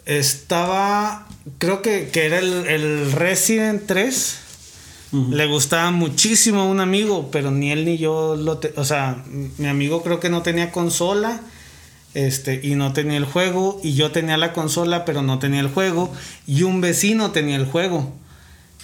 estaba, 0.05 1.27
creo 1.59 1.81
que, 1.83 2.11
era 2.15 2.39
el, 2.39 3.13
Resident 3.13 3.83
3. 3.87 4.41
Le 5.31 5.47
gustaba 5.47 5.93
muchísimo 5.93 6.63
a 6.63 6.65
un 6.65 6.81
amigo, 6.81 7.31
pero 7.31 7.53
ni 7.53 7.71
él 7.71 7.85
ni 7.85 7.99
yo 7.99 8.35
lo... 8.35 8.61
o 8.75 8.85
sea, 8.85 9.23
mi 9.59 9.69
amigo 9.69 10.03
creo 10.03 10.19
que 10.19 10.29
no 10.29 10.43
tenía 10.43 10.73
consola 10.73 11.41
este, 12.15 12.61
y 12.63 12.75
no 12.77 12.93
tenía 12.93 13.17
el 13.17 13.25
juego, 13.25 13.81
y 13.83 13.95
yo 13.95 14.11
tenía 14.11 14.37
la 14.37 14.53
consola, 14.53 15.05
pero 15.05 15.23
no 15.23 15.39
tenía 15.39 15.61
el 15.61 15.69
juego, 15.69 16.13
y 16.47 16.63
un 16.63 16.81
vecino 16.81 17.31
tenía 17.31 17.57
el 17.57 17.67
juego. 17.67 18.13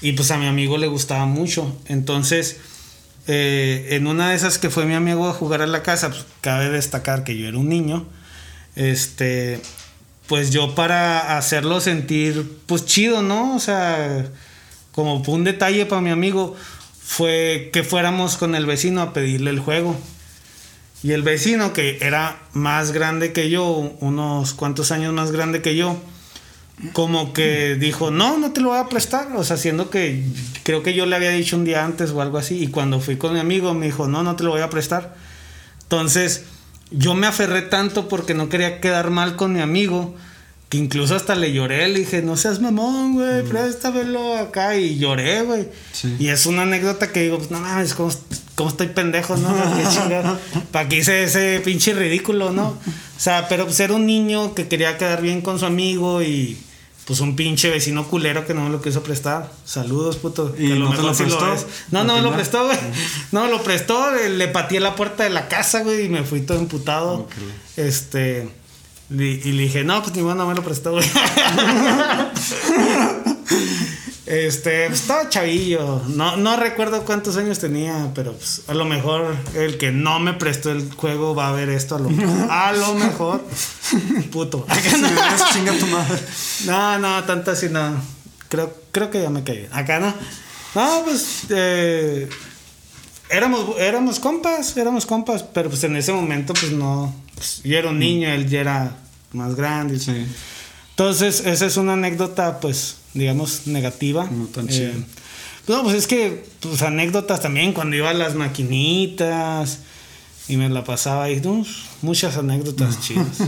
Y 0.03 0.13
pues 0.13 0.31
a 0.31 0.39
mi 0.39 0.47
amigo 0.47 0.79
le 0.79 0.87
gustaba 0.87 1.27
mucho. 1.27 1.77
Entonces, 1.87 2.59
eh, 3.27 3.89
en 3.91 4.07
una 4.07 4.31
de 4.31 4.37
esas 4.37 4.59
que 4.59 4.71
fue 4.71 4.87
mi 4.87 4.95
amigo 4.95 5.29
a 5.29 5.33
jugar 5.33 5.63
a 5.63 5.67
la 5.67 5.83
casa, 5.83 6.09
pues 6.09 6.25
cabe 6.41 6.71
destacar 6.71 7.25
que 7.25 7.37
yo 7.37 7.49
era 7.49 7.59
un 7.59 7.69
niño. 7.69 8.07
Este, 8.77 9.61
pues 10.27 10.51
yo 10.51 10.75
para 10.75 11.37
hacerlo 11.37 11.81
sentir, 11.81 12.59
pues 12.67 12.87
chido, 12.87 13.23
¿no? 13.23 13.55
O 13.57 13.59
sea, 13.59 14.27
como 14.93 15.17
un 15.17 15.45
detalle 15.45 15.87
para 15.87 16.01
mi 16.01 16.11
amigo, 16.11 16.57
fue 17.03 17.71
que 17.73 17.83
fuéramos 17.83 18.37
con 18.37 18.55
el 18.55 18.67
vecino 18.67 19.03
a 19.03 19.13
pedirle 19.13 19.51
el 19.51 19.59
juego. 19.59 19.97
Y 21.03 21.13
el 21.13 21.23
vecino, 21.23 21.73
que 21.73 21.99
era 22.01 22.41
más 22.53 22.93
grande 22.93 23.33
que 23.33 23.51
yo, 23.51 23.67
unos 24.01 24.55
cuantos 24.55 24.93
años 24.93 25.13
más 25.13 25.33
grande 25.33 25.63
que 25.63 25.75
yo, 25.75 25.97
como 26.93 27.33
que 27.33 27.77
dijo, 27.77 28.11
no, 28.11 28.39
no 28.39 28.53
te 28.53 28.61
lo 28.61 28.71
voy 28.71 28.79
a 28.79 28.89
prestar. 28.89 29.29
O 29.37 29.45
sea, 29.45 29.57
siendo 29.57 29.91
que 29.91 30.25
creo 30.63 30.83
que 30.83 30.95
yo 30.95 31.07
le 31.07 31.17
había 31.17 31.31
dicho 31.31 31.57
un 31.57 31.65
día 31.65 31.85
antes 31.85 32.11
o 32.11 32.21
algo 32.21 32.39
así. 32.39 32.63
Y 32.63 32.69
cuando 32.69 33.01
fui 33.01 33.17
con 33.17 33.33
mi 33.35 33.41
amigo 33.41 33.75
me 33.75 33.87
dijo, 33.87 34.09
no, 34.09 34.23
no 34.23 34.37
te 34.37 34.45
lo 34.45 34.51
voy 34.51 34.63
a 34.63 34.71
prestar. 34.71 35.15
Entonces, 35.83 36.45
yo 36.91 37.15
me 37.15 37.27
aferré 37.27 37.63
tanto 37.63 38.09
porque 38.09 38.35
no 38.35 38.49
quería 38.49 38.81
quedar 38.81 39.11
mal 39.11 39.37
con 39.37 39.53
mi 39.53 39.61
amigo. 39.61 40.15
Que 40.69 40.79
incluso 40.79 41.17
hasta 41.17 41.35
le 41.35 41.53
lloré, 41.53 41.89
le 41.89 41.99
dije, 41.99 42.23
no 42.23 42.37
seas 42.37 42.61
mamón, 42.61 43.15
güey, 43.15 43.43
mm. 43.43 43.49
préstamelo 43.49 44.37
acá. 44.37 44.77
Y 44.77 44.99
lloré, 44.99 45.43
güey. 45.43 45.69
Y 46.21 46.29
es 46.29 46.47
una 46.47 46.63
anécdota 46.63 47.11
que 47.11 47.23
digo, 47.23 47.39
pues 47.39 47.51
no 47.51 47.59
mames, 47.59 47.93
¿cómo, 47.93 48.13
cómo 48.55 48.71
estoy 48.71 48.87
pendejo, 48.87 49.37
no? 49.37 49.53
¿Para 50.71 50.89
qué 50.89 50.99
hice 50.99 51.25
ese 51.25 51.61
pinche 51.65 51.93
ridículo, 51.93 52.53
no? 52.53 52.69
O 52.69 53.21
sea, 53.23 53.49
pero 53.49 53.65
pues 53.65 53.81
era 53.81 53.95
un 53.95 54.07
niño 54.07 54.55
que 54.55 54.69
quería 54.69 54.97
quedar 54.97 55.23
bien 55.23 55.41
con 55.41 55.59
su 55.59 55.67
amigo 55.67 56.23
y 56.23 56.57
pues 57.11 57.19
un 57.19 57.35
pinche 57.35 57.69
vecino 57.71 58.07
culero 58.07 58.47
que 58.47 58.55
no 58.55 58.63
me 58.63 58.71
lo 58.71 58.81
quiso 58.81 59.03
prestar. 59.03 59.51
Saludos, 59.65 60.15
puto. 60.15 60.55
¿Y 60.57 60.69
no 60.69 60.95
te 60.95 61.03
lo 61.03 61.13
prestó? 61.13 61.57
no, 61.91 62.05
no 62.05 62.15
me 62.15 62.23
lo 62.23 62.33
prestó, 62.33 62.65
güey. 62.67 62.79
No 63.33 63.43
me 63.43 63.51
lo 63.51 63.61
prestó, 63.65 64.13
le 64.13 64.47
pateé 64.47 64.79
la 64.79 64.95
puerta 64.95 65.25
de 65.25 65.31
la 65.31 65.49
casa, 65.49 65.83
güey, 65.83 66.05
y 66.05 66.09
me 66.09 66.23
fui 66.23 66.43
todo 66.43 66.61
emputado. 66.61 67.27
Este. 67.77 68.49
Y, 69.11 69.17
le 69.17 69.63
dije, 69.65 69.83
no, 69.83 70.01
pues 70.05 70.15
ni 70.15 70.23
modo, 70.23 70.37
no 70.37 70.47
me 70.47 70.55
lo 70.55 70.63
prestó, 70.63 70.93
güey. 70.93 71.05
Este, 74.31 74.87
pues, 74.87 75.01
estaba 75.01 75.29
chavillo. 75.29 76.03
No, 76.07 76.37
no 76.37 76.57
recuerdo 76.57 77.05
cuántos 77.05 77.37
años 77.37 77.59
tenía, 77.59 78.13
pero 78.15 78.33
pues, 78.33 78.63
a 78.69 78.75
lo 78.75 78.85
mejor 78.85 79.35
el 79.57 79.77
que 79.77 79.91
no 79.91 80.21
me 80.21 80.35
prestó 80.35 80.71
el 80.71 80.89
juego 80.95 81.35
va 81.35 81.49
a 81.49 81.53
ver 81.53 81.69
esto. 81.69 81.97
A 81.97 81.99
lo, 81.99 82.09
a 82.49 82.73
lo 82.73 82.95
mejor. 82.95 83.45
Puto. 84.31 84.65
chinga 85.53 85.73
tu 85.73 85.87
madre. 85.89 86.17
No, 86.65 86.99
no, 86.99 87.25
tanto 87.25 87.51
así 87.51 87.69
no. 87.71 88.01
Creo, 88.49 88.73
creo 88.93 89.11
que 89.11 89.21
ya 89.21 89.31
me 89.31 89.43
caí. 89.43 89.67
Acá 89.73 89.99
no. 89.99 90.15
No, 90.77 91.03
pues. 91.05 91.47
Eh, 91.49 92.29
éramos, 93.31 93.81
éramos 93.81 94.21
compas, 94.21 94.77
éramos 94.77 95.07
compas, 95.07 95.43
pero 95.43 95.71
pues 95.71 95.83
en 95.83 95.97
ese 95.97 96.13
momento, 96.13 96.55
pues 96.55 96.71
no. 96.71 97.13
Pues, 97.35 97.63
yo 97.65 97.77
era 97.77 97.89
un 97.89 97.99
niño, 97.99 98.29
él 98.29 98.49
ya 98.49 98.61
era 98.61 98.97
más 99.33 99.57
grande. 99.57 99.99
Sí. 99.99 100.25
Entonces, 100.91 101.45
esa 101.45 101.67
es 101.67 101.77
una 101.77 101.95
anécdota, 101.95 102.61
pues 102.61 103.00
digamos, 103.15 103.67
negativa. 103.67 104.29
No 104.31 104.47
tan 104.47 104.67
eh, 104.71 104.95
No, 105.69 105.83
pues 105.83 105.97
es 105.97 106.07
que, 106.07 106.45
pues 106.61 106.83
anécdotas 106.83 107.41
también, 107.41 107.73
cuando 107.73 107.97
iba 107.97 108.11
a 108.11 108.15
las 108.15 108.35
maquinitas 108.35 109.81
y 110.49 110.57
me 110.57 110.69
la 110.69 110.85
pasaba 110.85 111.25
ahí, 111.25 111.41
muchas 112.03 112.37
anécdotas 112.37 113.01
chidas. 113.01 113.39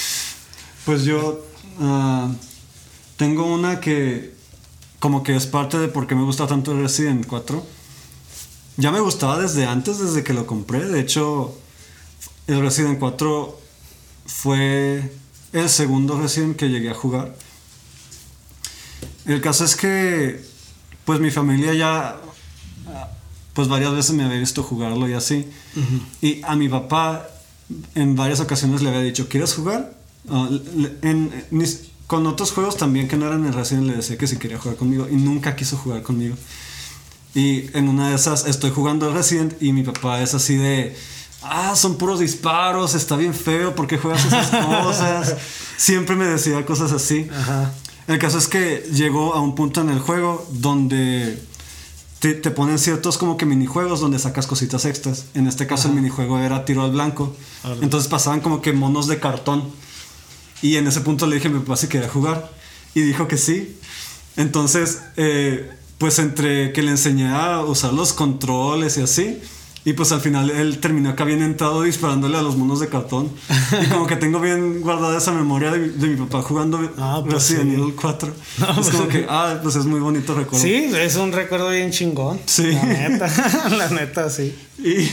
pues 0.84 1.04
yo 1.04 1.44
ah, 1.80 2.30
tengo 3.16 3.46
una 3.46 3.80
que 3.80 4.32
como 4.98 5.24
que 5.24 5.34
es 5.34 5.46
parte 5.46 5.78
de 5.78 5.88
por 5.88 6.06
qué 6.06 6.14
me 6.14 6.22
gusta 6.22 6.46
tanto 6.46 6.78
Resident 6.80 7.26
4. 7.26 7.66
Ya 8.76 8.92
me 8.92 9.00
gustaba 9.00 9.36
desde 9.36 9.66
antes, 9.66 9.98
desde 9.98 10.22
que 10.22 10.32
lo 10.32 10.46
compré. 10.46 10.84
De 10.84 11.00
hecho, 11.00 11.58
el 12.46 12.60
Resident 12.60 13.00
4 13.00 13.60
fue 14.26 15.12
el 15.52 15.68
segundo 15.68 16.20
Resident 16.20 16.56
que 16.56 16.68
llegué 16.68 16.90
a 16.90 16.94
jugar. 16.94 17.34
El 19.26 19.40
caso 19.40 19.64
es 19.64 19.76
que, 19.76 20.44
pues 21.04 21.20
mi 21.20 21.30
familia 21.30 21.74
ya, 21.74 22.16
pues 23.52 23.68
varias 23.68 23.92
veces 23.94 24.14
me 24.14 24.24
había 24.24 24.38
visto 24.38 24.62
jugarlo 24.62 25.08
y 25.08 25.14
así. 25.14 25.46
Y 26.20 26.42
a 26.44 26.56
mi 26.56 26.68
papá 26.68 27.28
en 27.94 28.16
varias 28.16 28.40
ocasiones 28.40 28.82
le 28.82 28.88
había 28.88 29.02
dicho, 29.02 29.28
¿quieres 29.28 29.54
jugar? 29.54 29.92
Ah, 30.28 30.48
con 32.06 32.26
otros 32.26 32.52
juegos 32.52 32.76
también 32.76 33.08
que 33.08 33.16
no 33.16 33.26
eran 33.26 33.46
el 33.46 33.54
Resident 33.54 33.86
le 33.86 33.96
decía 33.96 34.18
que 34.18 34.26
si 34.26 34.36
quería 34.36 34.58
jugar 34.58 34.76
conmigo 34.76 35.08
y 35.10 35.16
nunca 35.16 35.56
quiso 35.56 35.76
jugar 35.78 36.02
conmigo. 36.02 36.36
Y 37.34 37.74
en 37.76 37.88
una 37.88 38.10
de 38.10 38.16
esas 38.16 38.46
estoy 38.46 38.70
jugando 38.70 39.12
Resident 39.12 39.54
y 39.62 39.72
mi 39.72 39.82
papá 39.82 40.20
es 40.20 40.34
así 40.34 40.56
de, 40.56 40.94
ah, 41.42 41.74
son 41.74 41.96
puros 41.96 42.20
disparos, 42.20 42.94
está 42.94 43.16
bien 43.16 43.32
feo, 43.32 43.74
¿por 43.74 43.86
qué 43.86 43.96
juegas 43.96 44.26
esas 44.26 44.50
cosas? 44.66 45.36
Siempre 45.78 46.14
me 46.14 46.26
decía 46.26 46.66
cosas 46.66 46.92
así. 46.92 47.28
Ajá. 47.34 47.72
El 48.08 48.18
caso 48.18 48.38
es 48.38 48.48
que 48.48 48.84
llegó 48.92 49.34
a 49.34 49.40
un 49.40 49.54
punto 49.54 49.80
en 49.80 49.90
el 49.90 50.00
juego 50.00 50.46
donde 50.50 51.40
te, 52.18 52.34
ponen 52.50 52.78
ciertos 52.78 53.18
como 53.18 53.36
que 53.36 53.46
minijuegos 53.46 54.00
donde 54.00 54.18
sacas 54.18 54.46
cositas 54.46 54.84
extras. 54.84 55.26
En 55.34 55.46
este 55.46 55.66
caso 55.66 55.88
el 55.88 55.94
minijuego 55.94 56.38
era 56.38 56.64
tiro 56.64 56.82
al 56.82 56.92
blanco. 56.92 57.34
Entonces 57.80 58.08
pasaban 58.08 58.40
como 58.40 58.60
que 58.62 58.72
monos 58.72 59.08
de 59.08 59.18
cartón. 59.18 59.64
Y 60.62 60.76
en 60.76 60.86
ese 60.86 61.00
punto 61.00 61.26
le 61.26 61.36
dije 61.36 61.48
a 61.48 61.50
mi 61.50 61.58
papá 61.60 61.76
si 61.76 61.88
quería 61.88 62.08
jugar. 62.08 62.50
Y 62.94 63.00
dijo 63.00 63.26
que 63.26 63.36
sí. 63.36 63.76
Entonces, 64.36 65.02
eh, 65.16 65.70
pues 65.98 66.18
entre 66.18 66.72
que 66.72 66.82
le 66.82 66.90
enseñé 66.92 67.28
a 67.28 67.60
usar 67.60 67.92
los 67.92 68.12
controles 68.12 68.96
y 68.98 69.02
así, 69.02 69.40
Y 69.84 69.94
pues 69.94 70.12
al 70.12 70.20
final 70.20 70.48
él 70.50 70.78
terminó 70.78 71.10
acá 71.10 71.24
bien 71.24 71.42
entrado 71.42 71.82
disparándole 71.82 72.38
a 72.38 72.42
los 72.42 72.56
monos 72.56 72.78
de 72.78 72.88
cartón. 72.88 73.30
Y 73.82 73.86
como 73.86 74.06
que 74.06 74.14
tengo 74.14 74.38
bien 74.40 74.80
guardada 74.80 75.18
esa 75.18 75.32
memoria 75.32 75.72
de, 75.72 76.06
mi 76.06 76.16
papá 76.16 76.40
jugando 76.42 76.78
Ah, 76.98 77.20
pues 77.22 77.34
Resident 77.34 77.74
sí. 77.74 77.80
Evil 77.80 77.94
4. 77.94 78.32
No, 78.58 78.68
es 78.68 78.74
pues 78.76 78.90
como 78.90 79.04
sí. 79.04 79.08
que, 79.08 79.26
ah, 79.28 79.58
pues 79.60 79.74
es 79.74 79.84
muy 79.84 79.98
bonito 79.98 80.34
recuerdo. 80.34 80.64
Sí, 80.64 80.90
es 80.94 81.16
un 81.16 81.32
recuerdo 81.32 81.70
bien 81.70 81.90
chingón. 81.90 82.38
Sí. 82.46 82.72
La 82.72 82.84
neta, 82.84 83.68
la 83.76 83.88
neta, 83.88 84.30
sí. 84.30 84.54
Y 84.78 85.10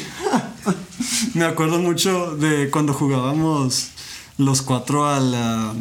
me 1.34 1.46
acuerdo 1.46 1.80
mucho 1.80 2.36
de 2.36 2.70
cuando 2.70 2.94
jugábamos 2.94 3.90
los 4.38 4.62
cuatro 4.62 5.08
a 5.08 5.20
la 5.20 5.74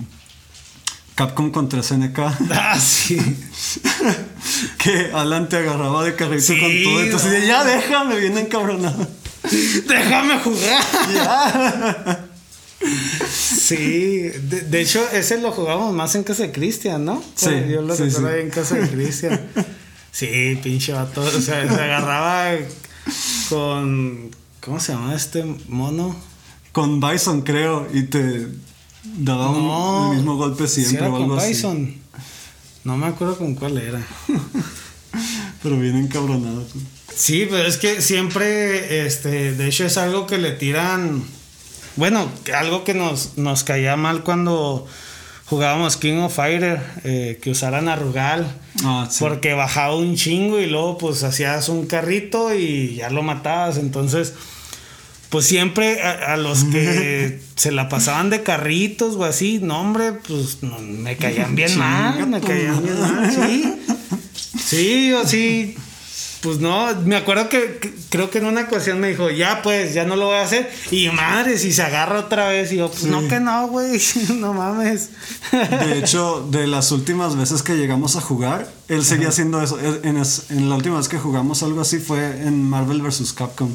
Capcom 1.18 1.50
contra 1.50 1.82
SNK. 1.82 2.16
Ah, 2.52 2.78
sí. 2.80 3.18
que 4.78 5.10
Alan 5.12 5.48
te 5.48 5.56
agarraba 5.56 6.04
de 6.04 6.14
carrito 6.14 6.42
Sí, 6.44 6.60
con 6.60 6.70
todo. 6.84 7.02
Entonces, 7.02 7.40
no. 7.40 7.46
ya 7.48 7.64
déjame, 7.64 8.20
bien 8.20 8.38
encabronado. 8.38 9.04
Déjame 9.88 10.38
jugar. 10.38 10.80
ya. 11.12 12.24
Sí, 13.28 14.28
de, 14.28 14.60
de 14.70 14.80
hecho, 14.80 15.04
ese 15.12 15.40
lo 15.40 15.50
jugamos 15.50 15.92
más 15.92 16.14
en 16.14 16.22
casa 16.22 16.44
de 16.44 16.52
Cristian, 16.52 17.04
¿no? 17.04 17.20
Sí, 17.34 17.50
Yo 17.68 17.82
lo 17.82 17.96
sí, 17.96 18.04
recuerdo 18.04 18.28
sí. 18.28 18.34
ahí 18.34 18.40
en 18.42 18.50
casa 18.50 18.74
de 18.76 18.88
Cristian. 18.88 19.40
Sí, 20.12 20.58
pinche 20.62 20.92
vato. 20.92 21.22
O 21.22 21.30
sea, 21.40 21.66
se 21.68 21.80
agarraba 21.82 22.52
con. 23.48 24.30
¿Cómo 24.60 24.78
se 24.78 24.92
llama 24.92 25.14
este 25.16 25.44
mono? 25.68 26.14
Con 26.70 27.00
Bison, 27.00 27.42
creo, 27.42 27.88
y 27.92 28.02
te 28.04 28.46
daba 29.05 29.51
un- 29.51 30.11
el 30.12 30.16
mismo 30.16 30.36
golpe 30.36 30.66
siempre 30.68 30.99
era 30.99 31.09
o 31.11 31.16
algo 31.16 31.28
con 31.36 31.38
así. 31.38 31.99
No 32.84 32.96
me 32.96 33.07
acuerdo 33.07 33.36
con 33.38 33.55
cuál 33.55 33.78
era. 33.78 34.01
Pero 35.62 35.78
bien 35.78 35.96
encabronado. 35.96 36.64
Sí, 37.14 37.46
pero 37.51 37.66
es 37.66 37.78
que 37.78 38.01
siempre, 38.01 39.05
este, 39.05 39.53
de 39.53 39.66
hecho 39.66 39.84
es 39.84 39.99
algo 39.99 40.26
que 40.26 40.38
le 40.38 40.53
tiran, 40.53 41.24
bueno, 41.96 42.28
algo 42.57 42.84
que 42.84 42.94
nos, 42.94 43.36
nos 43.36 43.64
caía 43.64 43.96
mal 43.96 44.22
cuando 44.22 44.86
jugábamos 45.46 45.96
King 45.96 46.18
of 46.18 46.34
Fighter, 46.36 46.80
eh, 47.03 47.40
que 47.42 47.51
usaran 47.51 47.88
a 47.88 47.96
Rugal, 47.96 48.46
Ah, 48.84 49.09
sí. 49.11 49.16
porque 49.18 49.55
bajaba 49.55 49.96
un 49.96 50.14
chingo 50.14 50.61
y 50.61 50.66
luego 50.66 50.96
pues 50.99 51.24
hacías 51.24 51.68
un 51.68 51.86
carrito 51.86 52.55
y 52.55 52.94
ya 52.96 53.11
lo 53.11 53.22
matabas, 53.22 53.78
entonces... 53.78 54.34
Pues 55.31 55.45
siempre 55.45 56.03
a, 56.03 56.33
a 56.33 56.37
los 56.39 56.64
que 56.64 57.41
se 57.57 57.70
la 57.70 57.89
pasaban 57.89 58.31
de 58.31 58.43
carritos 58.43 59.16
o 59.16 59.24
así, 59.24 59.59
no 59.62 59.81
hombre, 59.81 60.12
pues 60.12 60.62
no, 60.62 60.79
me 60.79 61.16
caían 61.16 61.55
bien 61.55 61.76
mal, 61.79 62.26
me 62.26 62.41
caían 62.41 62.83
bien 62.83 63.01
mal, 63.01 63.31
sí. 63.35 63.74
Sí, 64.59 65.12
o 65.12 65.26
sí. 65.26 65.76
Pues 66.41 66.61
no, 66.61 66.95
me 67.05 67.16
acuerdo 67.16 67.49
que, 67.49 67.79
que- 67.81 67.93
creo 68.11 68.31
que 68.31 68.39
en 68.39 68.45
una 68.47 68.61
ocasión 68.62 69.01
me 69.01 69.09
dijo, 69.09 69.29
ya 69.29 69.61
pues, 69.61 69.93
ya 69.93 70.05
no 70.05 70.14
lo 70.14 70.26
voy 70.26 70.37
a 70.37 70.43
hacer. 70.43 70.70
Y 70.93 71.09
madre, 71.11 71.59
si 71.59 71.72
se 71.72 71.83
agarra 71.83 72.20
otra 72.20 72.49
vez. 72.49 72.70
Y 72.72 72.76
yo, 72.76 72.89
pues 72.91 73.03
no 73.07 73.26
que 73.26 73.41
no, 73.41 73.66
güey, 73.66 74.01
no 74.37 74.55
mames. 74.55 75.11
De 75.51 75.99
hecho, 75.99 76.47
de 76.51 76.68
las 76.68 76.93
últimas 76.93 77.35
veces 77.37 77.62
que 77.64 77.74
llegamos 77.76 78.14
a 78.14 78.20
jugar, 78.20 78.70
él 78.87 79.05
seguía 79.05 79.29
haciendo 79.31 79.61
eso. 79.61 79.79
En, 80.05 80.16
es- 80.16 80.45
en 80.51 80.68
la 80.68 80.76
última 80.76 80.97
vez 80.99 81.09
que 81.09 81.18
jugamos 81.18 81.62
algo 81.64 81.81
así 81.81 81.99
fue 81.99 82.24
en 82.47 82.62
Marvel 82.62 83.03
vs. 83.03 83.33
Capcom. 83.33 83.70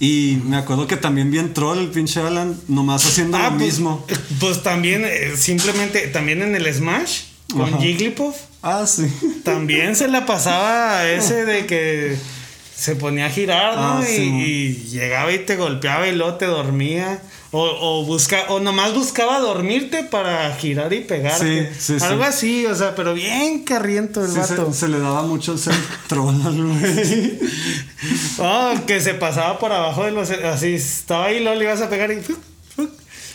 Y 0.00 0.38
me 0.44 0.56
acuerdo 0.56 0.86
que 0.86 0.96
también 0.96 1.30
bien 1.30 1.54
troll 1.54 1.78
el 1.78 1.88
pinche 1.88 2.20
Alan, 2.20 2.58
nomás 2.68 3.06
haciendo 3.06 3.36
Ah, 3.36 3.50
lo 3.50 3.58
pues, 3.58 3.60
mismo. 3.74 4.04
eh, 4.08 4.16
Pues 4.40 4.62
también, 4.62 5.04
eh, 5.04 5.32
simplemente, 5.36 6.08
también 6.08 6.42
en 6.42 6.54
el 6.56 6.72
Smash, 6.74 7.22
con 7.52 7.62
Ajá. 7.62 7.78
Jigglypuff, 7.80 8.34
Ah, 8.62 8.84
sí. 8.86 9.06
también 9.44 9.94
se 9.94 10.08
la 10.08 10.26
pasaba 10.26 11.06
ese 11.08 11.44
de 11.44 11.66
que 11.66 12.16
se 12.76 12.96
ponía 12.96 13.26
a 13.26 13.30
girar, 13.30 13.76
¿no? 13.76 13.98
Ah, 13.98 14.04
y, 14.10 14.14
y 14.14 14.74
llegaba 14.90 15.32
y 15.32 15.38
te 15.46 15.56
golpeaba 15.56 16.08
y 16.08 16.14
luego 16.14 16.34
te 16.34 16.46
dormía. 16.46 17.22
O, 17.56 18.00
o, 18.00 18.04
busca, 18.04 18.46
o 18.48 18.58
nomás 18.58 18.92
buscaba 18.94 19.38
dormirte 19.38 20.02
para 20.02 20.52
girar 20.56 20.92
y 20.92 21.00
pegarte. 21.02 21.70
Sí, 21.72 21.76
sí, 21.94 22.00
sí. 22.00 22.04
Algo 22.04 22.24
así, 22.24 22.66
o 22.66 22.74
sea, 22.74 22.96
pero 22.96 23.14
bien 23.14 23.62
carriento 23.62 24.24
el 24.24 24.32
vato. 24.32 24.72
se, 24.72 24.80
se 24.80 24.88
le 24.88 24.98
daba 24.98 25.22
mucho 25.22 25.52
el 25.52 25.58
ser 25.60 25.74
troll 26.08 26.34
al 26.44 26.64
güey. 26.66 27.38
Oh, 28.38 28.72
que 28.86 29.00
se 29.00 29.14
pasaba 29.14 29.58
por 29.60 29.70
abajo 29.72 30.04
de 30.04 30.10
los. 30.10 30.28
Así 30.30 30.74
estaba 30.74 31.26
ahí, 31.26 31.40
luego 31.40 31.56
le 31.58 31.64
ibas 31.66 31.80
a 31.80 31.88
pegar 31.88 32.10
y. 32.10 32.18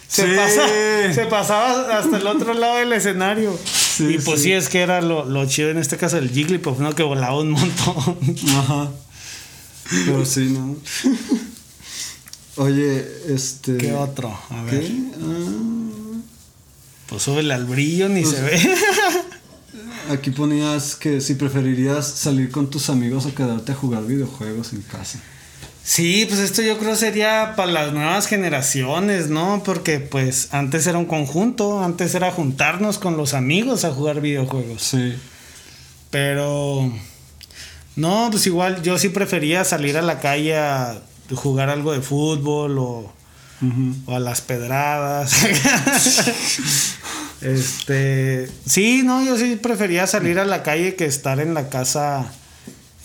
Se, 0.07 0.25
pasa- 0.35 1.13
se 1.13 1.25
pasaba 1.27 1.97
hasta 1.97 2.17
el 2.17 2.27
otro 2.27 2.53
lado 2.53 2.75
del 2.77 2.91
escenario. 2.93 3.57
Sí, 3.63 4.15
y 4.15 4.17
pues 4.17 4.41
sí. 4.43 4.51
es 4.51 4.67
que 4.67 4.81
era 4.81 5.01
lo, 5.01 5.23
lo 5.25 5.45
chido 5.47 5.69
en 5.69 5.77
este 5.77 5.97
caso 5.97 6.17
el 6.17 6.29
Jigglypuff, 6.31 6.79
¿no? 6.79 6.93
Que 6.93 7.03
volaba 7.03 7.39
un 7.39 7.51
montón. 7.51 8.17
Ajá. 8.57 8.89
Pero 10.05 10.25
sí, 10.25 10.41
¿no? 10.51 10.75
Oye, 12.59 13.05
este. 13.33 13.77
¿Qué 13.77 13.93
otro? 13.93 14.37
A 14.49 14.63
ver. 14.63 14.81
¿Qué? 14.81 15.01
Ah, 15.21 16.19
Pues 17.07 17.23
súbele 17.23 17.53
al 17.53 17.65
brillo, 17.65 18.09
ni 18.09 18.21
Pues- 18.21 18.35
se 18.35 18.41
ve. 18.41 18.75
aquí 20.11 20.31
ponías 20.31 20.95
que 20.95 21.21
si 21.21 21.35
preferirías 21.35 22.05
salir 22.07 22.51
con 22.51 22.69
tus 22.69 22.89
amigos 22.89 23.25
o 23.25 23.33
quedarte 23.33 23.71
a 23.71 23.75
jugar 23.75 24.05
videojuegos 24.05 24.73
en 24.73 24.81
casa. 24.81 25.19
Sí, 25.83 26.25
pues 26.27 26.39
esto 26.41 26.61
yo 26.61 26.77
creo 26.77 26.95
sería 26.95 27.53
para 27.55 27.71
las 27.71 27.93
nuevas 27.93 28.27
generaciones, 28.27 29.29
¿no? 29.29 29.63
Porque 29.63 29.99
pues 29.99 30.49
antes 30.53 30.85
era 30.85 30.97
un 30.97 31.05
conjunto, 31.05 31.81
antes 31.83 32.13
era 32.13 32.29
juntarnos 32.31 32.99
con 32.99 33.15
los 33.17 33.33
amigos 33.33 33.85
a 33.85 33.91
jugar 33.91 34.19
videojuegos. 34.21 34.81
Sí. 34.83 35.15
Pero 36.11 36.91
no, 37.95 38.27
pues 38.31 38.45
igual 38.47 38.81
yo 38.83 38.99
sí 38.99 39.09
prefería 39.09 39.63
salir 39.63 39.97
a 39.97 40.01
la 40.01 40.19
calle 40.19 40.57
a 40.57 41.01
jugar 41.35 41.69
algo 41.69 41.91
de 41.93 42.01
fútbol 42.01 42.77
o, 42.79 43.13
a 44.07 44.19
las 44.19 44.41
pedradas. 44.41 45.33
este, 47.41 48.49
sí, 48.65 49.03
no, 49.03 49.23
yo 49.23 49.37
sí 49.37 49.55
prefería 49.55 50.07
salir 50.07 50.39
a 50.39 50.45
la 50.45 50.63
calle 50.63 50.95
que 50.95 51.05
estar 51.05 51.39
en 51.39 51.53
la 51.53 51.69
casa 51.69 52.31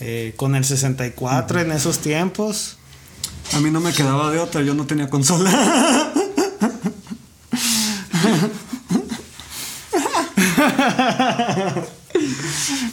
eh, 0.00 0.32
con 0.36 0.54
el 0.54 0.64
64 0.64 1.60
en 1.60 1.72
esos 1.72 1.98
tiempos. 1.98 2.76
A 3.52 3.60
mí 3.60 3.70
no 3.70 3.80
me 3.80 3.92
quedaba 3.92 4.30
de 4.30 4.38
otra, 4.38 4.62
yo 4.62 4.74
no 4.74 4.86
tenía 4.86 5.08
consola. 5.08 6.12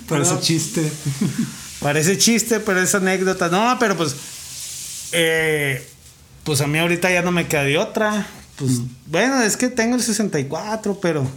Parece 0.08 0.40
chiste. 0.42 0.92
Parece 1.80 2.18
chiste, 2.18 2.60
pero 2.60 2.82
es 2.82 2.94
anécdota. 2.94 3.50
No, 3.50 3.78
pero 3.80 3.96
pues. 3.96 4.16
Eh, 5.12 5.88
pues 6.44 6.62
a 6.62 6.68
mí 6.68 6.80
ahorita 6.80 7.12
ya 7.12 7.22
no 7.22 7.32
me 7.32 7.48
queda 7.48 7.64
de 7.64 7.78
otra. 7.78 8.28
Pues 8.56 8.82
bueno, 9.08 9.42
es 9.42 9.58
que 9.58 9.70
tengo 9.70 9.96
el 9.96 10.04
64, 10.04 11.00
pero. 11.02 11.28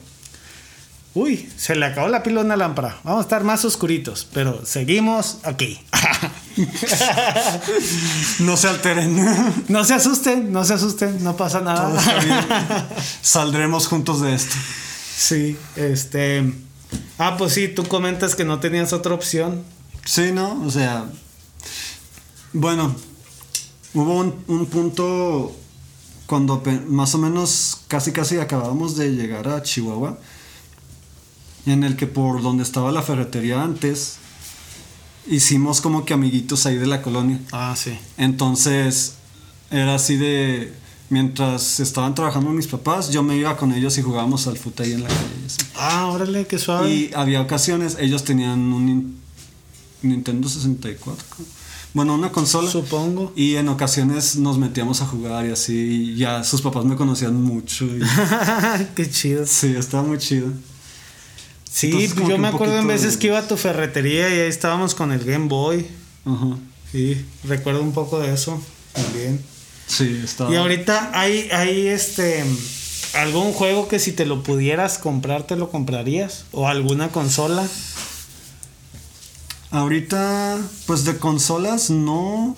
Uy, 1.14 1.49
se 1.57 1.77
le 1.77 1.87
acabó 1.87 2.09
la 2.09 2.25
pila 2.25 2.41
a 2.41 2.45
una 2.45 2.57
lámpara. 2.57 2.99
Vamos 3.05 3.20
a 3.20 3.22
estar 3.22 3.45
más 3.45 3.64
oscuritos, 3.64 4.27
pero 4.33 4.64
seguimos 4.66 5.39
aquí. 5.45 5.81
No 8.41 8.57
se 8.57 8.68
alteren. 8.68 9.16
no 9.68 9.85
se 9.85 9.95
asusten, 9.95 10.53
no 10.53 10.64
se 10.64 10.75
asusten, 10.75 11.22
no 11.25 11.37
pasa 11.37 11.61
nada. 11.61 12.01
Saldremos 13.22 13.89
juntos 13.89 14.20
de 14.20 14.35
esto. 14.35 14.55
sí, 15.16 15.57
este. 15.75 16.53
Ah, 17.18 17.37
pues 17.37 17.55
sí, 17.55 17.68
tú 17.68 17.85
comentas 17.85 18.35
que 18.37 18.45
no 18.45 18.61
tenías 18.61 18.93
otra 18.93 19.14
opción. 19.14 19.64
Sí, 20.05 20.31
¿no? 20.33 20.62
O 20.64 20.70
sea, 20.70 21.07
bueno, 22.53 22.95
hubo 23.95 24.18
un, 24.18 24.34
un 24.49 24.66
punto 24.66 25.53
cuando 26.26 26.62
más 26.88 27.14
o 27.14 27.18
menos 27.18 27.80
casi 27.88 28.12
casi 28.12 28.38
acabábamos 28.38 28.97
de 28.97 29.11
llegar 29.12 29.47
a 29.49 29.62
Chihuahua, 29.62 30.18
en 31.66 31.84
el 31.84 31.97
que 31.97 32.07
por 32.07 32.42
donde 32.42 32.62
estaba 32.62 32.92
la 32.92 33.03
ferretería 33.03 33.62
antes, 33.62 34.16
hicimos 35.26 35.80
como 35.80 36.05
que 36.05 36.12
amiguitos 36.14 36.66
ahí 36.66 36.76
de 36.76 36.86
la 36.86 37.03
colonia. 37.03 37.40
Ah, 37.53 37.74
sí. 37.76 37.97
Entonces, 38.18 39.14
era 39.70 39.95
así 39.95 40.16
de, 40.16 40.72
mientras 41.11 41.80
estaban 41.80 42.14
trabajando 42.14 42.51
mis 42.51 42.66
papás, 42.66 43.11
yo 43.11 43.22
me 43.22 43.36
iba 43.36 43.57
con 43.57 43.72
ellos 43.72 43.97
y 43.99 44.03
jugábamos 44.03 44.47
al 44.47 44.57
fútbol 44.59 44.86
ahí 44.86 44.92
en 44.92 45.03
la 45.03 45.09
calle. 45.09 45.20
así. 45.47 45.59
Ah, 45.76 46.07
órale, 46.07 46.47
qué 46.47 46.59
suave. 46.59 46.90
Y 46.92 47.11
había 47.14 47.40
ocasiones, 47.40 47.97
ellos 48.01 48.24
tenían 48.24 48.61
un 48.72 48.86
Nin- 48.86 49.14
Nintendo 50.03 50.49
64. 50.49 51.24
Bueno, 51.95 52.14
una 52.14 52.30
consola. 52.32 52.70
Supongo. 52.70 53.32
Y 53.36 53.55
en 53.57 53.68
ocasiones 53.68 54.36
nos 54.36 54.59
metíamos 54.59 55.01
a 55.01 55.07
jugar 55.07 55.47
y 55.47 55.53
así. 55.53 55.74
Y 56.12 56.16
ya 56.16 56.45
sus 56.45 56.61
papás 56.61 56.84
me 56.84 56.97
conocían 56.97 57.40
mucho. 57.42 57.84
y- 57.86 58.01
qué 58.97 59.09
chido. 59.11 59.47
sí, 59.47 59.74
estaba 59.78 60.03
muy 60.03 60.18
chido. 60.18 60.49
Sí, 61.70 61.86
Entonces, 61.86 62.14
pues 62.14 62.28
yo 62.28 62.38
me 62.38 62.49
acuerdo 62.49 62.78
en 62.78 62.86
veces 62.86 63.14
de- 63.14 63.18
que 63.20 63.26
iba 63.28 63.38
a 63.38 63.49
tu 63.49 63.57
ferretería 63.57 64.28
y 64.28 64.40
ahí 64.40 64.49
estábamos 64.49 64.95
con 64.95 65.12
el 65.12 65.24
Game 65.24 65.47
Boy. 65.49 65.86
Ajá. 66.24 66.59
Sí, 66.92 67.24
recuerdo 67.45 67.82
un 67.82 67.92
poco 67.92 68.18
de 68.20 68.32
eso 68.34 68.61
también. 68.92 69.40
Sí, 69.86 70.20
estaba. 70.24 70.53
Y 70.53 70.57
ahorita 70.57 71.11
hay, 71.12 71.49
hay 71.53 71.86
este 71.88 72.45
algún 73.14 73.53
juego 73.53 73.86
que 73.88 73.99
si 74.01 74.12
te 74.12 74.24
lo 74.26 74.42
pudieras 74.42 74.99
comprar, 74.99 75.47
te 75.47 75.57
lo 75.57 75.70
comprarías. 75.70 76.45
O 76.53 76.66
alguna 76.68 77.09
consola. 77.09 77.66
Ahorita, 79.75 80.57
pues 80.87 81.05
de 81.05 81.18
consolas 81.18 81.91
no. 81.91 82.57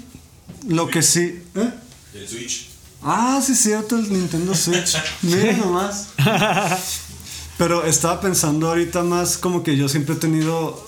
lo 0.69 0.87
que 0.89 1.01
sí. 1.01 1.43
¿eh? 1.55 1.73
El 2.13 2.29
Switch. 2.29 2.69
Ah, 3.03 3.41
sí, 3.43 3.55
cierto, 3.55 3.97
el 3.97 4.13
Nintendo 4.13 4.55
Switch. 4.55 4.99
Mira 5.23 5.55
nomás. 5.55 6.09
Pero 7.57 7.87
estaba 7.87 8.21
pensando 8.21 8.69
ahorita 8.69 9.03
más 9.03 9.39
como 9.39 9.63
que 9.63 9.79
yo 9.79 9.89
siempre 9.89 10.15
he 10.17 10.19
tenido 10.19 10.87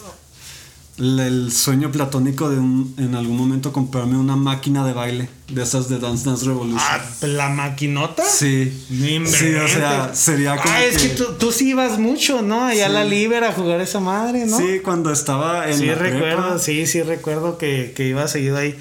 el- 0.99 1.53
sueño 1.53 1.91
platónico 1.93 2.51
de 2.51 2.59
un- 2.59 2.95
en 2.99 3.15
algún 3.15 3.37
momento 3.37 3.73
comprarme 3.73 4.17
una 4.17 4.37
máquina 4.37 4.85
de 4.87 4.93
baile 4.93 5.29
de 5.49 5.63
esas 5.63 5.89
de 5.89 5.99
Dance 5.99 6.25
Dance 6.29 6.45
Revolution. 6.45 6.79
Ah, 6.81 7.01
la 7.23 7.49
maquinota. 7.49 8.25
sí. 8.25 8.73
Sí, 8.89 9.55
o 9.55 9.69
sea, 9.69 10.15
sería 10.15 10.57
como 10.57 10.75
Ah, 10.75 10.85
es 10.85 10.99
que 10.99 11.09
que- 11.11 11.15
tú, 11.15 11.25
tú 11.39 11.53
sí 11.53 11.71
ibas 11.71 11.99
mucho, 11.99 12.43
¿no? 12.43 12.65
Allá 12.65 12.87
a 12.87 12.89
la 12.89 13.05
Sí. 13.05 13.11
Liber 13.11 13.45
a 13.45 13.53
jugar 13.53 13.81
esa 13.81 14.01
madre, 14.01 14.45
¿no? 14.47 14.57
Sí, 14.59 14.81
cuando 14.85 15.13
estaba 15.13 15.71
en 15.71 15.79
Sí, 15.79 15.87
la 15.87 15.95
recuerdo, 15.95 16.43
prepa. 16.49 16.59
sí, 16.59 16.87
sí 16.87 17.03
recuerdo 17.03 17.57
que, 17.59 17.93
que 17.97 18.07
iba 18.09 18.27
seguido 18.29 18.57
ahí. 18.59 18.77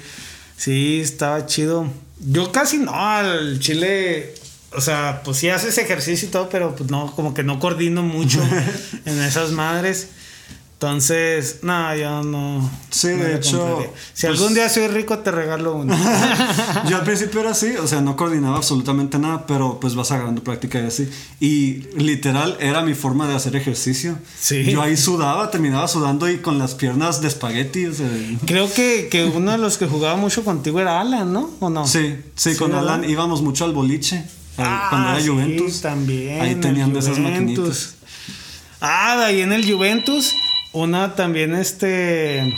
Sí, 0.56 1.00
estaba 1.00 1.46
chido. 1.46 1.86
Yo 2.20 2.50
casi 2.50 2.78
no, 2.78 2.92
al 2.92 3.60
chile, 3.60 4.34
o 4.76 4.80
sea, 4.80 5.22
pues 5.24 5.36
sí 5.38 5.48
haces 5.50 5.78
ejercicio 5.78 6.26
y 6.28 6.30
todo, 6.32 6.48
pero 6.48 6.74
pues 6.74 6.90
no, 6.90 7.14
como 7.14 7.32
que 7.32 7.44
no 7.44 7.60
coordino 7.60 8.02
mucho 8.02 8.40
en 9.06 9.22
esas 9.22 9.52
madres. 9.52 10.08
Entonces, 10.80 11.58
no, 11.62 11.92
yo 11.96 12.22
no. 12.22 12.70
Sí, 12.90 13.08
no 13.08 13.24
de 13.24 13.34
hecho, 13.34 13.58
compraría. 13.58 13.90
Si 14.14 14.26
pues- 14.28 14.38
algún 14.38 14.54
día 14.54 14.68
soy 14.68 14.86
rico, 14.86 15.18
te 15.18 15.32
regalo 15.32 15.74
uno. 15.74 15.92
Yo 16.88 16.96
al 16.98 17.02
principio 17.02 17.40
era 17.40 17.50
así, 17.50 17.72
o 17.82 17.88
sea, 17.88 18.00
no 18.00 18.14
coordinaba 18.14 18.58
absolutamente 18.58 19.18
nada, 19.18 19.44
pero 19.44 19.80
pues 19.80 19.96
vas 19.96 20.12
agarrando 20.12 20.44
práctica 20.44 20.80
y 20.80 20.86
así. 20.86 21.10
Y 21.40 21.78
literal 22.00 22.56
era 22.60 22.82
mi 22.82 22.94
forma 22.94 23.26
de 23.26 23.34
hacer 23.34 23.56
ejercicio. 23.56 24.18
Sí. 24.38 24.66
Yo 24.70 24.80
ahí 24.80 24.96
sudaba, 24.96 25.50
terminaba 25.50 25.88
sudando 25.88 26.30
y 26.30 26.38
con 26.38 26.60
las 26.60 26.76
piernas 26.76 27.20
de 27.22 27.26
espagueti. 27.26 27.86
o 27.86 27.92
sea, 27.94 28.08
Creo 28.46 28.72
que, 28.72 29.08
que 29.10 29.24
uno 29.24 29.50
de 29.50 29.58
los 29.58 29.78
que 29.78 29.86
jugaba 29.88 30.14
mucho 30.16 30.44
contigo 30.44 30.78
era 30.78 31.00
Alan, 31.00 31.32
¿no? 31.32 31.50
¿O 31.58 31.70
no? 31.70 31.88
sí, 31.88 32.14
sí, 32.36 32.54
con. 32.54 32.72
Alan 32.76 33.02
íbamos 33.02 33.42
mucho 33.42 33.64
al 33.64 33.72
boliche. 33.72 34.18
al- 34.56 34.64
Ah, 34.64 34.86
cuando 34.90 35.08
era 35.10 35.20
sí, 35.20 35.26
Juventus. 35.28 35.80
también. 35.80 36.40
Ahí 36.40 36.54
tenían 36.54 36.92
de 36.92 37.00
esas 37.00 37.18
maquinitas. 37.18 37.94
Ah, 38.80 39.16
de 39.18 39.24
ahí 39.24 39.40
en 39.40 39.52
el 39.52 39.68
Juventus. 39.68 40.32
Una 40.72 41.14
también, 41.14 41.54
este. 41.54 42.54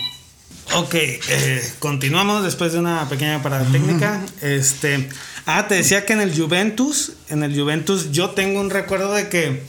Ok, 0.75 0.95
eh, 0.95 1.73
continuamos 1.79 2.45
después 2.45 2.73
de 2.73 2.79
una 2.79 3.09
pequeña 3.09 3.43
parada 3.43 3.65
técnica. 3.71 4.25
Este. 4.41 5.09
Ah, 5.47 5.67
te 5.69 5.77
decía 5.77 6.05
que 6.07 6.13
en 6.13 6.21
el 6.21 6.37
Juventus, 6.37 7.13
en 7.29 7.43
el 7.43 7.59
Juventus, 7.59 8.13
yo 8.13 8.31
tengo 8.31 8.61
un 8.61 8.71
recuerdo 8.71 9.13
de 9.13 9.29
que, 9.29 9.63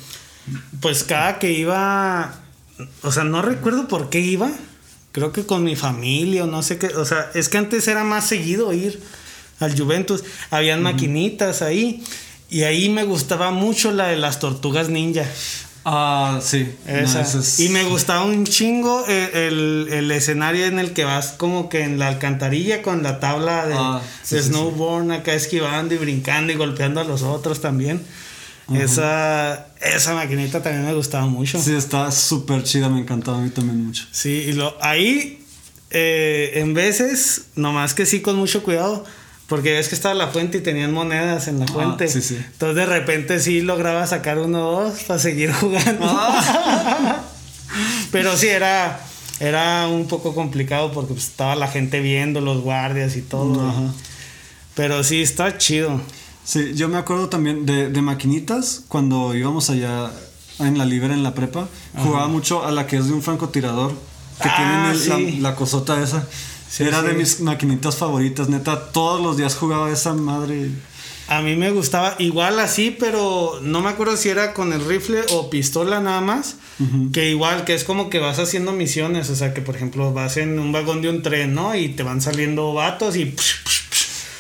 pues 0.79 1.03
cada 1.03 1.39
que 1.39 1.51
iba, 1.51 2.39
o 3.01 3.11
sea, 3.11 3.23
no 3.23 3.41
recuerdo 3.41 3.87
por 3.87 4.09
qué 4.09 4.19
iba. 4.19 4.51
Creo 5.11 5.31
que 5.31 5.45
con 5.45 5.63
mi 5.63 5.75
familia 5.75 6.43
o 6.45 6.47
no 6.47 6.63
sé 6.63 6.77
qué. 6.77 6.87
O 6.87 7.05
sea, 7.05 7.31
es 7.33 7.49
que 7.49 7.57
antes 7.57 7.87
era 7.87 8.03
más 8.03 8.27
seguido 8.27 8.71
ir 8.73 9.01
al 9.59 9.77
Juventus. 9.77 10.23
Habían 10.49 10.81
maquinitas 10.81 11.61
ahí. 11.61 12.03
Y 12.49 12.63
ahí 12.63 12.89
me 12.89 13.03
gustaba 13.05 13.51
mucho 13.51 13.91
la 13.91 14.07
de 14.07 14.17
las 14.17 14.39
tortugas 14.39 14.89
ninja. 14.89 15.25
Ah, 15.83 16.39
sí. 16.43 16.75
Esa. 16.85 17.21
es- 17.21 17.59
Y 17.59 17.69
me 17.69 17.83
gustaba 17.85 18.23
un 18.25 18.45
chingo 18.45 19.03
eh, 19.07 19.47
el, 19.47 19.87
el 19.91 20.11
escenario 20.11 20.65
en 20.65 20.77
el 20.77 20.93
que 20.93 21.05
vas 21.05 21.31
como 21.37 21.69
que 21.69 21.81
en 21.83 21.97
la 21.97 22.07
alcantarilla 22.07 22.81
con 22.83 23.01
la 23.01 23.19
tabla 23.19 23.65
de, 23.65 23.73
Ah, 23.77 24.01
sí, 24.23 24.35
de 24.35 24.41
sí, 24.41 24.47
sí. 24.47 24.53
snowboard 24.53 25.11
acá 25.11 25.33
esquivando 25.33 25.95
y 25.95 25.97
brincando 25.97 26.53
y 26.53 26.55
golpeando 26.55 27.01
a 27.01 27.03
los 27.03 27.23
otros 27.23 27.61
también. 27.61 28.01
Esa, 28.73 29.67
esa 29.81 30.13
maquinita 30.15 30.61
también 30.63 30.85
me 30.85 30.93
gustaba 30.93 31.25
mucho. 31.25 31.61
Sí, 31.61 31.73
estaba 31.73 32.09
súper 32.11 32.63
chida, 32.63 32.87
me 32.87 32.99
encantaba 33.01 33.39
a 33.39 33.41
mí 33.41 33.49
también 33.49 33.83
mucho. 33.85 34.05
Sí, 34.11 34.29
y 34.47 34.53
lo, 34.53 34.77
ahí 34.81 35.43
eh, 35.89 36.51
en 36.55 36.73
veces, 36.73 37.47
nomás 37.55 37.93
que 37.93 38.05
sí 38.05 38.21
con 38.21 38.37
mucho 38.37 38.63
cuidado, 38.63 39.03
porque 39.51 39.73
ves 39.73 39.89
que 39.89 39.95
estaba 39.95 40.15
la 40.15 40.29
fuente 40.29 40.59
y 40.59 40.61
tenían 40.61 40.93
monedas 40.93 41.49
en 41.49 41.59
la 41.59 41.67
fuente. 41.67 42.05
Ah, 42.05 42.07
sí, 42.07 42.21
sí. 42.21 42.35
Entonces 42.37 42.75
de 42.77 42.85
repente 42.85 43.39
sí 43.41 43.59
lograba 43.61 44.07
sacar 44.07 44.39
uno 44.39 44.69
o 44.69 44.83
dos 44.83 44.99
para 45.03 45.19
seguir 45.19 45.51
jugando. 45.59 46.05
Ah. 46.09 47.19
Pero 48.11 48.35
sí 48.37 48.47
era, 48.47 48.99
era 49.41 49.87
un 49.89 50.07
poco 50.07 50.33
complicado 50.33 50.91
porque 50.93 51.13
pues, 51.13 51.27
estaba 51.27 51.55
la 51.55 51.67
gente 51.67 51.99
viendo, 51.99 52.39
los 52.41 52.61
guardias 52.61 53.15
y 53.17 53.21
todo. 53.21 53.67
Ajá. 53.69 53.93
Pero 54.75 55.03
sí, 55.03 55.21
está 55.21 55.57
chido. 55.57 55.99
Sí, 56.43 56.71
yo 56.75 56.87
me 56.87 56.97
acuerdo 56.97 57.27
también 57.29 57.65
de, 57.65 57.89
de 57.89 58.01
maquinitas 58.01 58.83
cuando 58.87 59.35
íbamos 59.35 59.69
allá 59.69 60.11
en 60.59 60.77
la 60.77 60.85
Libre 60.85 61.13
en 61.13 61.23
la 61.23 61.33
prepa. 61.33 61.67
Jugaba 61.97 62.27
mucho 62.27 62.65
a 62.65 62.71
la 62.71 62.87
que 62.87 62.97
es 62.97 63.07
de 63.07 63.13
un 63.13 63.21
francotirador. 63.21 63.91
Que 64.41 64.49
Ah, 64.49 64.55
tienen 64.55 64.85
el- 64.85 64.99
sí. 65.35 65.39
la, 65.41 65.49
la 65.49 65.55
cosota 65.55 66.01
esa. 66.01 66.25
Sí, 66.71 66.83
Era 66.83 67.01
de 67.01 67.11
mis 67.11 67.41
maquinitas 67.41 67.97
favoritas, 67.97 68.47
neta. 68.47 68.93
Todos 68.93 69.21
los 69.21 69.35
días 69.35 69.55
jugaba 69.57 69.91
esa 69.91 70.13
madre. 70.13 70.69
A 71.27 71.41
mí 71.41 71.57
me 71.57 71.69
gustaba 71.69 72.15
igual 72.17 72.61
así, 72.61 72.95
pero 72.97 73.59
no 73.61 73.81
me 73.81 73.89
acuerdo 73.89 74.15
si 74.15 74.29
era 74.29 74.53
con 74.53 74.71
el 74.71 74.85
rifle 74.85 75.19
o 75.31 75.49
pistola 75.49 75.99
nada 75.99 76.21
más. 76.21 76.55
Que 77.11 77.29
igual, 77.29 77.65
que 77.65 77.73
es 77.73 77.83
como 77.83 78.09
que 78.09 78.19
vas 78.19 78.39
haciendo 78.39 78.71
misiones. 78.71 79.29
O 79.29 79.35
sea, 79.35 79.53
que 79.53 79.61
por 79.61 79.75
ejemplo 79.75 80.13
vas 80.13 80.37
en 80.37 80.57
un 80.59 80.71
vagón 80.71 81.01
de 81.01 81.09
un 81.09 81.21
tren, 81.21 81.53
¿no? 81.53 81.75
Y 81.75 81.89
te 81.89 82.03
van 82.03 82.21
saliendo 82.21 82.73
vatos 82.73 83.17
y... 83.17 83.35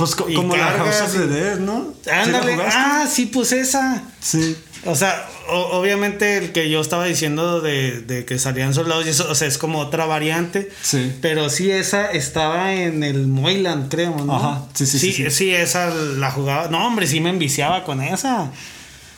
Pues 0.01 0.15
co- 0.15 0.25
como 0.33 0.55
la 0.55 0.71
House 0.71 1.01
of 1.01 1.13
the 1.13 1.27
Dead, 1.27 1.59
¿no? 1.59 1.93
¿Sí 2.03 2.09
la 2.09 2.21
Ándale. 2.23 2.57
ah, 2.65 3.07
sí, 3.11 3.27
pues 3.27 3.51
esa. 3.51 4.03
Sí. 4.19 4.55
O 4.85 4.95
sea, 4.95 5.29
o- 5.49 5.77
obviamente 5.79 6.37
el 6.37 6.51
que 6.53 6.69
yo 6.71 6.81
estaba 6.81 7.05
diciendo 7.05 7.61
de, 7.61 8.01
de 8.01 8.25
que 8.25 8.39
salían 8.39 8.73
soldados 8.73 9.05
y 9.05 9.09
eso, 9.09 9.27
o 9.29 9.35
sea, 9.35 9.47
es 9.47 9.57
como 9.59 9.77
otra 9.79 10.05
variante. 10.05 10.71
Sí. 10.81 11.13
Pero 11.21 11.49
sí, 11.51 11.69
esa 11.69 12.09
estaba 12.11 12.73
en 12.73 13.03
el 13.03 13.27
Moyland, 13.27 13.89
creo, 13.91 14.15
¿no? 14.25 14.35
Ajá, 14.35 14.63
sí, 14.73 14.87
sí, 14.87 14.97
sí, 14.97 15.29
sí. 15.29 15.51
esa 15.53 15.93
la 15.93 16.31
jugaba. 16.31 16.67
No, 16.69 16.87
hombre, 16.87 17.05
sí 17.05 17.19
me 17.19 17.29
enviciaba 17.29 17.83
con 17.83 18.01
esa. 18.01 18.51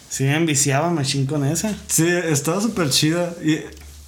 Sí 0.09 0.25
me 0.25 0.35
enviciaba 0.35 0.89
machín 0.91 1.25
con 1.25 1.45
esa. 1.45 1.73
Sí, 1.87 2.05
estaba 2.07 2.59
súper 2.61 2.89
chida. 2.89 3.33
Y 3.43 3.59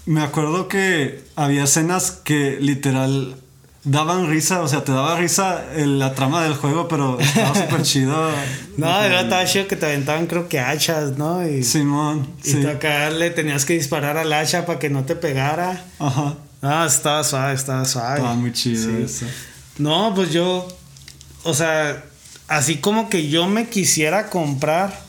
me 0.06 0.22
acuerdo 0.22 0.68
que 0.68 1.24
había 1.38 1.64
escenas 1.64 2.12
que 2.12 2.58
literal 2.60 3.38
daban 3.86 4.28
risa, 4.30 4.62
o 4.62 4.68
sea, 4.68 4.84
te 4.84 4.92
daba 4.92 5.18
risa 5.20 5.64
el- 5.76 6.00
la 6.00 6.14
trama 6.14 6.44
del 6.44 6.56
juego, 6.56 6.88
pero 6.88 7.20
estaba 7.20 7.54
súper 7.56 7.82
chido. 7.84 8.30
No, 8.78 9.02
era 9.04 9.22
estaba 9.22 9.46
chido 9.46 9.68
que 9.68 9.76
te 9.76 9.86
aventaban, 9.86 10.26
creo 10.28 10.50
que 10.50 10.60
hachas, 10.60 11.18
¿no? 11.18 11.48
Y, 11.48 11.64
Simón, 11.64 12.28
y 12.44 12.50
sí. 12.52 12.66
acá 12.66 13.10
le 13.12 13.30
tenías 13.30 13.64
que 13.66 13.74
disparar 13.74 14.18
al 14.18 14.34
hacha 14.34 14.66
para 14.66 14.80
que 14.80 14.90
no 14.90 15.06
te 15.06 15.16
pegara. 15.16 15.86
Ajá. 16.00 16.36
Ah, 16.62 16.86
estaba 16.88 17.24
suave, 17.24 17.54
estaba 17.54 17.86
suave. 17.86 18.16
Estaba 18.18 18.34
muy 18.36 18.52
chido 18.52 18.84
Sí. 18.90 19.04
eso. 19.04 19.26
No, 19.78 20.14
pues 20.16 20.32
yo, 20.32 20.68
o 21.44 21.54
sea, 21.54 22.04
así 22.48 22.78
como 22.78 23.10
que 23.10 23.30
yo 23.30 23.48
me 23.48 23.70
quisiera 23.70 24.30
comprar 24.32 25.00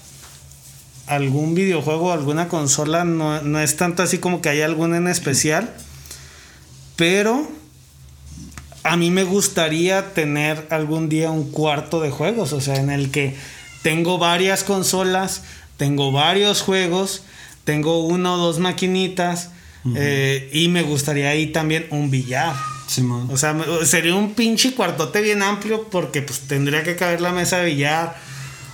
algún 1.07 1.55
videojuego, 1.55 2.13
alguna 2.13 2.49
consola, 2.49 3.05
no, 3.05 3.41
no 3.41 3.59
es 3.61 3.77
tanto 3.77 4.03
así 4.03 4.19
como 4.19 4.43
que 4.43 4.49
hay 4.51 4.61
alguna 4.63 4.97
en 4.99 5.07
especial, 5.09 5.73
pero 6.97 7.49
a 8.89 8.97
mí 8.97 9.11
me 9.11 9.25
gustaría 9.25 10.15
tener 10.15 10.67
algún 10.71 11.09
día 11.09 11.31
un 11.31 11.51
cuarto 11.51 12.01
de 12.01 12.11
juegos, 12.11 12.53
o 12.53 12.61
sea, 12.61 12.77
en 12.77 12.91
el 12.91 13.11
que 13.11 13.35
tengo 13.83 14.19
varias 14.19 14.65
consolas, 14.65 15.43
tengo 15.77 16.13
varios 16.13 16.63
juegos, 16.63 17.23
tengo 17.65 18.07
uno 18.07 18.35
o 18.35 18.39
dos 18.39 18.59
maquinitas 18.59 19.51
eh, 19.95 20.51
y 20.53 20.69
me 20.69 20.83
gustaría 20.83 21.31
ahí 21.31 21.49
también 21.49 21.87
un 21.91 22.11
billar. 22.11 22.55
O 23.29 23.37
sea, 23.37 23.57
sería 23.85 24.15
un 24.15 24.35
pinche 24.35 24.73
cuartote 24.75 25.21
bien 25.21 25.43
amplio 25.43 25.89
porque 25.91 26.23
pues 26.23 26.41
tendría 26.41 26.83
que 26.83 26.97
caber 26.97 27.21
la 27.21 27.33
mesa 27.33 27.59
de 27.59 27.67
billar, 27.67 28.17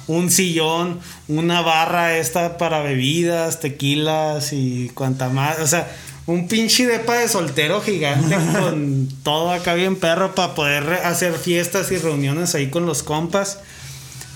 un 0.07 0.31
sillón, 0.31 1.01
una 1.29 1.63
barra 1.63 2.17
esta 2.17 2.59
para 2.59 2.83
bebidas, 2.83 3.61
tequilas 3.61 4.53
y 4.53 4.91
cuanta 4.95 5.31
más. 5.31 5.59
O 5.61 5.67
sea, 5.67 5.91
un 6.27 6.47
pinche 6.49 6.87
depa 6.87 7.17
de 7.17 7.29
soltero 7.29 7.81
gigante 7.81 8.37
con 8.61 9.09
todo 9.23 9.51
acá 9.51 9.75
bien 9.75 9.97
perro 9.97 10.35
para 10.35 10.55
poder 10.55 10.85
hacer 11.05 11.35
fiestas 11.35 11.91
y 11.91 11.99
reuniones 11.99 12.55
ahí 12.55 12.71
con 12.71 12.87
los 12.87 13.03
compas. 13.03 13.59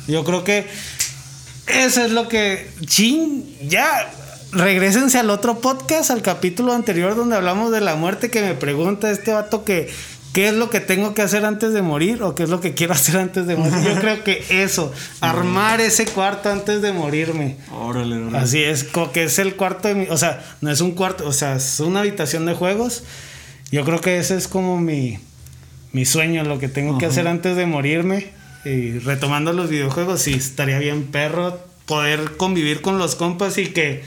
Yo 0.08 0.24
creo 0.24 0.44
que 0.44 0.66
eso 1.66 2.04
es 2.04 2.12
lo 2.12 2.28
que... 2.28 2.70
Chin, 2.86 3.56
ya. 3.68 4.12
Regrésense 4.52 5.18
al 5.18 5.28
otro 5.30 5.60
podcast, 5.60 6.10
al 6.10 6.22
capítulo 6.22 6.72
anterior 6.72 7.16
donde 7.16 7.36
hablamos 7.36 7.72
de 7.72 7.80
la 7.80 7.96
muerte, 7.96 8.30
que 8.30 8.40
me 8.40 8.54
pregunta 8.54 9.10
este 9.10 9.32
vato 9.32 9.64
que 9.64 9.90
qué 10.36 10.48
es 10.48 10.54
lo 10.54 10.68
que 10.68 10.80
tengo 10.80 11.14
que 11.14 11.22
hacer 11.22 11.46
antes 11.46 11.72
de 11.72 11.80
morir 11.80 12.22
o 12.22 12.34
qué 12.34 12.42
es 12.42 12.50
lo 12.50 12.60
que 12.60 12.74
quiero 12.74 12.92
hacer 12.92 13.16
antes 13.16 13.46
de 13.46 13.56
morir. 13.56 13.82
Yo 13.82 13.98
creo 13.98 14.22
que 14.22 14.44
eso, 14.50 14.92
armar 15.22 15.80
ese 15.80 16.04
cuarto 16.04 16.50
antes 16.50 16.82
de 16.82 16.92
morirme. 16.92 17.56
Órale, 17.72 18.18
órale. 18.18 18.36
Así 18.36 18.62
es, 18.62 18.84
como 18.84 19.12
que 19.12 19.24
es 19.24 19.38
el 19.38 19.56
cuarto 19.56 19.88
de 19.88 19.94
mi, 19.94 20.06
o 20.10 20.18
sea, 20.18 20.44
no 20.60 20.70
es 20.70 20.82
un 20.82 20.90
cuarto, 20.92 21.26
o 21.26 21.32
sea, 21.32 21.56
es 21.56 21.80
una 21.80 22.00
habitación 22.00 22.44
de 22.44 22.52
juegos. 22.52 23.02
Yo 23.72 23.82
creo 23.86 24.02
que 24.02 24.18
ese 24.18 24.36
es 24.36 24.46
como 24.46 24.78
mi, 24.78 25.18
mi 25.92 26.04
sueño, 26.04 26.44
lo 26.44 26.58
que 26.58 26.68
tengo 26.68 26.98
que 26.98 27.06
Ajá. 27.06 27.12
hacer 27.12 27.28
antes 27.28 27.56
de 27.56 27.64
morirme. 27.64 28.26
Y 28.66 28.98
retomando 28.98 29.54
los 29.54 29.70
videojuegos, 29.70 30.20
sí, 30.20 30.34
estaría 30.34 30.78
bien 30.78 31.04
perro 31.04 31.60
poder 31.86 32.36
convivir 32.36 32.82
con 32.82 32.98
los 32.98 33.14
compas 33.14 33.56
y 33.56 33.68
que 33.68 34.04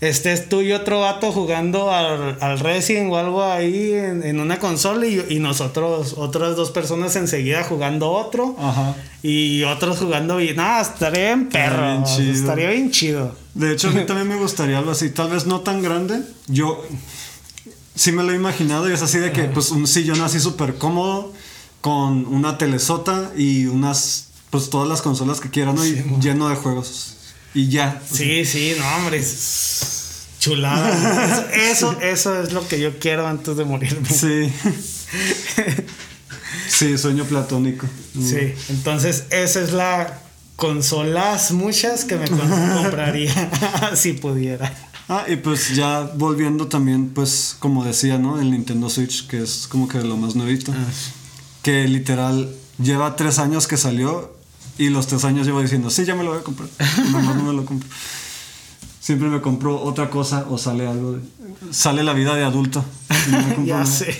estés 0.00 0.48
tú 0.48 0.60
y 0.60 0.72
otro 0.72 1.00
vato 1.00 1.32
jugando 1.32 1.90
al, 1.90 2.38
al 2.40 2.60
Resident 2.60 3.10
o 3.10 3.16
algo 3.16 3.42
ahí 3.42 3.92
en, 3.92 4.38
una 4.40 4.58
consola 4.58 5.06
y, 5.06 5.38
nosotros, 5.40 6.14
otras 6.16 6.56
dos 6.56 6.70
personas 6.70 7.16
enseguida 7.16 7.64
jugando 7.64 8.10
otro. 8.10 8.54
Ajá. 8.58 8.94
Y 9.22 9.64
otros 9.64 9.98
jugando 9.98 10.36
bien. 10.36 10.56
Nada, 10.56 10.80
estaría 10.82 11.34
bien 11.34 11.48
perro. 11.48 12.04
Estaría 12.04 12.70
bien 12.70 12.90
chido. 12.90 13.34
De 13.54 13.72
hecho, 13.72 13.88
a 13.88 13.90
mí 13.90 14.06
también 14.06 14.28
me 14.28 14.36
gustaría 14.36 14.78
algo 14.78 14.92
así. 14.92 15.10
Tal 15.10 15.30
vez 15.30 15.46
no 15.46 15.60
tan 15.60 15.82
grande. 15.82 16.20
Yo 16.46 16.84
sí 17.94 18.12
me 18.12 18.22
lo 18.22 18.32
he 18.32 18.36
imaginado 18.36 18.88
y 18.88 18.92
es 18.92 19.02
así 19.02 19.18
de 19.18 19.32
que, 19.32 19.44
pues, 19.44 19.70
un 19.72 19.86
sillón 19.88 20.20
así 20.20 20.38
súper 20.38 20.76
cómodo 20.76 21.32
con 21.80 22.26
una 22.26 22.58
telesota 22.58 23.32
y 23.36 23.66
unas, 23.66 24.28
pues, 24.50 24.70
todas 24.70 24.88
las 24.88 25.02
consolas 25.02 25.40
que 25.40 25.50
quieran, 25.50 25.76
Y 25.78 26.20
lleno 26.20 26.48
de 26.48 26.54
juegos. 26.54 27.17
Y 27.54 27.68
ya. 27.68 28.00
Sí, 28.10 28.44
sí, 28.44 28.74
no, 28.78 28.86
hombre. 28.96 29.22
Chulada. 30.40 31.48
Eso, 31.52 31.98
eso, 32.00 32.42
es 32.42 32.52
lo 32.52 32.66
que 32.66 32.80
yo 32.80 32.98
quiero 32.98 33.26
antes 33.26 33.56
de 33.56 33.64
morirme. 33.64 34.08
Sí. 34.08 34.52
Sí, 36.68 36.96
sueño 36.98 37.24
platónico. 37.24 37.86
Sí, 38.14 38.54
entonces 38.68 39.24
esa 39.30 39.60
es 39.60 39.72
la 39.72 40.20
consolas 40.56 41.52
muchas 41.52 42.04
que 42.04 42.16
me 42.16 42.28
compraría 42.28 43.32
si 43.94 44.12
pudiera. 44.12 44.72
Ah, 45.08 45.24
y 45.26 45.36
pues 45.36 45.74
ya 45.74 46.02
volviendo 46.14 46.66
también, 46.66 47.10
pues 47.10 47.56
como 47.58 47.84
decía, 47.84 48.18
¿no? 48.18 48.40
El 48.40 48.50
Nintendo 48.50 48.90
Switch, 48.90 49.26
que 49.26 49.42
es 49.42 49.66
como 49.68 49.88
que 49.88 49.98
lo 50.02 50.16
más 50.16 50.34
nuevito. 50.34 50.72
Ah. 50.72 50.84
Que 51.62 51.88
literal 51.88 52.54
lleva 52.82 53.16
tres 53.16 53.38
años 53.38 53.66
que 53.66 53.76
salió 53.76 54.37
y 54.78 54.90
los 54.90 55.06
tres 55.06 55.24
años 55.24 55.46
llevo 55.46 55.60
diciendo, 55.60 55.90
sí, 55.90 56.04
ya 56.04 56.14
me 56.14 56.24
lo 56.24 56.30
voy 56.30 56.40
a 56.40 56.42
comprar. 56.42 56.68
no 57.10 57.34
me 57.34 57.52
lo 57.52 57.64
compro. 57.64 57.88
Siempre 59.08 59.28
me 59.28 59.40
compro 59.40 59.80
otra 59.80 60.10
cosa 60.10 60.44
o 60.50 60.58
sale 60.58 60.86
algo. 60.86 61.18
sale 61.70 62.02
la 62.02 62.12
vida 62.12 62.34
de 62.34 62.44
adulto. 62.44 62.84
ya 63.64 63.86
sé. 63.86 64.14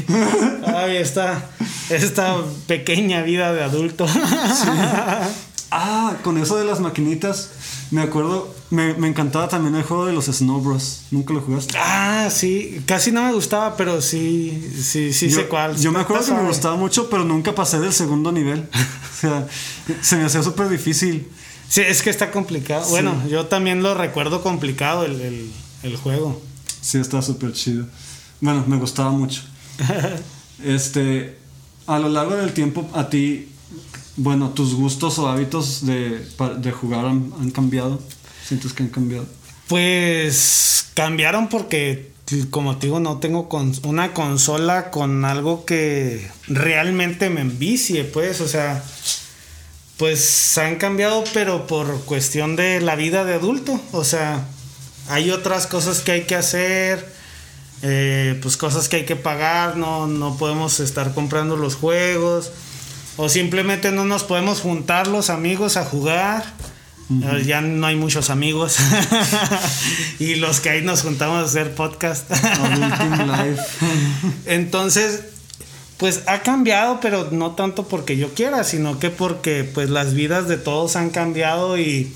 Ay, 0.67 0.97
esta, 0.97 1.47
esta 1.91 2.37
pequeña 2.67 3.21
vida 3.21 3.53
de 3.53 3.63
adulto. 3.63 4.07
Ah, 5.71 6.17
con 6.23 6.39
eso 6.39 6.57
de 6.57 6.65
las 6.65 6.81
maquinitas. 6.81 7.51
Me 7.91 8.03
acuerdo, 8.03 8.55
me, 8.71 8.91
encantaba 9.07 9.49
también 9.49 9.75
el 9.75 9.83
juego 9.83 10.07
de 10.07 10.13
los 10.13 10.27
Snow 10.27 10.61
Bros. 10.61 11.03
¿Nunca 11.11 11.35
lo 11.35 11.41
jugaste? 11.41 11.75
Ah, 11.79 12.29
sí. 12.31 12.83
Casi 12.87 13.13
no 13.13 13.23
me 13.23 13.33
gustaba, 13.33 13.77
pero 13.77 14.01
sí, 14.01 14.71
sí, 14.83 15.13
sí 15.13 15.31
sé 15.31 15.47
cuál. 15.47 15.77
Yo 15.77 15.93
me 15.93 16.01
acuerdo 16.01 16.25
que 16.25 16.33
me 16.33 16.49
gustaba 16.49 16.77
mucho, 16.77 17.11
pero 17.11 17.25
nunca 17.25 17.55
pasé 17.55 17.81
del 17.81 17.93
segundo 17.93 18.33
nivel. 18.33 18.69
o 19.13 19.21
sea, 19.21 19.47
se 20.01 20.17
me 20.17 20.25
hacía 20.25 20.43
súper 20.43 20.69
difícil. 20.69 21.29
Sí, 21.69 21.83
es 21.83 22.03
que 22.03 22.11
está 22.11 22.31
complicado. 22.31 22.89
Bueno, 22.89 23.15
yo 23.29 23.47
también 23.47 23.83
lo 23.83 23.95
recuerdo 23.95 24.43
complicado 24.43 25.05
el, 25.05 25.97
juego. 26.03 26.41
Sí, 26.81 26.99
está 26.99 27.21
súper 27.21 27.53
chido. 27.53 27.87
Bueno, 28.41 28.65
me 28.67 28.79
gustaba 28.79 29.11
mucho. 29.11 29.43
este, 30.65 31.37
a 31.87 31.99
lo 31.99 32.09
largo 32.09 32.37
del 32.37 32.53
tiempo, 32.55 32.89
a 32.95 33.11
ti 33.11 33.49
bueno, 34.19 34.51
tus 34.51 34.75
gustos 34.75 35.19
o 35.21 35.29
hábitos 35.29 35.87
de, 35.87 36.73
jugar 36.73 37.07
han, 37.07 37.51
cambiado. 37.53 38.01
¿Sientes 38.45 38.73
que 38.73 38.83
han 38.83 38.89
cambiado? 38.89 39.27
Pues 39.69 40.91
cambiaron 40.95 41.49
porque, 41.49 42.11
como 42.51 42.79
te 42.79 42.89
digo, 42.89 42.99
no 42.99 43.19
tengo 43.19 43.49
una 43.85 44.15
consola 44.15 44.91
con 44.91 45.25
algo 45.25 45.65
que 45.65 46.29
realmente 46.49 47.31
me 47.31 47.43
envicie, 47.43 48.05
pues, 48.05 48.41
o 48.41 48.49
sea, 48.49 48.83
pues 49.97 50.59
han 50.59 50.77
cambiado, 50.77 51.23
pero 51.33 51.67
por 51.67 52.05
cuestión 52.05 52.57
de 52.57 52.81
la 52.81 52.97
vida 52.97 53.25
de 53.25 53.35
adulto, 53.35 53.81
o 53.93 54.05
sea, 54.05 54.49
hay 55.09 55.31
otras 55.31 55.69
cosas 55.69 56.01
que 56.01 56.13
hay 56.13 56.23
que 56.23 56.35
hacer. 56.35 57.19
Eh, 57.83 58.37
pues 58.43 58.57
cosas 58.57 58.89
que 58.89 58.97
hay 58.97 59.05
que 59.05 59.15
pagar, 59.15 59.77
no, 59.77 60.09
no 60.09 60.37
podemos 60.37 60.81
estar 60.81 61.15
comprando 61.15 61.57
los 61.57 61.77
juegos 61.77 62.51
o 63.19 63.29
simplemente 63.29 63.91
no 63.93 64.05
nos 64.05 64.23
podemos 64.23 64.61
juntar 64.61 65.09
los 65.09 65.29
amigos 65.29 65.77
a 65.77 65.85
jugar. 65.85 66.45
Ya 67.45 67.61
no 67.61 67.87
hay 67.87 67.97
muchos 67.97 68.31
amigos. 68.31 68.77
y 70.19 70.37
los 70.37 70.61
que 70.61 70.71
ahí 70.71 70.83
nos 70.83 71.03
juntamos 71.03 71.43
a 71.43 71.47
hacer 71.47 71.75
podcast. 71.75 72.31
Entonces, 74.47 75.23
pues 75.97 76.23
ha 76.27 76.43
cambiado, 76.43 77.01
pero 77.01 77.31
no 77.33 77.53
tanto 77.53 77.89
porque 77.89 78.17
yo 78.17 78.35
quiera, 78.35 78.63
sino 78.63 79.01
que 79.01 79.11
porque 79.11 79.65
pues 79.65 79.91
las 79.91 80.15
vidas 80.15 80.47
de 80.47 80.57
todos 80.57 80.95
han 80.95 81.11
cambiado 81.11 81.77
y 81.77 82.13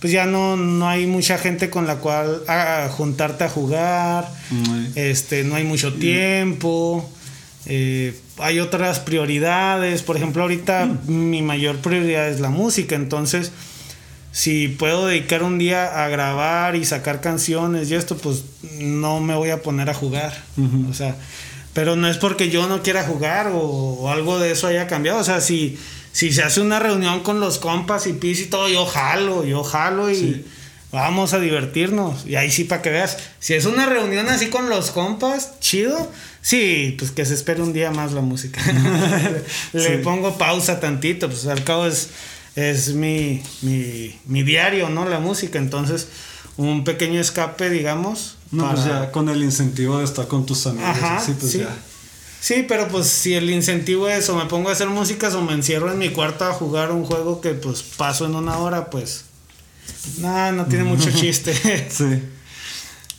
pues 0.00 0.12
ya 0.12 0.26
no, 0.26 0.56
no 0.56 0.86
hay 0.86 1.06
mucha 1.06 1.38
gente 1.38 1.70
con 1.70 1.86
la 1.86 1.96
cual 1.96 2.42
a, 2.46 2.90
juntarte 2.90 3.44
a 3.44 3.48
jugar. 3.48 4.28
Este, 4.96 5.44
no 5.44 5.54
hay 5.54 5.64
mucho 5.64 5.94
tiempo. 5.94 7.08
Eh, 7.66 8.18
hay 8.38 8.60
otras 8.60 9.00
prioridades. 9.00 10.02
Por 10.02 10.16
ejemplo, 10.16 10.42
ahorita 10.42 10.86
mm. 10.86 11.30
mi 11.30 11.42
mayor 11.42 11.76
prioridad 11.78 12.28
es 12.28 12.40
la 12.40 12.50
música. 12.50 12.94
Entonces, 12.94 13.52
si 14.32 14.68
puedo 14.68 15.06
dedicar 15.06 15.42
un 15.42 15.58
día 15.58 16.04
a 16.04 16.08
grabar 16.08 16.74
y 16.74 16.84
sacar 16.84 17.20
canciones 17.20 17.90
y 17.90 17.94
esto, 17.94 18.16
pues 18.16 18.44
no 18.78 19.20
me 19.20 19.34
voy 19.34 19.50
a 19.50 19.62
poner 19.62 19.90
a 19.90 19.94
jugar. 19.94 20.32
O 20.88 20.94
sea, 20.94 21.16
pero 21.74 21.96
no 21.96 22.08
es 22.08 22.18
porque 22.18 22.50
yo 22.50 22.66
no 22.66 22.82
quiera 22.82 23.04
jugar 23.04 23.50
o, 23.52 24.10
algo 24.10 24.38
de 24.38 24.52
eso 24.52 24.66
haya 24.66 24.86
cambiado. 24.86 25.18
O 25.18 25.24
sea, 25.24 25.40
si, 25.40 25.78
si 26.12 26.32
se 26.32 26.42
hace 26.42 26.60
una 26.60 26.78
reunión 26.78 27.20
con 27.20 27.40
los 27.40 27.58
compas 27.58 28.06
y 28.06 28.14
pis 28.14 28.40
y 28.40 28.46
todo, 28.46 28.68
yo 28.68 28.86
jalo, 28.86 29.44
yo 29.44 29.62
jalo 29.62 30.10
y 30.10 30.44
vamos 30.92 31.32
a 31.32 31.40
divertirnos. 31.40 32.26
Y 32.26 32.36
ahí 32.36 32.50
sí, 32.50 32.64
para 32.64 32.82
que 32.82 32.90
veas, 32.90 33.18
si 33.40 33.54
es 33.54 33.64
una 33.64 33.86
reunión 33.86 34.28
así 34.28 34.48
con 34.48 34.68
los 34.68 34.90
compas, 34.90 35.58
chido 35.60 36.10
Sí, 36.42 36.96
pues 36.98 37.12
que 37.12 37.24
se 37.24 37.34
espere 37.34 37.62
un 37.62 37.72
día 37.72 37.92
más 37.92 38.12
la 38.12 38.20
música. 38.20 38.60
Le 39.72 39.98
pongo 39.98 40.36
pausa 40.36 40.80
tantito, 40.80 41.28
pues 41.28 41.46
al 41.46 41.62
cabo 41.62 41.86
es, 41.86 42.08
es 42.56 42.94
mi, 42.94 43.42
mi, 43.62 44.42
diario, 44.42 44.90
¿no? 44.90 45.08
La 45.08 45.20
música, 45.20 45.60
entonces 45.60 46.08
un 46.56 46.82
pequeño 46.82 47.20
escape, 47.20 47.70
digamos. 47.70 48.36
No, 48.50 48.68
pues 48.72 48.84
ya 48.84 49.12
con 49.12 49.28
el 49.28 49.42
incentivo 49.42 49.98
de 49.98 50.04
estar 50.04 50.26
con 50.26 50.44
tus 50.44 50.66
amigos. 50.66 50.88
Ajá, 50.88 51.22
pues 51.24 51.52
sí. 51.52 51.58
ya. 51.60 51.74
Sí, 52.40 52.64
pero 52.66 52.88
pues 52.88 53.06
si 53.06 53.34
el 53.34 53.48
incentivo 53.48 54.08
es 54.08 54.28
o 54.28 54.36
me 54.36 54.46
pongo 54.46 54.68
a 54.68 54.72
hacer 54.72 54.88
músicas 54.88 55.34
o 55.34 55.42
me 55.42 55.52
encierro 55.52 55.92
en 55.92 55.98
mi 55.98 56.08
cuarto 56.08 56.44
a 56.44 56.52
jugar 56.52 56.90
un 56.90 57.04
juego 57.04 57.40
que 57.40 57.50
pues 57.50 57.84
paso 57.84 58.26
en 58.26 58.34
una 58.34 58.58
hora, 58.58 58.90
pues 58.90 59.26
nada, 60.18 60.52
no 60.52 60.66
tiene 60.66 60.84
mucho 60.84 61.10
chiste. 61.14 61.54
sí. 61.90 62.22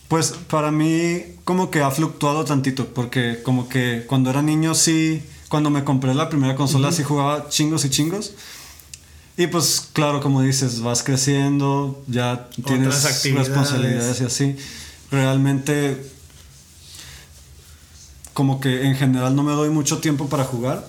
Pues 0.08 0.34
para 0.48 0.70
mí 0.70 1.22
como 1.44 1.70
que 1.70 1.80
ha 1.80 1.90
fluctuado 1.90 2.44
tantito, 2.44 2.86
porque 2.86 3.42
como 3.42 3.68
que 3.68 4.04
cuando 4.06 4.30
era 4.30 4.42
niño 4.42 4.74
sí, 4.74 5.22
cuando 5.48 5.70
me 5.70 5.84
compré 5.84 6.14
la 6.14 6.28
primera 6.28 6.54
consola 6.56 6.92
sí 6.92 7.02
jugaba 7.02 7.48
chingos 7.48 7.84
y 7.84 7.90
chingos. 7.90 8.34
Y 9.36 9.48
pues 9.48 9.88
claro, 9.92 10.20
como 10.20 10.42
dices, 10.42 10.80
vas 10.80 11.02
creciendo, 11.02 12.02
ya 12.06 12.48
tienes 12.64 13.02
responsabilidades 13.24 14.20
y 14.20 14.24
así. 14.24 14.56
Realmente 15.10 16.10
como 18.32 18.60
que 18.60 18.86
en 18.86 18.96
general 18.96 19.34
no 19.34 19.42
me 19.42 19.52
doy 19.52 19.70
mucho 19.70 19.98
tiempo 19.98 20.28
para 20.28 20.44
jugar. 20.44 20.86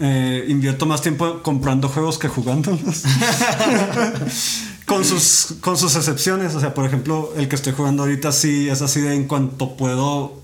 Eh, 0.00 0.46
invierto 0.48 0.86
más 0.86 1.02
tiempo 1.02 1.42
comprando 1.42 1.88
juegos 1.88 2.18
que 2.18 2.28
jugándolos. 2.28 3.02
con, 4.90 5.04
sus, 5.04 5.54
con 5.60 5.78
sus 5.78 5.94
excepciones. 5.94 6.54
O 6.56 6.60
sea, 6.60 6.74
por 6.74 6.84
ejemplo, 6.84 7.32
el 7.36 7.48
que 7.48 7.54
estoy 7.54 7.72
jugando 7.72 8.02
ahorita 8.02 8.32
sí 8.32 8.68
es 8.68 8.82
así 8.82 9.00
de 9.00 9.14
en 9.14 9.28
cuanto 9.28 9.76
puedo. 9.76 10.42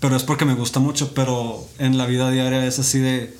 Pero 0.00 0.16
es 0.16 0.22
porque 0.22 0.44
me 0.44 0.54
gusta 0.54 0.80
mucho. 0.80 1.14
Pero 1.14 1.66
en 1.78 1.96
la 1.96 2.04
vida 2.04 2.30
diaria 2.30 2.64
es 2.66 2.78
así 2.78 2.98
de. 2.98 3.34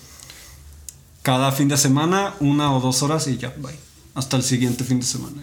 Cada 1.22 1.52
fin 1.52 1.68
de 1.68 1.76
semana, 1.76 2.34
una 2.40 2.72
o 2.74 2.80
dos 2.80 3.02
horas 3.02 3.26
y 3.28 3.36
ya, 3.36 3.54
bye. 3.58 3.78
Hasta 4.14 4.36
el 4.36 4.42
siguiente 4.42 4.84
fin 4.84 5.00
de 5.00 5.06
semana. 5.06 5.42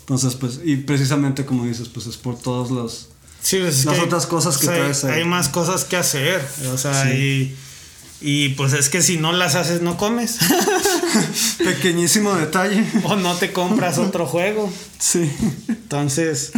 Entonces, 0.00 0.34
pues, 0.34 0.60
y 0.62 0.76
precisamente 0.76 1.46
como 1.46 1.64
dices, 1.64 1.88
pues 1.88 2.06
es 2.06 2.16
por 2.16 2.38
todos 2.38 2.70
los. 2.70 3.08
Sí, 3.42 3.58
las 3.58 3.86
otras 3.86 4.26
cosas 4.26 4.56
que 4.56 4.66
traes 4.66 5.04
Hay 5.04 5.24
más 5.24 5.48
cosas 5.48 5.84
que 5.84 5.96
hacer. 5.96 6.46
O 6.72 6.78
sea, 6.78 7.14
y 7.14 7.54
y 8.26 8.50
pues 8.50 8.72
es 8.72 8.88
que 8.88 9.02
si 9.02 9.18
no 9.18 9.32
las 9.32 9.54
haces, 9.54 9.82
no 9.82 9.98
comes. 9.98 10.38
Pequeñísimo 11.58 12.34
detalle. 12.34 12.84
O 13.04 13.16
no 13.16 13.34
te 13.34 13.52
compras 13.52 13.98
otro 13.98 14.26
juego. 14.34 14.70
Sí. 14.98 15.30
Entonces, 15.68 16.52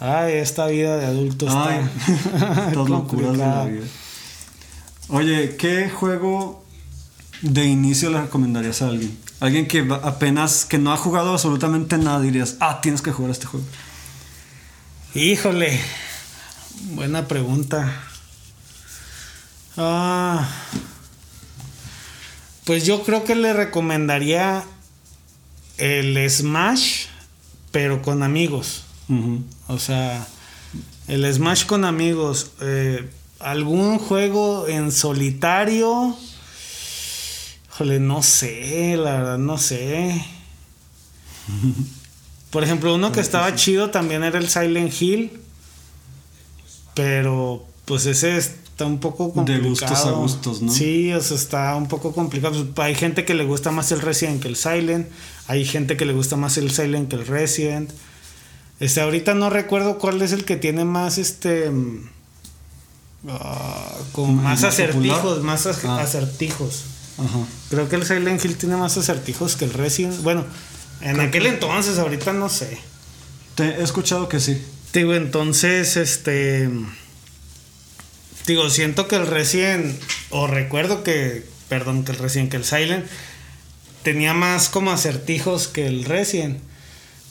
ay, 0.00 0.34
esta 0.34 0.66
vida 0.66 0.96
de 0.96 1.06
adulto 1.06 1.46
está. 1.46 1.90
Todas 2.72 2.90
locuras 2.90 3.32
de 3.32 3.38
la 3.38 3.64
vida. 3.64 3.86
Oye, 5.08 5.56
¿qué 5.56 5.88
juego 5.88 6.64
de 7.42 7.64
inicio 7.66 8.10
le 8.10 8.20
recomendarías 8.22 8.82
a 8.82 8.88
alguien? 8.88 9.16
Alguien 9.38 9.68
que 9.68 9.86
apenas, 10.02 10.64
que 10.64 10.78
no 10.78 10.92
ha 10.92 10.96
jugado 10.96 11.32
absolutamente 11.32 11.98
nada, 11.98 12.20
dirías, 12.20 12.56
ah, 12.60 12.80
tienes 12.80 13.02
que 13.02 13.12
jugar 13.12 13.30
este 13.30 13.46
juego. 13.46 13.66
Híjole, 15.14 15.78
buena 16.94 17.28
pregunta. 17.28 18.02
Ah, 19.76 20.48
pues 22.66 22.84
yo 22.84 23.04
creo 23.04 23.22
que 23.22 23.36
le 23.36 23.52
recomendaría 23.52 24.64
el 25.78 26.28
Smash, 26.28 27.06
pero 27.70 28.02
con 28.02 28.24
amigos. 28.24 28.82
O 29.68 29.78
sea, 29.78 30.26
el 31.06 31.32
Smash 31.32 31.64
con 31.66 31.84
amigos. 31.84 32.50
Eh, 32.60 33.08
¿Algún 33.38 34.00
juego 34.00 34.66
en 34.66 34.90
solitario? 34.90 36.16
Híjole, 37.68 38.00
no 38.00 38.24
sé, 38.24 38.96
la 38.96 39.12
verdad, 39.12 39.38
no 39.38 39.58
sé. 39.58 40.24
Por 42.50 42.64
ejemplo, 42.64 42.96
uno 42.96 43.12
que 43.12 43.20
estaba 43.20 43.54
chido 43.54 43.90
también 43.90 44.24
era 44.24 44.38
el 44.40 44.48
Silent 44.48 44.92
Hill. 45.00 45.40
Pero, 46.94 47.64
pues 47.84 48.06
ese 48.06 48.38
está 48.76 48.84
un 48.84 49.00
poco 49.00 49.32
complicado. 49.32 49.62
De 49.62 49.68
gustos 49.70 50.04
a 50.04 50.10
gustos, 50.10 50.60
¿no? 50.60 50.70
Sí, 50.70 51.10
o 51.14 51.20
sea, 51.22 51.34
está 51.38 51.74
un 51.76 51.88
poco 51.88 52.12
complicado. 52.12 52.66
Pues, 52.74 52.86
hay 52.86 52.94
gente 52.94 53.24
que 53.24 53.32
le 53.32 53.44
gusta 53.44 53.70
más 53.70 53.90
el 53.90 54.02
Resident 54.02 54.42
que 54.42 54.48
el 54.48 54.56
Silent. 54.56 55.08
Hay 55.46 55.64
gente 55.64 55.96
que 55.96 56.04
le 56.04 56.12
gusta 56.12 56.36
más 56.36 56.58
el 56.58 56.70
Silent 56.70 57.08
que 57.08 57.16
el 57.16 57.26
Resident. 57.26 57.90
Este, 58.78 59.00
ahorita 59.00 59.32
no 59.32 59.48
recuerdo 59.48 59.96
cuál 59.96 60.20
es 60.20 60.32
el 60.32 60.44
que 60.44 60.56
tiene 60.56 60.84
más 60.84 61.16
este. 61.16 61.70
ah, 63.28 63.94
con 64.12 64.34
más, 64.36 64.60
más 64.60 64.64
acertijos, 64.64 65.18
popular? 65.20 65.42
más 65.42 65.66
Ah. 65.84 66.02
acertijos. 66.02 66.84
Ajá. 67.16 67.38
Creo 67.70 67.88
que 67.88 67.96
el 67.96 68.04
Silent 68.04 68.44
Hill 68.44 68.56
tiene 68.58 68.76
más 68.76 68.98
acertijos 68.98 69.56
que 69.56 69.64
el 69.64 69.72
Resident. 69.72 70.20
Bueno, 70.22 70.44
en 71.00 71.18
aquel 71.20 71.46
entonces, 71.46 71.98
ahorita 71.98 72.34
no 72.34 72.50
sé. 72.50 72.76
Te 73.54 73.64
he 73.64 73.82
escuchado 73.82 74.28
que 74.28 74.38
sí. 74.38 74.62
Digo, 74.92 75.14
entonces, 75.14 75.96
este. 75.96 76.68
Digo, 78.46 78.70
siento 78.70 79.08
que 79.08 79.16
el 79.16 79.26
Resident. 79.26 80.00
O 80.30 80.46
recuerdo 80.46 81.02
que. 81.02 81.44
Perdón, 81.68 82.04
que 82.04 82.12
el 82.12 82.18
Resident, 82.18 82.50
que 82.50 82.56
el 82.56 82.64
Silent. 82.64 83.06
Tenía 84.02 84.34
más 84.34 84.68
como 84.68 84.92
acertijos 84.92 85.66
que 85.66 85.86
el 85.86 86.04
Resident. 86.04 86.58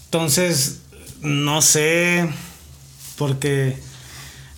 Entonces, 0.05 0.80
no 1.22 1.61
sé. 1.61 2.28
Porque. 3.18 3.78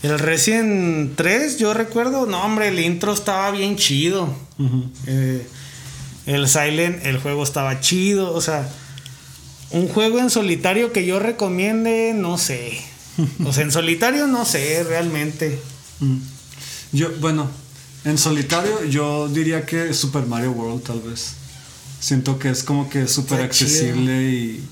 El 0.03 0.19
Resident 0.19 1.15
3, 1.15 1.57
yo 1.57 1.73
recuerdo. 1.73 2.25
No, 2.25 2.43
hombre, 2.43 2.69
el 2.69 2.79
intro 2.79 3.13
estaba 3.13 3.51
bien 3.51 3.75
chido. 3.75 4.35
Eh, 5.05 5.45
el 6.25 6.47
Silent, 6.47 7.05
el 7.05 7.19
juego 7.19 7.43
estaba 7.43 7.79
chido. 7.79 8.33
O 8.33 8.41
sea, 8.41 8.67
un 9.71 9.87
juego 9.87 10.19
en 10.19 10.29
solitario 10.29 10.91
que 10.91 11.05
yo 11.05 11.19
recomiende, 11.19 12.13
no 12.15 12.37
sé. 12.37 12.79
O 13.45 13.51
sea, 13.51 13.63
en 13.63 13.71
solitario 13.71 14.27
no 14.27 14.45
sé 14.45 14.83
realmente. 14.83 15.59
Mm. 15.99 16.17
Yo, 16.91 17.09
bueno, 17.19 17.49
en 18.05 18.17
solitario 18.17 18.85
yo 18.85 19.27
diría 19.27 19.65
que 19.65 19.93
Super 19.93 20.25
Mario 20.25 20.51
World 20.51 20.83
tal 20.83 21.01
vez. 21.01 21.33
Siento 21.99 22.37
que 22.37 22.49
es 22.49 22.63
como 22.63 22.89
que 22.89 23.07
súper 23.07 23.41
accesible 23.41 24.29
y 24.29 24.63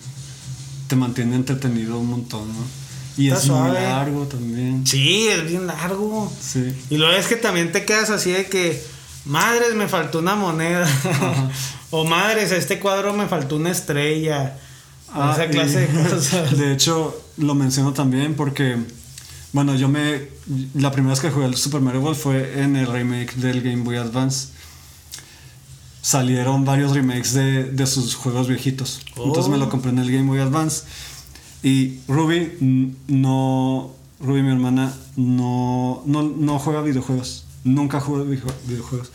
te 0.87 0.95
mantiene 0.95 1.35
entretenido 1.35 1.99
un 1.99 2.07
montón, 2.07 2.47
¿no? 2.47 2.85
Y 3.17 3.29
Está 3.29 3.39
es 3.39 3.49
muy 3.49 3.71
largo 3.71 4.25
también. 4.25 4.85
Sí, 4.85 5.27
es 5.27 5.47
bien 5.47 5.67
largo. 5.67 6.31
Sí. 6.39 6.75
Y 6.89 6.97
luego 6.97 7.13
es 7.13 7.27
que 7.27 7.35
también 7.35 7.71
te 7.71 7.85
quedas 7.85 8.09
así 8.09 8.31
de 8.31 8.45
que, 8.47 8.81
madres, 9.25 9.73
me 9.75 9.87
faltó 9.87 10.19
una 10.19 10.35
moneda. 10.35 10.87
o 11.91 12.03
madres, 12.03 12.51
a 12.51 12.57
este 12.57 12.79
cuadro 12.79 13.13
me 13.13 13.27
faltó 13.27 13.55
una 13.55 13.71
estrella. 13.71 14.57
Ah, 15.13 15.31
esa 15.33 15.47
clase 15.49 15.87
de 15.87 15.87
cosas. 16.09 16.57
De 16.57 16.73
hecho, 16.73 17.17
lo 17.37 17.55
menciono 17.55 17.93
también 17.93 18.35
porque, 18.35 18.77
bueno, 19.55 19.73
yo 19.75 19.87
me. 19.87 20.27
La 20.75 20.91
primera 20.91 21.13
vez 21.13 21.21
que 21.21 21.31
jugué 21.31 21.45
el 21.45 21.55
Super 21.55 21.79
Mario 21.81 22.01
World 22.01 22.17
fue 22.19 22.61
en 22.61 22.75
el 22.75 22.87
remake 22.87 23.35
del 23.35 23.61
Game 23.61 23.83
Boy 23.83 23.95
Advance. 23.95 24.49
Salieron 26.01 26.65
varios 26.65 26.93
remakes 26.93 27.33
de, 27.33 27.63
de 27.63 27.87
sus 27.87 28.13
juegos 28.15 28.47
viejitos. 28.47 29.01
Entonces 29.17 29.47
me 29.47 29.55
Oh. 29.55 29.59
lo 29.59 29.69
compré 29.69 29.91
en 29.91 29.99
el 29.99 30.11
Game 30.11 30.27
Boy 30.27 30.39
Advance. 30.39 30.83
Y 31.63 31.99
Ruby 32.07 32.93
no. 33.07 33.91
Ruby, 34.19 34.43
mi 34.43 34.51
hermana, 34.51 34.93
no, 35.15 36.03
no, 36.05 36.21
no 36.23 36.59
juega 36.59 36.81
videojuegos. 36.81 37.45
Nunca 37.63 37.99
juega 37.99 38.23
video- 38.23 38.53
videojuegos. 38.67 39.09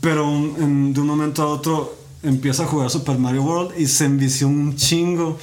Pero 0.00 0.28
un- 0.28 0.54
en- 0.60 0.92
de 0.94 1.00
un 1.00 1.06
momento 1.06 1.42
a 1.42 1.46
otro 1.46 1.96
empieza 2.22 2.64
a 2.64 2.66
jugar 2.66 2.90
Super 2.90 3.18
Mario 3.18 3.42
World 3.42 3.78
y 3.80 3.86
se 3.86 4.04
envició 4.04 4.48
un 4.48 4.76
chingo. 4.76 5.38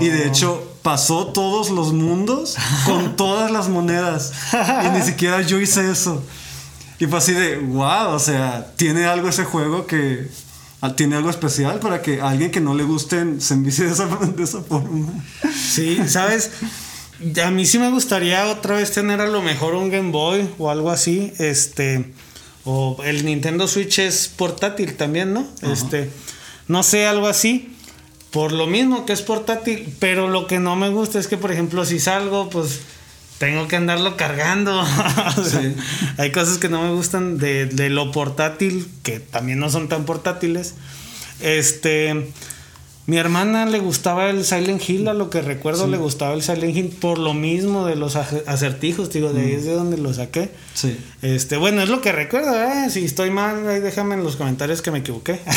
Y 0.00 0.08
de 0.08 0.22
Oh. 0.24 0.28
hecho 0.28 0.68
pasó 0.82 1.28
todos 1.28 1.70
los 1.70 1.92
mundos 1.92 2.56
con 2.86 3.16
todas 3.16 3.50
las 3.50 3.68
monedas. 3.68 4.32
Y 4.86 4.98
ni 4.98 5.02
siquiera 5.04 5.42
yo 5.42 5.60
hice 5.60 5.90
eso. 5.90 6.22
Y 6.98 7.06
fue 7.06 7.18
así 7.18 7.32
de, 7.32 7.58
wow, 7.58 8.10
o 8.14 8.18
sea, 8.18 8.72
tiene 8.76 9.04
algo 9.06 9.28
ese 9.28 9.44
juego 9.44 9.86
que 9.86 10.28
ah, 10.80 10.94
tiene 10.94 11.16
algo 11.16 11.30
especial 11.30 11.78
para 11.80 12.00
que 12.02 12.20
a 12.20 12.28
alguien 12.30 12.50
que 12.50 12.60
no 12.60 12.74
le 12.74 12.84
guste 12.84 13.40
se 13.40 13.54
envicie 13.54 13.86
de 13.86 13.92
esa, 13.92 14.06
de 14.36 14.42
esa 14.42 14.62
forma. 14.62 15.12
Sí, 15.52 15.98
¿sabes? 16.06 16.50
A 17.44 17.50
mí 17.50 17.66
sí 17.66 17.78
me 17.78 17.90
gustaría 17.90 18.46
otra 18.48 18.76
vez 18.76 18.90
tener 18.92 19.20
a 19.20 19.26
lo 19.26 19.42
mejor 19.42 19.74
un 19.74 19.90
Game 19.90 20.10
Boy 20.10 20.48
o 20.58 20.70
algo 20.70 20.90
así. 20.90 21.32
Este. 21.38 22.12
O 22.64 22.96
el 23.04 23.24
Nintendo 23.24 23.66
Switch 23.66 23.98
es 23.98 24.28
portátil 24.28 24.94
también, 24.96 25.32
¿no? 25.32 25.46
Este. 25.62 26.10
No 26.68 26.82
sé, 26.84 27.06
algo 27.06 27.26
así. 27.26 27.76
Por 28.32 28.50
lo 28.52 28.66
mismo 28.66 29.06
que 29.06 29.12
es 29.12 29.22
portátil. 29.22 29.94
Pero 30.00 30.26
lo 30.28 30.46
que 30.46 30.58
no 30.58 30.74
me 30.74 30.88
gusta 30.88 31.20
es 31.20 31.28
que, 31.28 31.36
por 31.36 31.52
ejemplo, 31.52 31.84
si 31.84 32.00
salgo, 32.00 32.50
pues. 32.50 32.80
Tengo 33.38 33.66
que 33.66 33.76
andarlo 33.76 34.16
cargando. 34.16 34.80
O 35.36 35.44
sea, 35.44 35.60
Sí. 35.62 35.74
Hay 36.18 36.32
cosas 36.32 36.58
que 36.58 36.68
no 36.68 36.82
me 36.82 36.92
gustan 36.92 37.38
de, 37.38 37.66
de 37.66 37.90
lo 37.90 38.12
portátil, 38.12 38.88
que 39.02 39.18
también 39.20 39.58
no 39.58 39.68
son 39.70 39.88
tan 39.88 40.04
portátiles. 40.04 40.74
Este. 41.40 42.30
Mi 43.04 43.16
hermana 43.16 43.66
le 43.66 43.80
gustaba 43.80 44.30
el 44.30 44.44
Silent 44.44 44.88
Hill, 44.88 45.08
a 45.08 45.12
lo 45.12 45.28
que 45.28 45.42
recuerdo 45.42 45.88
le 45.88 45.96
gustaba 45.96 46.34
el 46.34 46.42
Silent 46.42 46.76
Hill 46.76 46.96
por 47.00 47.18
lo 47.18 47.34
mismo 47.34 47.84
de 47.84 47.96
los 47.96 48.14
acertijos, 48.14 49.10
digo, 49.10 49.32
de 49.32 49.42
ahí 49.42 49.52
es 49.54 49.64
de 49.64 49.72
donde 49.72 49.98
lo 49.98 50.14
saqué. 50.14 50.52
Sí. 50.74 50.96
Este, 51.20 51.56
bueno, 51.56 51.82
es 51.82 51.88
lo 51.88 52.00
que 52.00 52.12
recuerdo, 52.12 52.54
¿eh? 52.62 52.90
Si 52.90 53.04
estoy 53.04 53.30
mal, 53.30 53.66
ahí 53.68 53.80
déjame 53.80 54.14
en 54.14 54.22
los 54.22 54.36
comentarios 54.36 54.82
que 54.82 54.92
me 54.92 55.00
equivoqué. 55.00 55.40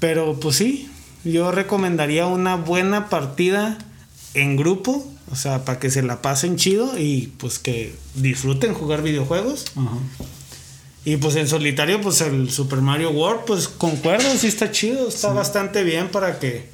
Pero 0.00 0.40
pues 0.40 0.56
sí, 0.56 0.90
yo 1.24 1.52
recomendaría 1.52 2.26
una 2.26 2.56
buena 2.56 3.08
partida 3.08 3.78
en 4.34 4.56
grupo, 4.56 5.06
o 5.30 5.36
sea, 5.36 5.64
para 5.64 5.78
que 5.78 5.90
se 5.90 6.02
la 6.02 6.22
pasen 6.22 6.56
chido 6.56 6.98
y 6.98 7.28
pues 7.38 7.58
que 7.58 7.94
disfruten 8.14 8.74
jugar 8.74 9.02
videojuegos. 9.02 9.66
Ajá. 9.76 9.98
Y 11.04 11.16
pues 11.16 11.36
en 11.36 11.48
solitario, 11.48 12.00
pues 12.00 12.20
el 12.20 12.50
Super 12.50 12.82
Mario 12.82 13.10
World, 13.10 13.42
pues 13.46 13.68
concuerdo, 13.68 14.36
sí 14.36 14.48
está 14.48 14.70
chido, 14.70 15.08
está 15.08 15.32
bastante 15.32 15.82
bien 15.82 16.10
para 16.10 16.38
que, 16.38 16.68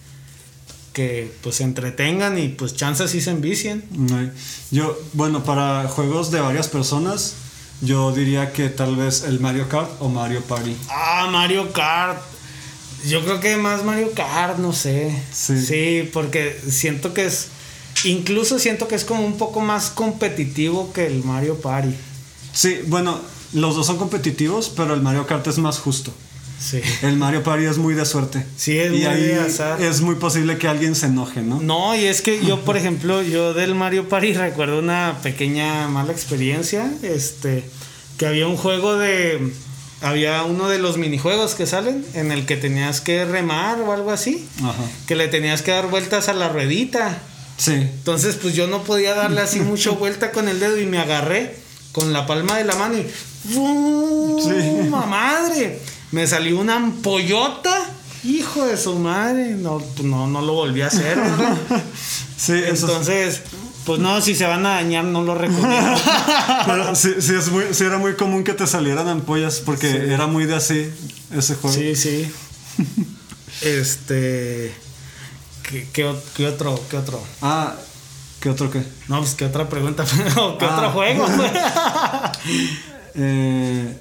que 0.93 1.33
pues 1.43 1.57
se 1.57 1.64
entretengan 1.64 2.37
y 2.37 2.49
pues 2.49 2.74
chances 2.74 3.12
sí 3.12 3.20
se 3.20 3.31
envicien. 3.31 3.85
Yo, 4.72 4.99
bueno, 5.12 5.45
para 5.45 5.87
juegos 5.87 6.33
de 6.33 6.41
varias 6.41 6.66
personas, 6.66 7.35
yo 7.83 8.11
diría 8.11 8.53
que 8.53 8.68
tal 8.68 8.97
vez 8.97 9.22
el 9.22 9.39
Mario 9.39 9.68
Kart 9.68 9.91
o 10.01 10.09
Mario 10.09 10.43
Party. 10.43 10.77
Ah, 10.89 11.29
Mario 11.31 11.72
Kart. 11.72 12.18
Yo 13.09 13.23
creo 13.25 13.41
que 13.41 13.57
más 13.57 13.85
Mario 13.85 14.13
Kart, 14.15 14.59
no 14.59 14.73
sé. 14.73 15.15
Sí. 15.33 15.61
Sí, 15.65 16.11
porque 16.13 16.59
siento 16.69 17.15
que 17.15 17.27
es. 17.27 17.49
Incluso 18.05 18.59
siento 18.59 18.89
que 18.89 18.95
es 18.95 19.05
como 19.05 19.25
un 19.25 19.39
poco 19.39 19.61
más 19.61 19.91
competitivo 19.91 20.93
que 20.93 21.07
el 21.07 21.25
Mario 21.25 21.61
Party. 21.61 21.95
Sí, 22.53 22.81
bueno, 22.87 23.21
los 23.53 23.75
dos 23.75 23.87
son 23.87 23.97
competitivos, 23.97 24.71
pero 24.75 24.95
el 24.95 25.03
Mario 25.03 25.27
Kart 25.27 25.47
es 25.47 25.59
más 25.59 25.79
justo. 25.79 26.13
Sí. 26.59 26.81
El 27.03 27.17
Mario 27.17 27.43
Party 27.43 27.65
es 27.65 27.79
muy 27.79 27.95
de 27.95 28.05
suerte. 28.07 28.45
Sí, 28.57 28.79
es 28.79 28.89
y 28.89 28.97
muy 28.97 29.05
ahí 29.05 29.23
de 29.23 29.41
azar. 29.41 29.81
es 29.81 30.01
muy 30.01 30.15
posible 30.17 30.59
que 30.59 30.69
alguien 30.69 30.95
se 30.95 31.07
enoje, 31.07 31.43
¿no? 31.43 31.61
No, 31.61 31.95
y 31.95 32.05
es 32.05 32.23
que 32.23 32.45
yo, 32.45 32.63
por 32.63 32.77
ejemplo, 32.79 33.23
yo 33.23 33.55
del 33.55 33.75
Mario 33.75 34.09
Party 34.09 34.33
recuerdo 34.33 34.79
una 34.79 35.19
pequeña 35.23 35.89
mala 35.89 36.13
experiencia. 36.13 36.91
Este, 37.03 37.65
que 38.17 38.27
había 38.27 38.47
un 38.47 38.57
juego 38.57 38.97
de. 38.97 39.53
Había 40.03 40.43
uno 40.45 40.69
de 40.69 40.79
los 40.79 40.99
minijuegos 40.99 41.55
que 41.55 41.67
salen 41.67 42.05
en 42.15 42.31
el 42.31 42.45
que 42.45 42.57
tenías 42.57 43.01
que 43.01 43.25
remar 43.25 43.81
o 43.81 43.93
algo 43.93 44.11
así. 44.11 44.47
Ajá. 44.59 44.75
Que 45.07 45.17
le 45.17 45.29
tenías 45.29 45.63
que 45.63 45.71
dar 45.71 45.89
vueltas 45.89 46.29
a 46.29 46.35
la 46.35 46.49
ruedita. 46.49 47.19
Sí. 47.57 47.73
Entonces, 47.73 48.37
pues 48.37 48.55
yo 48.55 48.67
no 48.67 48.83
podía 48.83 49.15
darle 49.15 49.41
así 49.41 49.61
mucho 49.61 49.97
vuelta 49.97 50.33
con 50.33 50.49
el 50.49 50.61
dedo 50.61 50.79
y 50.79 50.87
me 50.87 50.99
agarré 50.99 51.57
con 51.93 52.13
la 52.13 52.27
palma 52.27 52.59
de 52.59 52.65
la 52.65 52.75
mano 52.75 52.99
y. 52.99 53.07
Sí. 54.43 54.91
madre! 54.91 55.81
Me 56.13 56.27
salió 56.27 56.59
una 56.59 56.77
ampollota. 56.77 57.91
Hijo 58.23 58.67
de 58.67 58.77
su 58.77 58.99
madre. 58.99 59.55
No, 59.55 59.79
pues, 59.79 60.07
no, 60.07 60.27
no 60.27 60.43
lo 60.43 60.53
volví 60.53 60.83
a 60.83 60.89
hacer, 60.89 61.17
¿verdad? 61.17 61.57
Sí, 62.37 62.53
eso 62.53 62.87
Entonces, 62.87 63.41
pues 63.87 64.01
no, 64.01 64.20
si 64.20 64.34
se 64.34 64.45
van 64.47 64.66
a 64.66 64.70
dañar, 64.74 65.05
no 65.05 65.22
lo 65.22 65.34
recomiendo. 65.34 65.99
pero 66.66 66.95
sí, 66.95 67.14
sí 67.20 67.34
es 67.34 67.51
muy, 67.51 67.64
sí 67.72 67.84
era 67.84 67.97
muy 67.99 68.14
común 68.16 68.45
que 68.45 68.53
te 68.53 68.66
salieran 68.66 69.09
ampollas 69.09 69.61
porque 69.64 70.12
era 70.12 70.26
muy 70.26 70.45
de 70.45 70.57
así 70.57 70.91
ese 71.32 71.55
juego. 71.55 71.74
Sí, 71.76 71.95
sí. 71.97 72.30
Este. 73.62 74.74
¿Qué, 75.62 75.89
qué 75.93 76.05
o- 76.05 76.22
qué 76.37 76.47
otro? 76.47 76.78
¿Qué 76.91 76.99
otro? 76.99 77.22
Ah, 77.41 77.74
¿qué 78.41 78.51
otro 78.51 78.70
qué? 78.70 78.82
No, 79.09 79.18
pues 79.20 79.34
qué 79.34 79.47
otra 79.47 79.66
pregunta. 79.68 80.05
¿Qué 80.05 80.22
Ah. 80.37 80.76
otro 80.76 80.91
juego? 80.93 81.26
Eh, 83.14 83.99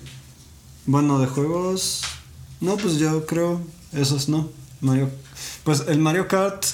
bueno, 0.85 1.19
de 1.19 1.27
juegos. 1.27 2.01
No, 2.59 2.75
pues 2.77 2.97
yo 2.97 3.25
creo 3.25 3.61
esos 3.93 4.27
no. 4.29 4.49
Mario. 4.81 5.09
Pues 5.63 5.83
el 5.87 5.99
Mario 5.99 6.27
Kart. 6.27 6.65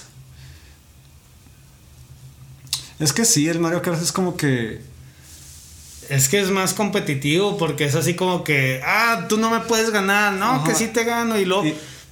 Es 3.02 3.14
que 3.14 3.26
sí, 3.26 3.48
el 3.50 3.60
Mario 3.60 3.82
Kart 3.82 4.02
es 4.02 4.12
como 4.12 4.38
que. 4.38 4.82
Es 6.10 6.28
que 6.30 6.40
es 6.42 6.50
más 6.50 6.74
competitivo 6.74 7.58
porque 7.58 7.86
es 7.86 7.96
así 7.96 8.16
como 8.16 8.44
que, 8.44 8.82
ah, 8.86 9.26
tú 9.30 9.38
no 9.38 9.50
me 9.50 9.62
puedes 9.62 9.92
ganar, 9.92 10.34
no, 10.34 10.64
que 10.66 10.76
sí 10.76 10.88
te 10.88 11.06
gano 11.06 11.40
y 11.40 11.46
luego, 11.46 11.64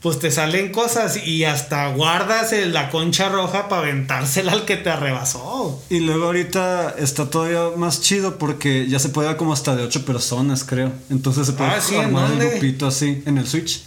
pues 0.02 0.20
te 0.20 0.32
salen 0.32 0.72
cosas 0.72 1.18
y 1.28 1.44
hasta 1.44 1.90
guardas 1.90 2.54
la 2.68 2.90
concha 2.92 3.28
roja 3.28 3.68
para 3.68 3.82
aventársela 3.82 4.54
al 4.54 4.64
que 4.64 4.78
te 4.78 4.90
arrebasó. 4.90 5.84
Y 5.90 6.00
luego 6.00 6.28
ahorita 6.28 6.96
está 6.98 7.30
todavía 7.30 7.76
más 7.76 8.00
chido 8.00 8.38
porque 8.38 8.88
ya 8.88 9.00
se 9.00 9.10
puede 9.10 9.36
como 9.36 9.52
hasta 9.52 9.76
de 9.76 9.84
ocho 9.84 10.06
personas, 10.06 10.64
creo. 10.64 10.94
Entonces 11.10 11.48
se 11.48 11.54
puede 11.54 11.72
Ah, 11.72 11.82
sí, 11.82 11.96
armar 11.96 12.28
¿en 12.28 12.32
el 12.32 12.38
dónde? 12.40 12.52
grupito 12.52 12.88
así 12.88 13.22
en 13.26 13.38
el 13.38 13.48
Switch. 13.48 13.84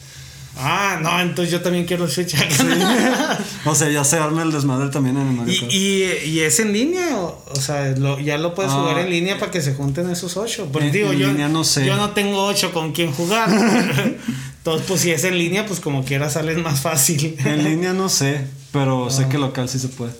Ah, 0.56 0.98
no, 1.02 1.18
entonces 1.20 1.50
yo 1.50 1.60
también 1.62 1.86
quiero 1.86 2.06
Switch. 2.08 2.34
O 3.64 3.74
sea, 3.74 3.88
ya 3.90 4.04
se 4.04 4.16
arma 4.18 4.42
el 4.42 4.52
desmadre 4.52 4.88
también 4.90 5.16
en 5.16 5.28
el 5.28 5.34
Mario 5.34 5.54
¿Y, 5.54 5.60
Kart. 5.60 5.72
y, 5.72 6.02
y 6.30 6.40
es 6.40 6.58
en 6.60 6.72
línea? 6.72 7.16
O, 7.16 7.42
o 7.50 7.56
sea, 7.60 7.90
lo- 7.96 8.18
ya 8.20 8.36
lo 8.38 8.54
puedes 8.54 8.72
Ah, 8.72 8.80
jugar 8.80 8.98
en 8.98 9.10
línea 9.10 9.38
para 9.38 9.50
que 9.52 9.62
se 9.62 9.74
junten 9.74 10.10
esos 10.10 10.36
ocho. 10.36 10.68
Porque 10.72 10.88
en- 10.88 10.92
digo, 10.92 11.12
en 11.12 11.18
yo, 11.18 11.28
línea 11.28 11.48
no 11.48 11.64
sé. 11.64 11.86
yo 11.86 11.96
no 11.96 12.10
tengo 12.10 12.44
ocho 12.44 12.72
con 12.72 12.92
quien 12.92 13.12
jugar. 13.12 13.48
Entonces, 14.58 14.86
pues 14.86 15.00
si 15.00 15.10
es 15.10 15.24
en 15.24 15.38
línea, 15.38 15.64
pues 15.66 15.80
como 15.80 16.04
quiera 16.04 16.28
sale 16.30 16.56
más 16.56 16.80
fácil. 16.80 17.36
En 17.44 17.64
línea 17.64 17.92
no 17.92 18.08
sé, 18.08 18.44
pero 18.72 19.06
Ah. 19.06 19.10
sé 19.10 19.28
que 19.28 19.38
local 19.38 19.68
sí 19.68 19.78
se 19.78 19.88
puede. 19.88 20.12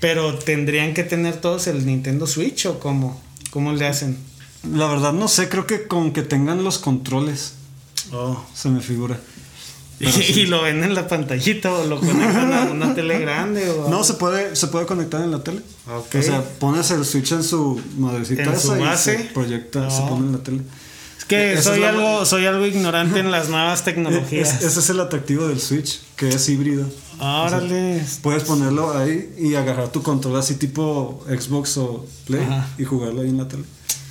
Pero 0.00 0.34
tendrían 0.36 0.94
que 0.94 1.04
tener 1.04 1.36
todos 1.36 1.66
el 1.66 1.84
Nintendo 1.86 2.26
Switch 2.26 2.66
o 2.66 2.78
cómo? 2.78 3.20
¿Cómo 3.50 3.72
le 3.72 3.86
hacen? 3.86 4.16
La 4.72 4.86
verdad 4.86 5.12
no 5.12 5.28
sé, 5.28 5.48
creo 5.48 5.66
que 5.66 5.86
con 5.86 6.12
que 6.12 6.22
tengan 6.22 6.62
los 6.64 6.78
controles 6.78 7.54
Oh. 8.12 8.44
se 8.54 8.68
me 8.68 8.80
figura. 8.80 9.18
Y, 10.00 10.06
y 10.40 10.46
lo 10.46 10.62
ven 10.62 10.82
en 10.82 10.94
la 10.94 11.06
pantallita 11.06 11.72
o 11.72 11.86
lo 11.86 12.00
conectan 12.00 12.52
a 12.52 12.62
una 12.72 12.94
tele 12.96 13.18
grande 13.20 13.70
o 13.70 13.88
No, 13.88 14.02
se 14.04 14.14
puede, 14.14 14.56
se 14.56 14.66
puede 14.66 14.86
conectar 14.86 15.22
en 15.22 15.30
la 15.30 15.42
tele. 15.44 15.60
O 15.86 16.04
sea, 16.22 16.42
pones 16.58 16.90
el 16.90 17.04
Switch 17.04 17.32
en 17.32 17.44
su 17.44 17.80
madrecita 17.96 18.42
En 18.42 18.58
su 18.60 18.74
y 18.76 18.80
base. 18.80 19.18
se 19.18 19.24
proyecta, 19.26 19.88
se 19.90 20.02
Oh. 20.02 20.08
pone 20.08 20.26
en 20.26 20.32
la 20.32 20.38
tele. 20.42 20.62
Es 21.16 21.24
que 21.24 21.52
Esa 21.54 21.62
soy 21.62 21.74
es 21.74 21.80
la- 21.80 21.88
algo, 21.90 22.26
soy 22.26 22.44
algo 22.46 22.66
ignorante 22.66 23.20
en 23.20 23.30
las 23.30 23.48
nuevas 23.48 23.80
E- 23.82 23.84
tecnologías. 23.84 24.54
es- 24.56 24.62
ese 24.64 24.80
es 24.80 24.90
el 24.90 25.00
atractivo 25.00 25.46
del 25.46 25.60
Switch, 25.60 26.00
que 26.16 26.28
es 26.28 26.48
híbrido. 26.48 26.86
Órale. 27.20 28.04
Puedes 28.22 28.42
ponerlo 28.44 28.96
ahí 28.98 29.32
y 29.38 29.54
agarrar 29.54 29.88
tu 29.92 30.02
control 30.02 30.36
así 30.36 30.56
tipo 30.56 31.24
Xbox 31.28 31.76
o 31.78 32.04
Play 32.26 32.42
Ajá. 32.42 32.68
y 32.78 32.84
jugarlo 32.84 33.22
ahí 33.22 33.28
en 33.28 33.38
la 33.38 33.48
tele. 33.48 33.62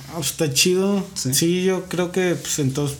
Ah, 0.08 0.14
pues 0.16 0.30
está 0.30 0.52
chido. 0.52 1.04
Sí. 1.14 1.34
Sí. 1.34 1.64
yo 1.64 1.84
creo 1.88 2.10
que 2.10 2.34
pues 2.34 2.58
entonces 2.58 2.96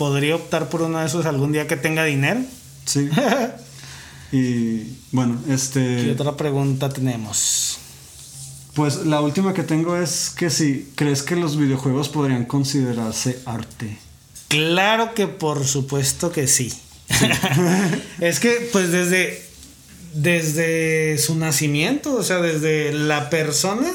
podría 0.00 0.34
optar 0.34 0.70
por 0.70 0.80
uno 0.80 0.98
de 0.98 1.04
esos 1.04 1.26
algún 1.26 1.52
día 1.52 1.66
que 1.66 1.76
tenga 1.76 2.04
dinero. 2.04 2.40
Sí. 2.86 3.10
y 4.32 4.96
bueno, 5.12 5.38
¿Qué 5.44 5.52
este. 5.52 6.12
otra 6.12 6.38
pregunta 6.38 6.88
tenemos? 6.88 7.76
Pues 8.72 9.04
la 9.04 9.20
última 9.20 9.52
que 9.52 9.62
tengo 9.62 9.98
es 9.98 10.30
que 10.30 10.48
si 10.48 10.90
crees 10.94 11.22
que 11.22 11.36
los 11.36 11.58
videojuegos 11.58 12.08
podrían 12.08 12.46
considerarse 12.46 13.42
arte. 13.44 13.98
Claro 14.48 15.12
que 15.12 15.26
por 15.26 15.66
supuesto 15.66 16.32
que 16.32 16.48
sí. 16.48 16.72
es 18.20 18.40
que 18.40 18.70
pues 18.72 18.90
desde 18.90 19.44
desde 20.14 21.18
su 21.18 21.36
nacimiento, 21.36 22.14
o 22.14 22.22
sea, 22.22 22.38
desde 22.38 22.94
la 22.94 23.28
persona 23.28 23.92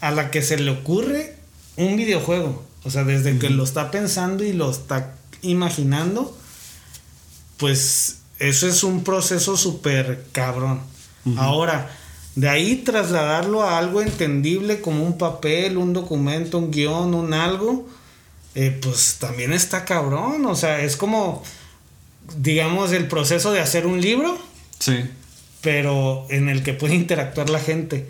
a 0.00 0.10
la 0.10 0.32
que 0.32 0.42
se 0.42 0.58
le 0.58 0.72
ocurre 0.72 1.36
un 1.76 1.96
videojuego, 1.96 2.64
o 2.82 2.90
sea, 2.90 3.04
desde 3.04 3.38
que 3.38 3.48
lo 3.48 3.62
está 3.62 3.92
pensando 3.92 4.42
y 4.42 4.52
lo 4.52 4.72
está 4.72 5.19
imaginando, 5.42 6.36
pues 7.56 8.18
eso 8.38 8.66
es 8.66 8.82
un 8.84 9.04
proceso 9.04 9.56
súper 9.56 10.26
cabrón. 10.32 10.80
Ahora, 11.36 11.90
de 12.34 12.48
ahí 12.48 12.76
trasladarlo 12.76 13.62
a 13.62 13.78
algo 13.78 14.00
entendible 14.00 14.80
como 14.80 15.04
un 15.04 15.18
papel, 15.18 15.76
un 15.76 15.92
documento, 15.92 16.58
un 16.58 16.70
guion, 16.70 17.14
un 17.14 17.34
algo, 17.34 17.86
eh, 18.54 18.76
pues 18.80 19.16
también 19.20 19.52
está 19.52 19.84
cabrón. 19.84 20.46
O 20.46 20.54
sea, 20.56 20.80
es 20.80 20.96
como, 20.96 21.42
digamos, 22.38 22.92
el 22.92 23.06
proceso 23.08 23.52
de 23.52 23.60
hacer 23.60 23.86
un 23.86 24.00
libro, 24.00 24.38
Sí. 24.78 25.04
pero 25.60 26.26
en 26.30 26.48
el 26.48 26.62
que 26.62 26.72
puede 26.72 26.94
interactuar 26.94 27.50
la 27.50 27.60
gente. 27.60 28.08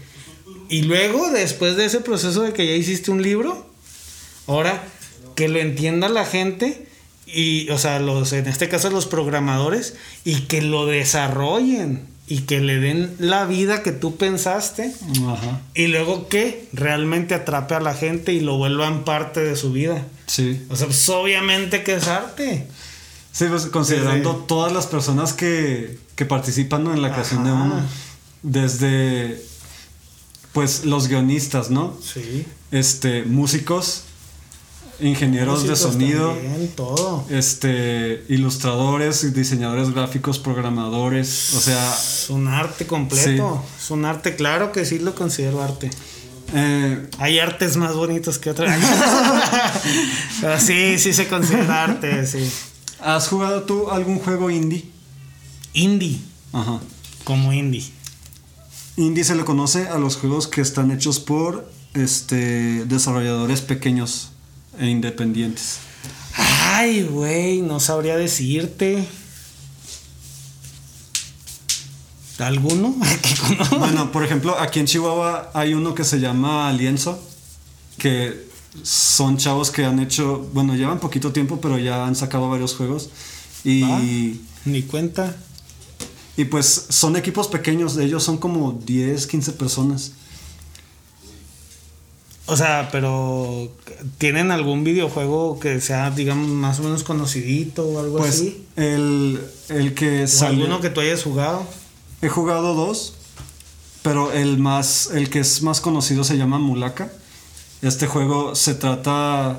Y 0.68 0.82
luego, 0.82 1.30
después 1.30 1.74
de 1.76 1.86
ese 1.86 1.98
proceso 1.98 2.42
de 2.42 2.52
que 2.52 2.64
ya 2.64 2.74
hiciste 2.74 3.10
un 3.10 3.22
libro, 3.22 3.66
ahora 4.46 4.84
que 5.34 5.48
lo 5.48 5.58
entienda 5.58 6.08
la 6.08 6.24
gente 6.24 6.86
y, 7.34 7.68
o 7.70 7.78
sea, 7.78 7.98
los, 8.00 8.32
en 8.32 8.46
este 8.46 8.68
caso 8.68 8.90
los 8.90 9.06
programadores, 9.06 9.94
y 10.24 10.42
que 10.42 10.62
lo 10.62 10.86
desarrollen 10.86 12.08
y 12.26 12.42
que 12.42 12.60
le 12.60 12.78
den 12.78 13.14
la 13.18 13.44
vida 13.44 13.82
que 13.82 13.90
tú 13.92 14.16
pensaste. 14.16 14.92
Ajá. 15.26 15.60
Y 15.74 15.88
luego 15.88 16.28
que 16.28 16.68
realmente 16.72 17.34
atrape 17.34 17.74
a 17.74 17.80
la 17.80 17.94
gente 17.94 18.32
y 18.32 18.40
lo 18.40 18.56
vuelvan 18.56 19.04
parte 19.04 19.40
de 19.40 19.56
su 19.56 19.72
vida. 19.72 20.04
Sí. 20.26 20.64
O 20.68 20.76
sea, 20.76 20.86
pues 20.86 21.08
obviamente 21.08 21.82
que 21.82 21.94
es 21.94 22.06
arte. 22.06 22.66
Sí, 23.32 23.46
pues 23.48 23.66
considerando 23.66 24.32
Desde- 24.34 24.46
todas 24.46 24.72
las 24.72 24.86
personas 24.86 25.32
que, 25.32 25.98
que 26.14 26.24
participan 26.24 26.86
en 26.86 27.02
la 27.02 27.12
creación 27.12 27.42
de 27.44 27.50
uno. 27.52 27.80
Desde 28.42 29.42
pues 30.52 30.84
los 30.84 31.08
guionistas, 31.08 31.70
¿no? 31.70 31.96
Sí. 32.02 32.44
Este, 32.72 33.22
músicos, 33.24 34.04
ingenieros 35.00 35.66
de 35.66 35.76
sonido, 35.76 36.32
también, 36.34 36.68
todo. 36.76 37.24
este, 37.30 38.24
ilustradores, 38.28 39.32
diseñadores 39.34 39.90
gráficos, 39.92 40.38
programadores, 40.38 41.54
o 41.54 41.60
sea, 41.60 41.94
Es 41.94 42.26
un 42.30 42.48
arte 42.48 42.86
completo. 42.86 43.62
Es 43.78 43.90
un 43.90 44.04
arte, 44.04 44.36
claro 44.36 44.72
que 44.72 44.84
sí 44.84 44.98
lo 44.98 45.14
considero 45.14 45.62
arte. 45.62 45.90
eh, 46.54 47.08
Hay 47.18 47.38
artes 47.38 47.76
más 47.76 47.94
bonitos 47.94 48.38
que 48.38 48.50
otras. 48.50 48.78
Pero 50.40 50.60
sí, 50.60 50.98
sí 50.98 51.12
se 51.12 51.28
considera 51.28 51.84
arte, 51.84 52.26
sí. 52.26 52.50
¿has 53.00 53.28
jugado 53.28 53.62
tú 53.62 53.90
algún 53.90 54.18
juego 54.18 54.50
indie? 54.50 54.84
Indie, 55.72 56.20
Ajá. 56.52 56.80
como 57.24 57.52
indie. 57.52 57.84
Indie 58.96 59.24
se 59.24 59.34
le 59.34 59.44
conoce 59.44 59.88
a 59.88 59.98
los 59.98 60.16
juegos 60.16 60.46
que 60.48 60.60
están 60.60 60.90
hechos 60.90 61.20
por 61.20 61.70
este, 61.94 62.84
desarrolladores 62.86 63.60
pequeños 63.62 64.30
e 64.80 64.86
independientes. 64.88 65.78
Ay, 66.36 67.02
güey, 67.02 67.60
no 67.60 67.78
sabría 67.80 68.16
decirte. 68.16 69.06
¿Alguno? 72.38 72.96
Bueno, 73.78 74.12
por 74.12 74.24
ejemplo, 74.24 74.58
aquí 74.58 74.80
en 74.80 74.86
Chihuahua 74.86 75.50
hay 75.54 75.74
uno 75.74 75.94
que 75.94 76.04
se 76.04 76.20
llama 76.20 76.72
Lienzo, 76.72 77.18
que 77.98 78.48
son 78.82 79.36
chavos 79.36 79.70
que 79.70 79.84
han 79.84 79.98
hecho, 79.98 80.48
bueno, 80.54 80.74
llevan 80.74 81.00
poquito 81.00 81.32
tiempo, 81.32 81.60
pero 81.60 81.78
ya 81.78 82.06
han 82.06 82.14
sacado 82.14 82.48
varios 82.48 82.74
juegos. 82.74 83.10
Y, 83.64 83.82
Va. 83.82 84.00
Ni 84.64 84.82
cuenta. 84.82 85.36
y 86.36 86.44
pues 86.44 86.86
son 86.88 87.16
equipos 87.16 87.48
pequeños, 87.48 87.94
de 87.94 88.04
ellos 88.04 88.22
son 88.22 88.38
como 88.38 88.72
10, 88.72 89.26
15 89.26 89.52
personas. 89.52 90.12
O 92.50 92.56
sea, 92.56 92.88
pero 92.90 93.70
¿tienen 94.18 94.50
algún 94.50 94.82
videojuego 94.84 95.58
que 95.60 95.80
sea, 95.80 96.10
digamos, 96.10 96.48
más 96.48 96.80
o 96.80 96.82
menos 96.82 97.04
conocidito 97.04 97.84
o 97.86 98.00
algo 98.00 98.18
Pues 98.18 98.30
así? 98.34 98.66
el, 98.76 99.40
el 99.68 99.94
que 99.94 100.24
¿O 100.24 100.28
salió... 100.28 100.64
alguno 100.64 100.80
que 100.80 100.90
tú 100.90 101.00
hayas 101.00 101.22
jugado? 101.22 101.64
He 102.22 102.28
jugado 102.28 102.74
dos, 102.74 103.14
pero 104.02 104.32
el 104.32 104.58
más, 104.58 105.10
el 105.14 105.30
que 105.30 105.40
es 105.40 105.62
más 105.62 105.80
conocido 105.80 106.24
se 106.24 106.36
llama 106.36 106.58
Mulaka. 106.58 107.10
Este 107.82 108.06
juego 108.06 108.54
se 108.54 108.74
trata, 108.74 109.58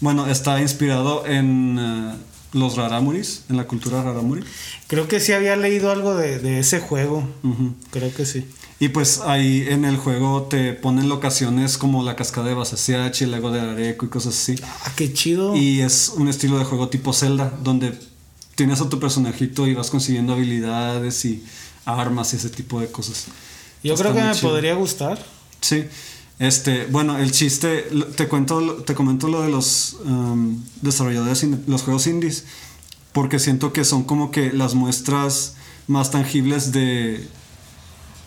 bueno, 0.00 0.26
está 0.28 0.60
inspirado 0.60 1.24
en 1.26 1.78
eh, 1.78 2.14
los 2.52 2.76
Raramuris, 2.76 3.44
en 3.48 3.56
la 3.56 3.64
cultura 3.66 4.02
Raramuri. 4.02 4.42
Creo 4.86 5.08
que 5.08 5.20
sí 5.20 5.32
había 5.32 5.56
leído 5.56 5.90
algo 5.90 6.14
de, 6.14 6.38
de 6.40 6.58
ese 6.58 6.80
juego. 6.80 7.26
Ujú. 7.42 7.74
Creo 7.90 8.12
que 8.14 8.26
sí. 8.26 8.44
Y 8.80 8.90
pues 8.90 9.20
ahí 9.20 9.66
en 9.68 9.84
el 9.84 9.96
juego 9.96 10.42
te 10.42 10.72
ponen 10.72 11.08
locaciones 11.08 11.78
como 11.78 12.04
la 12.04 12.14
cascada 12.14 12.46
de 12.46 12.54
Basasiachi, 12.54 13.24
el 13.24 13.32
lago 13.32 13.50
de 13.50 13.60
Areco 13.60 14.06
y 14.06 14.08
cosas 14.08 14.34
así. 14.34 14.54
Ah, 14.62 14.92
qué 14.94 15.12
chido. 15.12 15.56
Y 15.56 15.80
es 15.80 16.12
un 16.14 16.28
estilo 16.28 16.58
de 16.58 16.64
juego 16.64 16.88
tipo 16.88 17.12
Zelda, 17.12 17.52
donde 17.64 17.98
tienes 18.54 18.80
a 18.80 18.88
tu 18.88 19.00
personajito 19.00 19.66
y 19.66 19.74
vas 19.74 19.90
consiguiendo 19.90 20.32
habilidades 20.32 21.24
y 21.24 21.42
armas 21.84 22.32
y 22.34 22.36
ese 22.36 22.50
tipo 22.50 22.80
de 22.80 22.86
cosas. 22.88 23.26
Yo 23.82 23.94
Está 23.94 24.04
creo 24.04 24.14
que 24.16 24.22
me 24.22 24.34
chido. 24.34 24.50
podría 24.50 24.74
gustar. 24.74 25.24
Sí. 25.60 25.84
Este, 26.38 26.86
bueno, 26.86 27.18
el 27.18 27.32
chiste, 27.32 27.88
te 28.16 28.28
cuento, 28.28 28.74
te 28.84 28.94
comento 28.94 29.26
lo 29.26 29.42
de 29.42 29.48
los 29.48 29.96
um, 30.04 30.62
desarrolladores, 30.82 31.44
los 31.66 31.82
juegos 31.82 32.06
indies, 32.06 32.44
porque 33.12 33.40
siento 33.40 33.72
que 33.72 33.84
son 33.84 34.04
como 34.04 34.30
que 34.30 34.52
las 34.52 34.74
muestras 34.74 35.54
más 35.88 36.12
tangibles 36.12 36.70
de, 36.70 37.26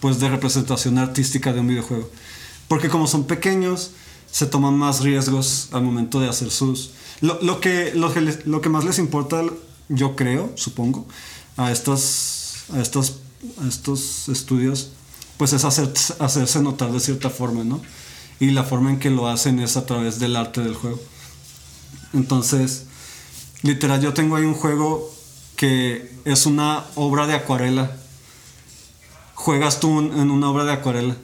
pues, 0.02 0.20
de 0.20 0.28
representación 0.28 0.98
artística 0.98 1.54
de 1.54 1.62
un 1.62 1.68
videojuego. 1.68 2.10
Porque 2.68 2.90
como 2.90 3.08
son 3.08 3.24
pequeños, 3.24 3.92
se 4.30 4.46
toman 4.46 4.76
más 4.78 5.00
riesgos 5.00 5.70
al 5.72 5.84
momento 5.84 6.20
de 6.20 6.28
hacer 6.28 6.52
sus... 6.52 6.92
Lo, 7.22 7.42
lo 7.42 7.62
que, 7.62 7.94
lo, 7.94 8.12
que 8.14 8.22
lo 8.46 8.62
que 8.62 8.70
más 8.70 8.84
les 8.84 8.98
importa, 8.98 9.44
yo 9.88 10.16
creo, 10.16 10.52
supongo, 10.56 11.06
a 11.56 11.72
estas, 11.72 12.66
a 12.74 12.82
estas, 12.82 13.14
a 13.64 13.68
estos 13.68 14.28
estudios, 14.28 14.90
pues 15.38 15.54
es 15.54 15.66
hacer, 15.66 15.92
hacerse 16.20 16.62
notar 16.62 16.92
de 16.92 17.00
cierta 17.00 17.30
forma, 17.30 17.64
¿no? 17.64 17.82
Y 18.40 18.52
la 18.52 18.64
forma 18.64 18.90
en 18.90 19.00
que 19.00 19.12
lo 19.12 19.28
hacen 19.28 19.60
es 19.60 19.78
a 19.78 19.86
través 19.86 20.20
del 20.20 20.36
arte 20.36 20.62
del 20.62 20.74
juego. 20.74 21.00
Entonces, 22.14 22.86
literal, 23.62 24.02
yo 24.02 24.14
tengo 24.14 24.36
ahí 24.36 24.46
un 24.46 24.56
juego 24.56 25.12
que 25.56 26.12
es 26.26 26.46
una 26.46 26.86
obra 26.96 27.28
de 27.28 27.36
acuarela. 27.36 27.98
Juegas 29.36 29.80
tú 29.80 30.00
en 30.00 30.32
una 30.32 30.50
obra 30.50 30.64
de 30.66 30.74
acuarela. 30.74 31.16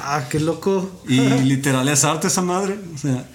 Ah, 0.00 0.24
qué 0.28 0.40
loco. 0.40 0.90
Y 1.08 1.20
literal 1.44 1.88
es 1.88 2.04
arte 2.04 2.28
esa 2.28 2.42
madre. 2.42 2.78
O 2.94 2.98
sea, 2.98 3.26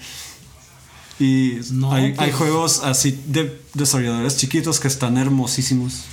y 1.18 1.58
hay, 1.90 2.04
hay, 2.04 2.12
pues 2.12 2.34
juegos 2.34 2.80
así 2.82 3.20
de 3.26 3.60
desarrolladores 3.74 4.38
chiquitos 4.38 4.80
que 4.80 4.88
están 4.88 5.18
hermosísimos. 5.18 6.04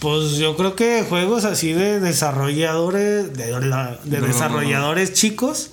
Pues 0.00 0.32
yo 0.32 0.56
creo 0.56 0.74
que 0.76 1.04
juegos 1.08 1.44
así 1.44 1.72
de 1.72 2.00
desarrolladores, 2.00 3.32
de, 3.32 3.98
de 4.04 4.20
desarrolladores 4.20 5.12
chicos, 5.12 5.70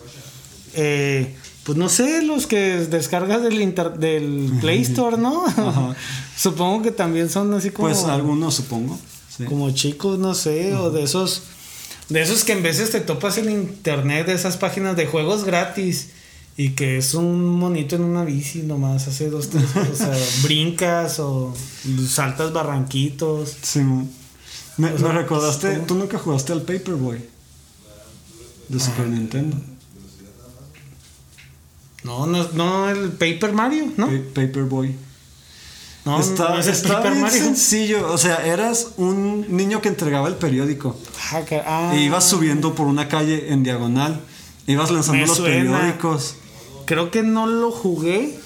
eh, 0.74 1.36
pues 1.64 1.78
no 1.78 1.89
sé, 1.89 2.22
los 2.22 2.45
que 2.45 2.86
descargas 2.86 3.41
del, 3.41 3.76
del 3.99 4.51
Play 4.62 4.82
Store, 4.84 5.18
¿no? 5.18 5.43
supongo 6.38 6.84
que 6.84 6.91
también 6.91 7.30
son 7.30 7.53
así 7.53 7.72
como... 7.72 7.88
Pues 7.88 8.03
algunos 8.03 8.56
supongo. 8.56 8.99
Como 9.47 9.71
chicos, 9.71 10.19
no 10.19 10.33
sé, 10.33 10.73
o 10.75 10.91
de 10.91 11.03
esos... 11.03 11.43
De 12.09 12.21
esos 12.21 12.43
que 12.43 12.51
en 12.51 12.61
veces 12.61 12.91
te 12.91 13.01
topas 13.01 13.39
en 13.39 13.49
internet, 13.49 14.27
de 14.27 14.33
esas 14.33 14.57
páginas 14.57 14.95
de 14.95 15.07
juegos 15.07 15.43
gratis. 15.43 16.09
Y 16.55 16.69
que 16.69 16.97
es 16.97 17.15
un 17.15 17.43
monito 17.43 17.95
en 17.95 18.03
una 18.03 18.23
bici 18.23 18.61
nomás, 18.61 19.07
hace 19.07 19.29
dos, 19.29 19.49
tres 19.49 19.65
cosas. 19.71 20.39
brincas 20.43 21.19
o 21.19 21.53
saltas 22.07 22.53
barranquitos. 22.53 23.57
Sí, 23.61 23.81
me, 24.77 24.89
recordaste, 24.91 25.79
tú 25.79 25.95
nunca 25.95 26.17
jugaste 26.19 26.53
al 26.53 26.61
Paperboy 26.61 27.19
de 28.67 28.79
Super 28.79 29.07
Nintendo. 29.07 29.57
No, 32.03 32.27
no, 32.27 32.47
no, 32.53 32.89
el 32.89 33.11
Paper 33.11 33.53
Mario, 33.53 33.91
¿no? 33.97 34.07
Paperboy. 34.33 34.95
No, 36.06 36.20
está, 36.20 36.49
no 36.49 37.12
bien 37.12 37.32
sencillo. 37.32 38.12
O 38.12 38.18
sea, 38.20 38.45
eras 38.45 38.89
un 38.97 39.45
niño 39.49 39.82
que 39.82 39.89
entregaba 39.89 40.28
el 40.28 40.36
periódico. 40.36 40.95
Ah, 41.32 41.41
ah. 41.66 41.91
e 41.95 42.01
ibas 42.01 42.24
subiendo 42.24 42.76
por 42.76 42.86
una 42.86 43.08
calle 43.08 43.51
en 43.51 43.64
diagonal. 43.64 44.22
Ibas 44.68 44.91
lanzando 44.91 45.26
los 45.26 45.39
periódicos. 45.39 46.36
Creo 46.86 47.10
que 47.10 47.24
no 47.24 47.47
lo 47.47 47.72
jugué, 47.72 48.39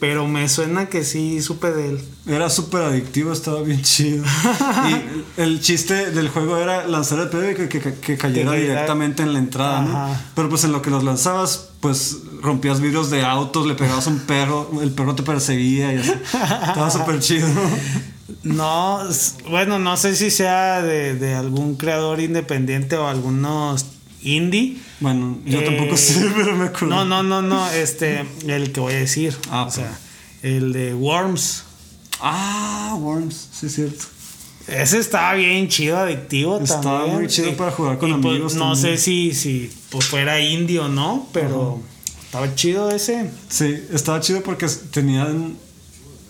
pero 0.00 0.26
me 0.26 0.48
suena 0.48 0.86
que 0.86 1.04
sí 1.04 1.40
supe 1.42 1.70
de 1.70 1.90
él. 1.90 2.04
Era 2.26 2.50
súper 2.50 2.82
adictivo, 2.82 3.32
estaba 3.32 3.62
bien 3.62 3.82
chido. 3.82 4.24
y 4.88 5.40
el 5.40 5.60
chiste 5.60 6.10
del 6.10 6.28
juego 6.28 6.58
era 6.58 6.86
lanzar 6.86 7.18
el 7.20 7.28
periódico 7.28 7.62
y 7.64 7.68
que, 7.68 8.16
cayera 8.16 8.52
directamente 8.52 9.22
en 9.22 9.32
la 9.32 9.38
entrada, 9.38 9.80
¿no? 9.82 10.16
Pero 10.34 10.48
pues 10.48 10.64
en 10.64 10.72
lo 10.72 10.82
que 10.82 10.90
los 10.90 11.04
lanzabas, 11.04 11.70
pues 11.80 12.18
rompías 12.40 12.80
vidrios 12.80 13.10
de 13.10 13.24
autos, 13.24 13.66
le 13.66 13.74
pegabas 13.74 14.06
a 14.06 14.10
un 14.10 14.20
perro, 14.20 14.70
el 14.82 14.90
perro 14.90 15.14
te 15.14 15.22
perseguía 15.22 15.92
y 15.92 15.98
así. 15.98 16.12
Estaba 16.22 16.90
súper 16.90 17.20
chido. 17.20 17.48
No, 18.42 19.00
bueno, 19.48 19.78
no 19.78 19.96
sé 19.96 20.16
si 20.16 20.30
sea 20.30 20.82
de, 20.82 21.14
de 21.14 21.34
algún 21.34 21.76
creador 21.76 22.20
independiente 22.20 22.96
o 22.96 23.06
algunos 23.06 23.93
indie. 24.24 24.76
Bueno, 25.00 25.38
yo 25.44 25.62
tampoco 25.62 25.96
sé, 25.96 26.26
eh, 26.26 26.32
pero 26.34 26.56
me 26.56 26.64
acuerdo. 26.66 26.88
No, 26.88 27.04
no, 27.04 27.22
no, 27.22 27.42
no, 27.42 27.70
este, 27.70 28.24
el 28.46 28.72
que 28.72 28.80
voy 28.80 28.94
a 28.94 28.98
decir. 28.98 29.36
Ah, 29.50 29.64
o 29.64 29.70
sea, 29.70 29.98
el 30.42 30.72
de 30.72 30.94
Worms. 30.94 31.64
Ah, 32.20 32.96
Worms, 32.98 33.48
sí 33.52 33.66
es 33.66 33.74
cierto. 33.74 34.04
Ese 34.66 34.98
estaba 34.98 35.34
bien 35.34 35.68
chido, 35.68 35.98
adictivo 35.98 36.58
estaba 36.58 36.80
también. 36.80 37.02
Estaba 37.02 37.18
muy 37.20 37.28
chido 37.28 37.56
para 37.56 37.70
jugar 37.70 37.98
con 37.98 38.20
pues, 38.20 38.32
amigos. 38.32 38.54
no 38.54 38.74
sé 38.76 38.96
si, 38.96 39.34
si 39.34 39.70
pues 39.90 40.06
fuera 40.06 40.40
indie 40.40 40.78
o 40.78 40.88
no, 40.88 41.28
pero 41.32 41.82
estaba 42.24 42.54
chido 42.54 42.90
ese. 42.90 43.30
Sí, 43.48 43.78
estaba 43.92 44.20
chido 44.20 44.42
porque 44.42 44.66
tenían 44.90 45.56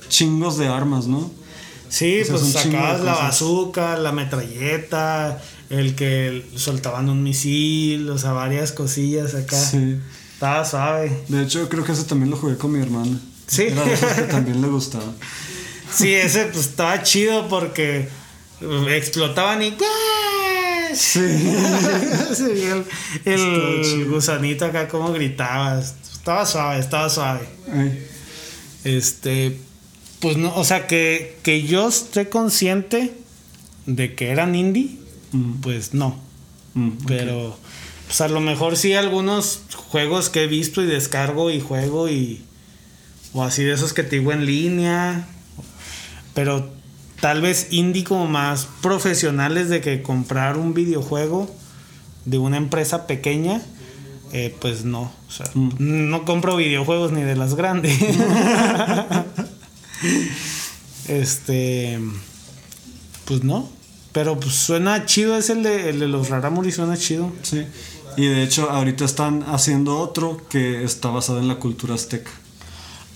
chingos 0.09 0.59
de 0.59 0.67
armas, 0.67 1.07
¿no? 1.07 1.31
Sí, 1.89 2.23
pues 2.29 2.43
sacabas 2.53 3.03
la 3.03 3.15
bazooka, 3.15 3.97
la 3.97 4.11
metralleta, 4.11 5.41
el 5.71 5.95
que 5.95 6.45
soltaban 6.57 7.09
un 7.09 7.23
misil, 7.23 8.09
o 8.11 8.19
sea, 8.19 8.33
varias 8.33 8.73
cosillas 8.73 9.35
acá. 9.35 9.59
Sí. 9.59 9.99
Estaba 10.35 10.65
suave. 10.65 11.17
De 11.29 11.43
hecho, 11.43 11.69
creo 11.69 11.85
que 11.85 11.93
ese 11.93 12.05
también 12.05 12.31
lo 12.31 12.37
jugué 12.37 12.57
con 12.57 12.73
mi 12.73 12.81
hermana. 12.81 13.19
Sí. 13.47 13.65
Era 13.65 14.17
que 14.17 14.23
también 14.23 14.61
le 14.61 14.69
gustaba. 14.69 15.05
Sí, 15.93 16.13
ese 16.13 16.47
pues 16.47 16.67
estaba 16.67 17.05
chido 17.05 17.49
porque 17.49 18.09
explotaban 18.89 19.63
y. 19.63 19.77
Sí. 20.95 21.21
el, 21.21 22.85
el 23.25 24.07
gusanito 24.09 24.65
acá 24.65 24.89
como 24.89 25.13
gritaba. 25.13 25.81
Estaba 25.81 26.45
suave, 26.47 26.81
estaba 26.81 27.09
suave. 27.09 27.47
Este. 28.83 29.57
Pues 30.21 30.37
no, 30.37 30.53
o 30.57 30.65
sea 30.65 30.89
que, 30.89 31.39
que 31.45 31.63
yo 31.63 31.89
esté 31.89 32.29
consciente 32.29 33.13
de 33.87 34.15
que 34.15 34.31
eran 34.31 34.55
indie 34.57 34.99
pues 35.63 35.95
no. 35.95 36.17
Mm, 36.75 36.91
Pero, 37.07 37.59
pues 38.07 38.21
a 38.21 38.29
lo 38.29 38.41
mejor 38.41 38.77
sí 38.77 38.95
algunos 38.95 39.63
juegos 39.75 40.31
que 40.31 40.45
he 40.45 40.47
visto 40.47 40.83
y 40.83 40.87
descargo 40.87 41.51
y 41.51 41.61
juego 41.61 42.09
y... 42.09 42.43
O 43.33 43.43
así 43.43 43.65
de 43.65 43.73
esos 43.73 43.93
que 43.93 44.05
te 44.05 44.19
digo 44.19 44.33
en 44.33 44.47
línea. 44.47 45.27
Pero 46.35 46.71
tal 47.21 47.41
vez 47.41 47.69
indie 47.71 48.05
como 48.05 48.27
más 48.27 48.69
profesionales 48.81 49.69
de 49.69 49.81
que 49.81 50.03
comprar 50.03 50.57
un 50.57 50.75
videojuego 50.75 51.51
de 52.25 52.39
una 52.39 52.57
empresa 52.57 53.07
pequeña, 53.07 53.61
eh, 54.33 54.55
pues 54.61 54.85
no. 54.85 55.13
O 55.29 55.31
sea, 55.31 55.47
mm. 55.55 56.11
no 56.11 56.25
compro 56.25 56.57
videojuegos 56.57 57.13
ni 57.13 57.23
de 57.23 57.37
las 57.37 57.55
grandes. 57.55 57.99
este. 61.09 61.99
Pues 63.25 63.43
no. 63.43 63.69
Pero 64.15 64.39
pues 64.39 64.55
suena 64.55 65.07
chido, 65.07 65.37
es 65.37 65.51
el 65.51 65.65
de, 65.65 65.91
el 65.91 65.99
de 65.99 66.07
los 66.07 66.29
Raramuri, 66.29 66.71
suena 66.71 66.97
chido. 66.97 67.33
Sí. 67.43 67.67
Y 68.17 68.27
de 68.27 68.45
hecho, 68.45 68.71
ahorita 68.71 69.05
están 69.05 69.43
haciendo 69.49 69.99
otro 69.99 70.41
que 70.49 70.85
está 70.85 71.09
basado 71.09 71.41
en 71.41 71.49
la 71.49 71.57
cultura 71.57 71.97
azteca. 71.97 72.31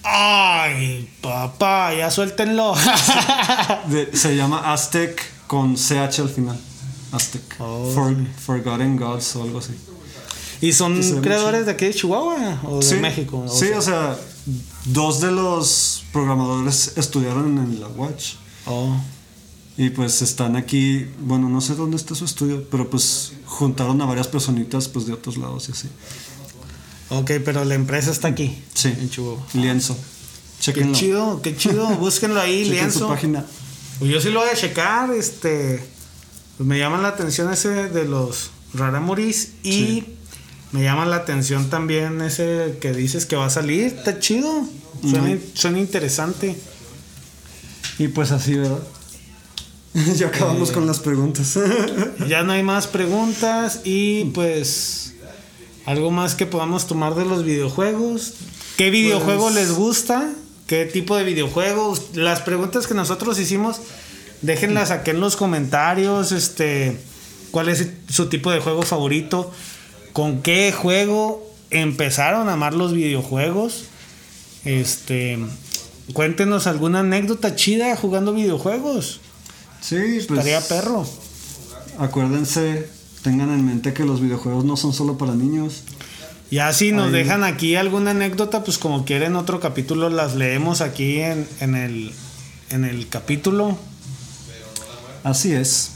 Ay, 0.03 1.09
papá, 1.21 1.95
ya 1.95 2.11
suéltenlo. 2.11 2.75
se 4.13 4.35
llama 4.35 4.73
Aztec 4.73 5.23
con 5.47 5.77
CH 5.77 6.19
al 6.19 6.31
final. 6.31 6.59
Aztec. 7.13 7.43
Oh, 7.61 7.93
Forgotten 8.45 8.97
Gods 8.97 9.37
o 9.37 9.45
algo 9.45 9.61
así. 9.61 9.75
¿Y 10.61 10.73
son 10.73 11.01
creadores 11.23 11.67
de 11.67 11.73
aquí 11.73 11.85
de 11.85 11.95
Chihuahua 11.95 12.61
o 12.65 12.81
de 12.81 12.97
México? 12.97 13.47
sí, 13.49 13.67
o 13.67 13.81
sea, 13.81 14.19
dos 14.87 15.21
de 15.21 15.31
los 15.31 16.03
programadores 16.13 16.95
estudiaron 16.97 17.57
en 17.59 17.81
la 17.81 17.87
Watch. 17.87 18.35
Oh. 18.67 18.97
Y 19.79 19.91
pues 19.91 20.23
están 20.23 20.57
aquí, 20.57 21.07
bueno, 21.21 21.49
no 21.49 21.61
sé 21.61 21.77
dónde 21.77 21.97
está 21.97 22.17
su 22.17 22.25
estudio, 22.25 22.67
pero 22.69 22.91
pues 22.91 23.35
juntaron 23.47 24.03
a 24.03 24.07
varias 24.07 24.27
personitas 24.27 24.89
pues 24.89 25.07
de 25.07 25.13
otros 25.13 25.37
lados 25.37 25.69
y 25.69 25.73
así. 25.73 25.89
Ok, 27.11 27.31
pero 27.45 27.65
la 27.65 27.77
empresa 27.77 28.11
está 28.11 28.27
aquí. 28.27 28.61
Sí. 28.75 28.89
En 28.89 29.09
Chihuahua. 29.09 29.41
Lienzo. 29.55 29.97
Chequenlo. 30.59 30.93
Qué 30.93 30.99
chido, 30.99 31.43
qué 31.43 31.57
chido. 31.57 31.87
Búsquenlo 32.01 32.41
ahí, 32.41 32.65
Lienzo. 32.65 32.99
su 32.99 33.09
página. 33.09 33.47
Pues 34.01 34.11
yo 34.11 34.21
sí 34.21 34.31
lo 34.31 34.41
voy 34.41 34.49
a 34.49 34.57
checar, 34.57 35.13
este... 35.13 35.81
Pues 36.57 36.67
me 36.67 36.77
llama 36.77 36.99
la 36.99 37.09
atención 37.09 37.53
ese 37.53 37.89
de 37.89 38.05
los 38.05 38.51
Raramuris 38.75 39.53
y 39.63 40.03
me 40.73 40.83
llama 40.83 41.07
la 41.07 41.15
atención 41.15 41.71
también 41.71 42.21
ese 42.21 42.79
que 42.81 42.93
dices 42.93 43.27
que 43.27 43.37
va 43.37 43.47
a 43.47 43.51
salir. 43.51 43.85
Está 43.85 44.19
chido. 44.19 44.67
Suena, 45.03 45.39
suena 45.55 45.79
interesante. 45.79 46.57
Y 48.01 48.09
pues 48.09 48.33
así, 48.33 48.55
¿verdad? 48.55 48.81
ya 50.17 50.29
acabamos 50.29 50.71
con 50.71 50.87
las 50.87 51.01
preguntas. 51.01 51.59
ya 52.29 52.43
no 52.43 52.53
hay 52.53 52.63
más 52.63 52.87
preguntas 52.87 53.81
y 53.85 54.27
pues 54.27 55.15
algo 55.87 56.11
más 56.11 56.35
que 56.35 56.47
podamos 56.47 56.87
tomar 56.87 57.15
de 57.15 57.25
los 57.25 57.45
videojuegos. 57.45 58.35
¿Qué 58.77 58.91
videojuego 58.91 59.45
pues 59.45 59.55
les 59.55 59.73
gusta? 59.73 60.31
¿Qué 60.67 60.85
tipo 60.85 61.17
de 61.17 61.25
videojuegos? 61.25 62.15
Las 62.15 62.41
preguntas 62.43 62.87
que 62.87 62.95
nosotros 62.95 63.39
hicimos, 63.39 63.81
déjenlas 64.43 64.91
aquí 64.91 65.11
en 65.11 65.21
los 65.21 65.37
comentarios. 65.37 66.33
Este, 66.33 66.97
¿cuál 67.51 67.69
es 67.69 67.89
su 68.09 68.29
tipo 68.29 68.51
de 68.51 68.61
juego 68.61 68.83
favorito? 68.83 69.51
¿Con 70.13 70.43
qué 70.43 70.73
juego 70.73 71.51
empezaron 71.71 72.49
a 72.49 72.53
amar 72.53 72.75
los 72.75 72.93
videojuegos? 72.93 73.85
Este, 74.65 75.39
cuéntenos 76.13 76.67
alguna 76.67 77.01
anécdota 77.01 77.57
chida 77.57 77.97
jugando 77.97 78.35
videojuegos. 78.35 79.21
Sí, 79.81 79.97
pues. 80.27 80.41
Estaría 80.41 80.61
perro. 80.61 81.07
Acuérdense, 81.99 82.89
tengan 83.23 83.51
en 83.51 83.65
mente 83.65 83.93
que 83.93 84.05
los 84.05 84.21
videojuegos 84.21 84.65
no 84.65 84.77
son 84.77 84.93
solo 84.93 85.19
para 85.19 85.35
niños. 85.35 85.83
Ya 86.51 86.73
si 86.73 86.93
nos 86.93 87.13
dejan 87.13 87.45
aquí 87.45 87.77
alguna 87.77 88.13
anécdota, 88.13 88.65
pues 88.65 88.79
como 88.79 89.05
quieren 89.05 89.37
otro 89.37 89.61
capítulo, 89.61 90.09
las 90.09 90.35
leemos 90.35 90.81
aquí 90.81 91.21
en, 91.21 91.47
en, 91.61 91.75
el, 91.75 92.13
en 92.71 92.85
el 92.85 93.09
capítulo. 93.09 93.77
Así 95.25 95.53
es. 95.53 95.91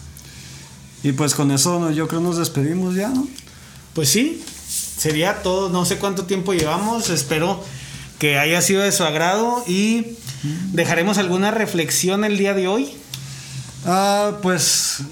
Y 1.02 1.12
pues 1.12 1.34
con 1.34 1.50
eso 1.50 1.90
yo 1.90 2.06
creo 2.06 2.20
nos 2.20 2.36
despedimos 2.36 2.94
ya, 2.94 3.09
¿no? 3.09 3.26
Pues 3.94 4.09
sí, 4.10 4.42
sería 4.68 5.42
todo. 5.42 5.70
No 5.70 5.84
sé 5.84 5.96
cuánto 5.96 6.26
tiempo 6.26 6.52
llevamos. 6.52 7.09
Espero 7.10 7.62
que 8.18 8.38
haya 8.38 8.60
sido 8.60 8.82
de 8.82 8.92
su 8.92 9.04
agrado 9.04 9.64
y 9.66 10.18
dejaremos 10.72 11.18
alguna 11.18 11.50
reflexión 11.50 12.24
el 12.24 12.36
día 12.36 12.54
de 12.54 12.68
hoy. 12.68 12.92
Ah, 13.84 14.32
pues 14.42 15.02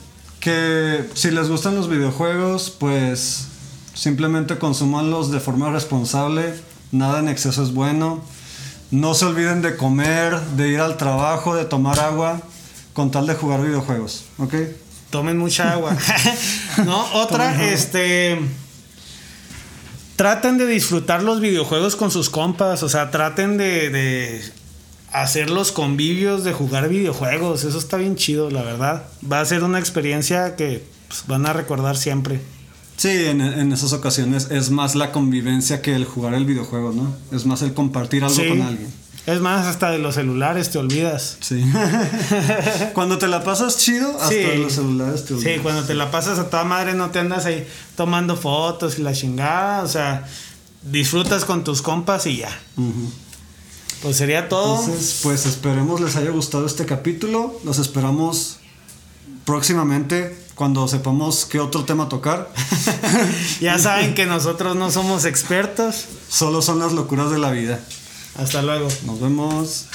que 0.40 1.08
si 1.14 1.30
les 1.30 1.48
gustan 1.48 1.74
los 1.74 1.88
videojuegos, 1.88 2.70
pues 2.70 3.48
simplemente 3.94 4.58
consumanlos 4.58 5.30
de 5.30 5.40
forma 5.40 5.70
responsable. 5.70 6.54
Nada 6.92 7.20
en 7.20 7.28
exceso 7.28 7.62
es 7.62 7.72
bueno. 7.72 8.22
No 8.90 9.14
se 9.14 9.26
olviden 9.26 9.62
de 9.62 9.76
comer, 9.76 10.40
de 10.56 10.68
ir 10.68 10.80
al 10.80 10.96
trabajo, 10.96 11.54
de 11.54 11.64
tomar 11.64 12.00
agua, 12.00 12.40
con 12.92 13.10
tal 13.10 13.26
de 13.26 13.34
jugar 13.34 13.62
videojuegos, 13.62 14.24
¿ok? 14.38 14.54
Tomen 15.10 15.38
mucha 15.38 15.72
agua. 15.72 15.96
no, 16.84 17.04
otra, 17.14 17.70
este 17.70 18.38
traten 20.20 20.58
de 20.58 20.66
disfrutar 20.66 21.22
los 21.22 21.40
videojuegos 21.40 21.96
con 21.96 22.10
sus 22.10 22.28
compas, 22.28 22.82
o 22.82 22.90
sea, 22.90 23.10
traten 23.10 23.56
de, 23.56 24.42
hacer 25.12 25.50
los 25.50 25.72
convivios 25.72 26.44
de 26.44 26.52
jugar 26.52 26.88
videojuegos, 26.88 27.64
eso 27.64 27.78
está 27.78 27.96
bien 27.96 28.16
chido, 28.16 28.50
la 28.50 28.62
verdad. 28.62 29.04
Va 29.30 29.40
a 29.40 29.44
ser 29.44 29.64
una 29.64 29.78
experiencia 29.78 30.56
que 30.56 30.84
pues, 31.08 31.24
van 31.26 31.46
a 31.46 31.52
recordar 31.52 31.96
siempre. 31.96 32.40
Sí, 32.96 33.08
en, 33.08 33.72
esas 33.72 33.94
ocasiones 33.94 34.48
es 34.50 34.70
más 34.70 34.94
la 34.94 35.10
convivencia 35.10 35.80
que 35.80 35.94
el 35.94 36.04
jugar 36.04 36.34
el 36.34 36.44
videojuego, 36.44 36.92
¿no? 36.92 37.14
Es 37.34 37.46
más 37.46 37.62
el 37.62 37.72
compartir 37.72 38.22
algo 38.22 38.36
con 38.36 38.60
alguien. 38.60 38.92
Es 39.26 39.40
más, 39.40 39.66
hasta 39.66 39.90
de 39.90 39.98
los 39.98 40.16
celulares 40.16 40.70
te 40.70 40.78
olvidas. 40.78 41.38
Sí. 41.40 41.64
cuando 42.94 43.16
te 43.16 43.26
la 43.26 43.42
pasas 43.42 43.78
chido, 43.78 44.10
hasta 44.20 44.34
de 44.34 44.58
los 44.58 44.74
celulares 44.74 45.24
te 45.24 45.34
olvidas. 45.34 45.54
Sí, 45.54 45.60
cuando 45.60 45.84
te 45.84 45.94
la 45.94 46.10
pasas 46.10 46.38
a 46.38 46.50
toda 46.50 46.64
madre 46.64 46.92
no 46.94 47.10
te 47.10 47.20
andas 47.20 47.46
ahí 47.46 47.66
tomando 47.96 48.36
fotos 48.36 48.98
y 48.98 49.02
la 49.02 49.12
chingada. 49.12 49.82
O 49.82 49.88
sea, 49.88 50.26
disfrutas 50.82 51.44
con 51.44 51.64
tus 51.64 51.80
compas 51.80 52.26
y 52.26 52.38
ya. 52.38 52.50
Pues 54.02 54.16
sería 54.16 54.48
todo. 54.48 54.80
Entonces, 54.80 55.20
pues 55.22 55.46
esperemos 55.46 56.00
les 56.00 56.16
haya 56.16 56.30
gustado 56.30 56.66
este 56.66 56.86
capítulo. 56.86 57.60
Los 57.64 57.78
esperamos 57.78 58.58
próximamente 59.44 60.38
cuando 60.54 60.88
sepamos 60.88 61.44
qué 61.44 61.60
otro 61.60 61.84
tema 61.84 62.08
tocar. 62.08 62.50
ya 63.60 63.78
saben 63.78 64.14
que 64.14 64.26
nosotros 64.26 64.76
no 64.76 64.90
somos 64.90 65.24
expertos. 65.24 66.06
Solo 66.28 66.62
son 66.62 66.78
las 66.78 66.92
locuras 66.92 67.30
de 67.30 67.38
la 67.38 67.50
vida. 67.50 67.80
Hasta 68.36 68.62
luego. 68.62 68.88
Nos 69.04 69.20
vemos. 69.20 69.86